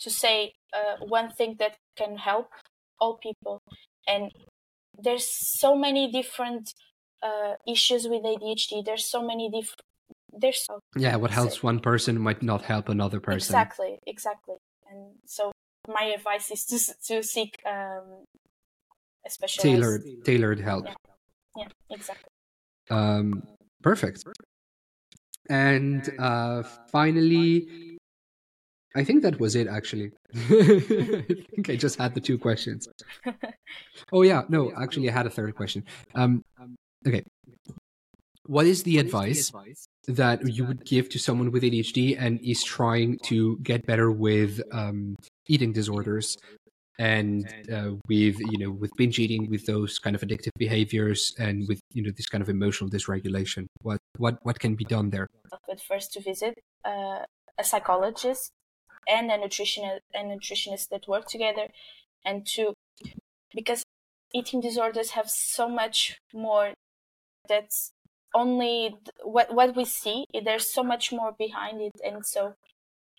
to 0.00 0.10
say 0.10 0.52
uh, 0.72 1.04
one 1.06 1.30
thing 1.30 1.56
that 1.58 1.76
can 1.96 2.16
help 2.16 2.50
all 3.00 3.18
people, 3.18 3.60
and 4.06 4.30
there's 4.96 5.26
so 5.26 5.76
many 5.76 6.10
different 6.10 6.72
uh, 7.22 7.54
issues 7.66 8.06
with 8.08 8.22
ADHD. 8.22 8.84
There's 8.84 9.04
so 9.04 9.22
many 9.22 9.50
different. 9.50 9.80
There's 10.32 10.64
so 10.64 10.80
yeah. 10.96 11.16
What 11.16 11.30
helps 11.30 11.62
one 11.62 11.80
person 11.80 12.20
might 12.20 12.42
not 12.42 12.62
help 12.62 12.88
another 12.88 13.20
person. 13.20 13.36
Exactly. 13.36 13.98
Exactly. 14.06 14.56
And 14.90 15.14
so 15.24 15.50
my 15.88 16.12
advice 16.14 16.50
is 16.50 16.64
to 16.66 16.78
to 17.08 17.22
seek 17.22 17.60
um, 17.66 18.24
a 19.26 19.30
specialized 19.30 19.62
tailored 19.62 20.02
tailored 20.24 20.60
help. 20.60 20.86
Yeah, 20.86 20.94
yeah 21.56 21.68
exactly. 21.90 22.30
Um, 22.90 23.42
perfect. 23.82 24.24
And 25.48 26.08
uh, 26.18 26.62
finally, 26.90 27.98
I 28.96 29.04
think 29.04 29.22
that 29.22 29.38
was 29.38 29.54
it. 29.54 29.68
Actually, 29.68 30.10
I 30.34 31.24
think 31.54 31.70
I 31.70 31.76
just 31.76 31.98
had 31.98 32.14
the 32.14 32.20
two 32.20 32.38
questions. 32.38 32.88
oh 34.12 34.22
yeah, 34.22 34.42
no, 34.48 34.72
actually, 34.76 35.08
I 35.08 35.12
had 35.12 35.26
a 35.26 35.30
third 35.30 35.54
question. 35.54 35.84
Um, 36.14 36.42
okay, 37.06 37.22
what 38.46 38.66
is 38.66 38.82
the 38.84 38.98
advice 38.98 39.52
that 40.06 40.48
you 40.48 40.64
would 40.64 40.84
give 40.84 41.08
to 41.10 41.18
someone 41.18 41.50
with 41.50 41.62
ADHD 41.62 42.16
and 42.18 42.40
is 42.40 42.62
trying 42.62 43.18
to 43.24 43.58
get 43.62 43.86
better 43.86 44.10
with 44.10 44.62
um, 44.72 45.16
eating 45.46 45.72
disorders 45.72 46.36
and 46.98 47.46
uh, 47.72 47.90
with 48.08 48.38
you 48.38 48.58
know 48.58 48.70
with 48.70 48.90
binge 48.96 49.18
eating 49.18 49.50
with 49.50 49.66
those 49.66 49.98
kind 49.98 50.16
of 50.16 50.22
addictive 50.22 50.50
behaviors 50.58 51.34
and 51.38 51.66
with 51.68 51.80
you 51.92 52.02
know 52.02 52.10
this 52.16 52.26
kind 52.26 52.42
of 52.42 52.48
emotional 52.48 52.88
dysregulation 52.88 53.66
what 53.82 53.98
what 54.18 54.38
what 54.42 54.58
can 54.58 54.74
be 54.74 54.84
done 54.84 55.10
there? 55.10 55.26
But 55.68 55.80
first 55.80 56.12
to 56.14 56.20
visit 56.20 56.58
uh, 56.84 57.20
a 57.58 57.64
psychologist 57.64 58.50
and 59.08 59.30
a 59.30 59.38
nutritionist 59.38 60.00
a 60.14 60.20
nutritionist 60.20 60.88
that 60.88 61.06
work 61.08 61.26
together 61.26 61.68
and 62.24 62.46
to 62.46 62.74
because 63.54 63.84
eating 64.34 64.60
disorders 64.60 65.10
have 65.10 65.30
so 65.30 65.68
much 65.68 66.18
more 66.34 66.74
that's 67.48 67.92
only 68.34 68.96
what 69.22 69.54
what 69.54 69.76
we 69.76 69.84
see 69.84 70.24
there's 70.44 70.68
so 70.72 70.82
much 70.82 71.12
more 71.12 71.32
behind 71.38 71.80
it 71.80 71.92
and 72.04 72.26
so 72.26 72.54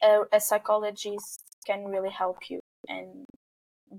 a, 0.04 0.22
a 0.32 0.40
psychologist 0.40 1.42
can 1.66 1.86
really 1.86 2.10
help 2.12 2.50
you 2.50 2.60
and 2.88 3.26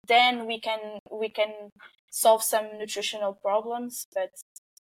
then 0.07 0.47
we 0.47 0.61
can 0.61 0.99
we 1.11 1.29
can 1.29 1.71
solve 2.11 2.43
some 2.43 2.67
nutritional 2.79 3.35
problems 3.35 4.07
but 4.15 4.31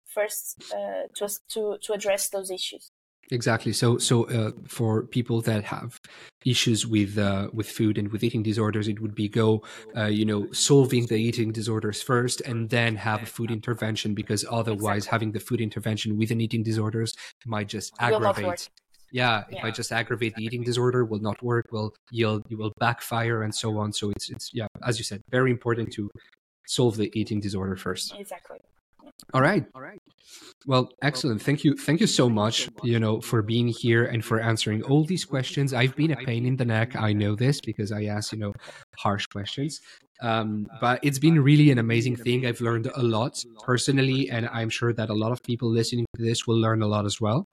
first 0.06 0.72
uh, 0.74 1.06
to, 1.14 1.28
to 1.48 1.78
to 1.82 1.92
address 1.92 2.28
those 2.28 2.50
issues. 2.50 2.90
Exactly. 3.32 3.72
So 3.72 3.98
so 3.98 4.24
uh, 4.24 4.50
for 4.66 5.04
people 5.04 5.40
that 5.42 5.64
have 5.64 6.00
issues 6.44 6.86
with 6.86 7.16
uh, 7.16 7.48
with 7.52 7.68
food 7.68 7.96
and 7.96 8.10
with 8.10 8.24
eating 8.24 8.42
disorders 8.42 8.88
it 8.88 9.00
would 9.00 9.14
be 9.14 9.28
go 9.28 9.62
uh, 9.96 10.06
you 10.06 10.24
know 10.24 10.50
solving 10.52 11.06
the 11.06 11.16
eating 11.16 11.52
disorders 11.52 12.02
first 12.02 12.40
and 12.40 12.70
then 12.70 12.96
have 12.96 13.22
a 13.22 13.26
food 13.26 13.50
intervention 13.50 14.14
because 14.14 14.44
otherwise 14.50 15.04
exactly. 15.04 15.10
having 15.10 15.32
the 15.32 15.40
food 15.40 15.60
intervention 15.60 16.16
with 16.16 16.30
an 16.30 16.40
eating 16.40 16.62
disorders 16.62 17.14
might 17.46 17.68
just 17.68 17.92
aggravate 18.00 18.68
yeah, 19.12 19.44
yeah, 19.50 19.58
if 19.58 19.64
I 19.64 19.70
just 19.70 19.92
aggravate 19.92 20.34
the 20.34 20.44
eating 20.44 20.62
disorder, 20.62 21.04
will 21.04 21.20
not 21.20 21.42
work, 21.42 21.66
will 21.72 21.94
you'll 22.10 22.42
you 22.48 22.56
will 22.56 22.72
backfire, 22.78 23.42
and 23.42 23.54
so 23.54 23.78
on. 23.78 23.92
So 23.92 24.10
it's 24.10 24.30
it's 24.30 24.50
yeah, 24.52 24.66
as 24.86 24.98
you 24.98 25.04
said, 25.04 25.22
very 25.30 25.50
important 25.50 25.92
to 25.94 26.10
solve 26.66 26.96
the 26.96 27.10
eating 27.18 27.40
disorder 27.40 27.76
first. 27.76 28.14
Exactly. 28.18 28.58
All 29.34 29.42
right. 29.42 29.64
All 29.74 29.82
right. 29.82 30.00
Well, 30.66 30.90
excellent. 31.02 31.42
Thank 31.42 31.64
you. 31.64 31.76
Thank 31.76 32.00
you 32.00 32.06
so 32.06 32.28
much, 32.28 32.68
you 32.82 32.98
know, 32.98 33.20
for 33.20 33.42
being 33.42 33.68
here 33.68 34.04
and 34.04 34.24
for 34.24 34.40
answering 34.40 34.82
all 34.84 35.04
these 35.04 35.24
questions. 35.24 35.72
I've 35.74 35.96
been 35.96 36.12
a 36.12 36.16
pain 36.16 36.46
in 36.46 36.56
the 36.56 36.64
neck. 36.64 36.96
I 36.96 37.12
know 37.12 37.34
this 37.34 37.60
because 37.60 37.92
I 37.92 38.04
ask, 38.04 38.32
you 38.32 38.38
know, 38.38 38.52
harsh 38.96 39.26
questions. 39.26 39.80
Um, 40.22 40.66
but 40.80 41.00
it's 41.02 41.18
been 41.18 41.40
really 41.42 41.70
an 41.70 41.78
amazing 41.78 42.16
thing. 42.16 42.46
I've 42.46 42.60
learned 42.60 42.90
a 42.94 43.02
lot 43.02 43.42
personally, 43.64 44.30
and 44.30 44.48
I'm 44.48 44.68
sure 44.68 44.92
that 44.92 45.08
a 45.08 45.14
lot 45.14 45.32
of 45.32 45.42
people 45.42 45.70
listening 45.70 46.06
to 46.16 46.22
this 46.22 46.46
will 46.46 46.58
learn 46.58 46.82
a 46.82 46.86
lot 46.86 47.06
as 47.06 47.20
well. 47.20 47.46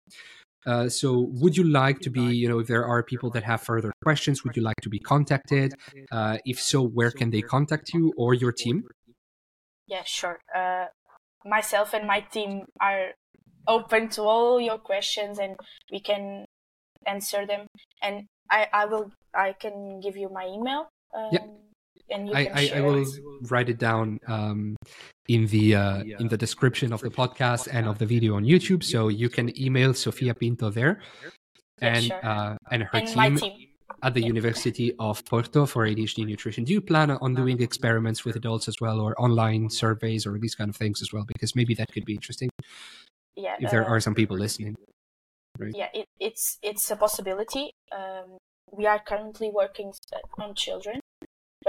Uh, 0.65 0.89
so 0.89 1.27
would 1.31 1.55
you 1.55 1.63
like 1.63 1.99
to 1.99 2.09
be 2.09 2.21
you 2.21 2.47
know 2.49 2.59
if 2.59 2.67
there 2.67 2.85
are 2.85 3.01
people 3.03 3.29
that 3.29 3.43
have 3.43 3.61
further 3.61 3.93
questions 4.03 4.43
would 4.43 4.55
you 4.55 4.63
like 4.63 4.81
to 4.81 4.89
be 4.89 4.99
contacted? 4.99 5.73
Uh, 6.11 6.37
if 6.45 6.59
so 6.59 6.83
where 6.83 7.11
can 7.11 7.29
they 7.29 7.41
contact 7.41 7.93
you 7.93 8.13
or 8.17 8.33
your 8.33 8.51
team? 8.51 8.83
yeah 9.87 10.03
sure. 10.05 10.39
Uh, 10.53 10.85
myself 11.45 11.93
and 11.93 12.05
my 12.05 12.19
team 12.19 12.65
are 12.81 13.11
open 13.67 14.09
to 14.09 14.21
all 14.23 14.59
your 14.59 14.77
questions 14.77 15.39
and 15.39 15.55
we 15.91 15.99
can 15.99 16.45
answer 17.05 17.45
them. 17.45 17.67
And 18.01 18.27
i 18.49 18.67
i 18.73 18.85
will 18.85 19.11
i 19.33 19.53
can 19.53 19.99
give 19.99 20.15
you 20.15 20.29
my 20.29 20.45
email 20.47 20.87
um, 21.15 21.29
yeah 21.31 21.45
and 22.09 22.27
you 22.27 22.33
I, 22.33 22.49
I, 22.53 22.71
I, 22.75 22.81
will 22.81 23.05
write 23.49 23.69
it 23.69 23.77
down 23.77 24.19
um, 24.27 24.75
in 25.27 25.47
the 25.47 25.75
uh, 25.75 26.03
in 26.19 26.27
the 26.27 26.37
description 26.37 26.93
of 26.93 27.01
the 27.01 27.09
podcast 27.09 27.67
and 27.71 27.87
of 27.87 27.97
the 27.99 28.05
video 28.05 28.35
on 28.35 28.43
YouTube, 28.43 28.83
so 28.83 29.07
you 29.07 29.29
can 29.29 29.57
email 29.59 29.93
Sofia 29.93 30.33
Pinto 30.33 30.69
there, 30.69 31.01
and 31.81 32.05
sure. 32.05 32.25
uh, 32.25 32.55
and 32.71 32.83
her 32.83 32.89
and 32.93 33.07
team, 33.07 33.37
team, 33.37 33.67
at 34.03 34.13
the 34.13 34.21
yeah. 34.21 34.27
University 34.27 34.93
of 34.99 35.23
Porto 35.25 35.65
for 35.65 35.85
ADHD 35.85 36.25
nutrition. 36.25 36.63
Do 36.63 36.73
you 36.73 36.81
plan 36.81 37.11
on 37.11 37.35
doing 37.35 37.61
experiments 37.61 38.23
with 38.23 38.35
adults 38.35 38.67
as 38.67 38.75
well, 38.79 38.99
or 38.99 39.19
online 39.21 39.69
surveys, 39.69 40.25
or 40.25 40.37
these 40.39 40.55
kind 40.55 40.69
of 40.69 40.75
things 40.75 41.01
as 41.01 41.11
well? 41.11 41.25
Because 41.27 41.55
maybe 41.55 41.73
that 41.75 41.91
could 41.91 42.05
be 42.05 42.13
interesting. 42.13 42.49
Yeah, 43.35 43.55
if 43.59 43.69
there 43.71 43.85
uh, 43.85 43.89
are 43.89 43.99
some 43.99 44.15
people 44.15 44.37
listening. 44.37 44.75
Right? 45.59 45.73
Yeah, 45.75 45.89
it, 45.93 46.05
it's 46.19 46.57
it's 46.61 46.89
a 46.89 46.95
possibility. 46.95 47.71
Um, 47.91 48.37
we 48.71 48.85
are 48.85 48.99
currently 48.99 49.49
working 49.53 49.93
on 50.39 50.53
children 50.53 50.99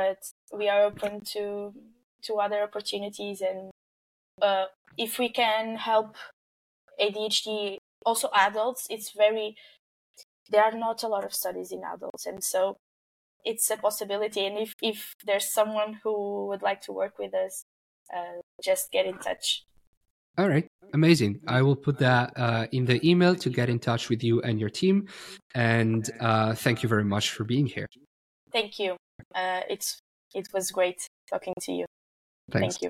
but 0.01 0.21
we 0.59 0.67
are 0.69 0.83
open 0.91 1.13
to 1.35 1.75
to 2.27 2.33
other 2.45 2.61
opportunities 2.63 3.41
and 3.41 3.61
uh, 4.43 4.67
if 4.97 5.19
we 5.19 5.29
can 5.29 5.77
help 5.77 6.17
ADHD 7.01 7.79
also 8.05 8.29
adults, 8.35 8.87
it's 8.91 9.11
very 9.13 9.57
there 10.51 10.65
are 10.65 10.73
not 10.73 11.03
a 11.03 11.09
lot 11.09 11.25
of 11.25 11.35
studies 11.35 11.73
in 11.73 11.83
adults, 11.85 12.27
and 12.27 12.43
so 12.43 12.77
it's 13.45 13.71
a 13.71 13.77
possibility. 13.77 14.47
And 14.47 14.59
if 14.59 14.75
if 14.83 15.15
there's 15.27 15.53
someone 15.53 16.01
who 16.03 16.47
would 16.49 16.63
like 16.63 16.81
to 16.83 16.93
work 16.93 17.19
with 17.19 17.35
us, 17.35 17.65
uh, 18.15 18.41
just 18.63 18.91
get 18.91 19.07
in 19.07 19.19
touch. 19.19 19.65
All 20.39 20.49
right, 20.49 20.67
amazing. 20.95 21.41
I 21.47 21.63
will 21.63 21.77
put 21.77 21.99
that 21.99 22.33
uh, 22.37 22.67
in 22.71 22.85
the 22.85 22.99
email 23.09 23.35
to 23.37 23.51
get 23.51 23.69
in 23.69 23.79
touch 23.79 24.09
with 24.09 24.23
you 24.23 24.41
and 24.43 24.61
your 24.61 24.71
team. 24.71 25.09
And 25.55 26.09
uh, 26.21 26.55
thank 26.55 26.83
you 26.83 26.89
very 26.89 27.05
much 27.05 27.31
for 27.31 27.43
being 27.43 27.67
here. 27.67 27.89
Thank 28.53 28.79
you. 28.79 28.97
Uh, 29.35 29.63
it's 29.69 30.01
it 30.35 30.49
was 30.53 30.71
great 30.71 31.07
talking 31.31 31.55
to 31.63 31.73
you. 31.73 31.87
Thanks. 32.51 32.79
Thank 32.79 32.83
you. 32.83 32.89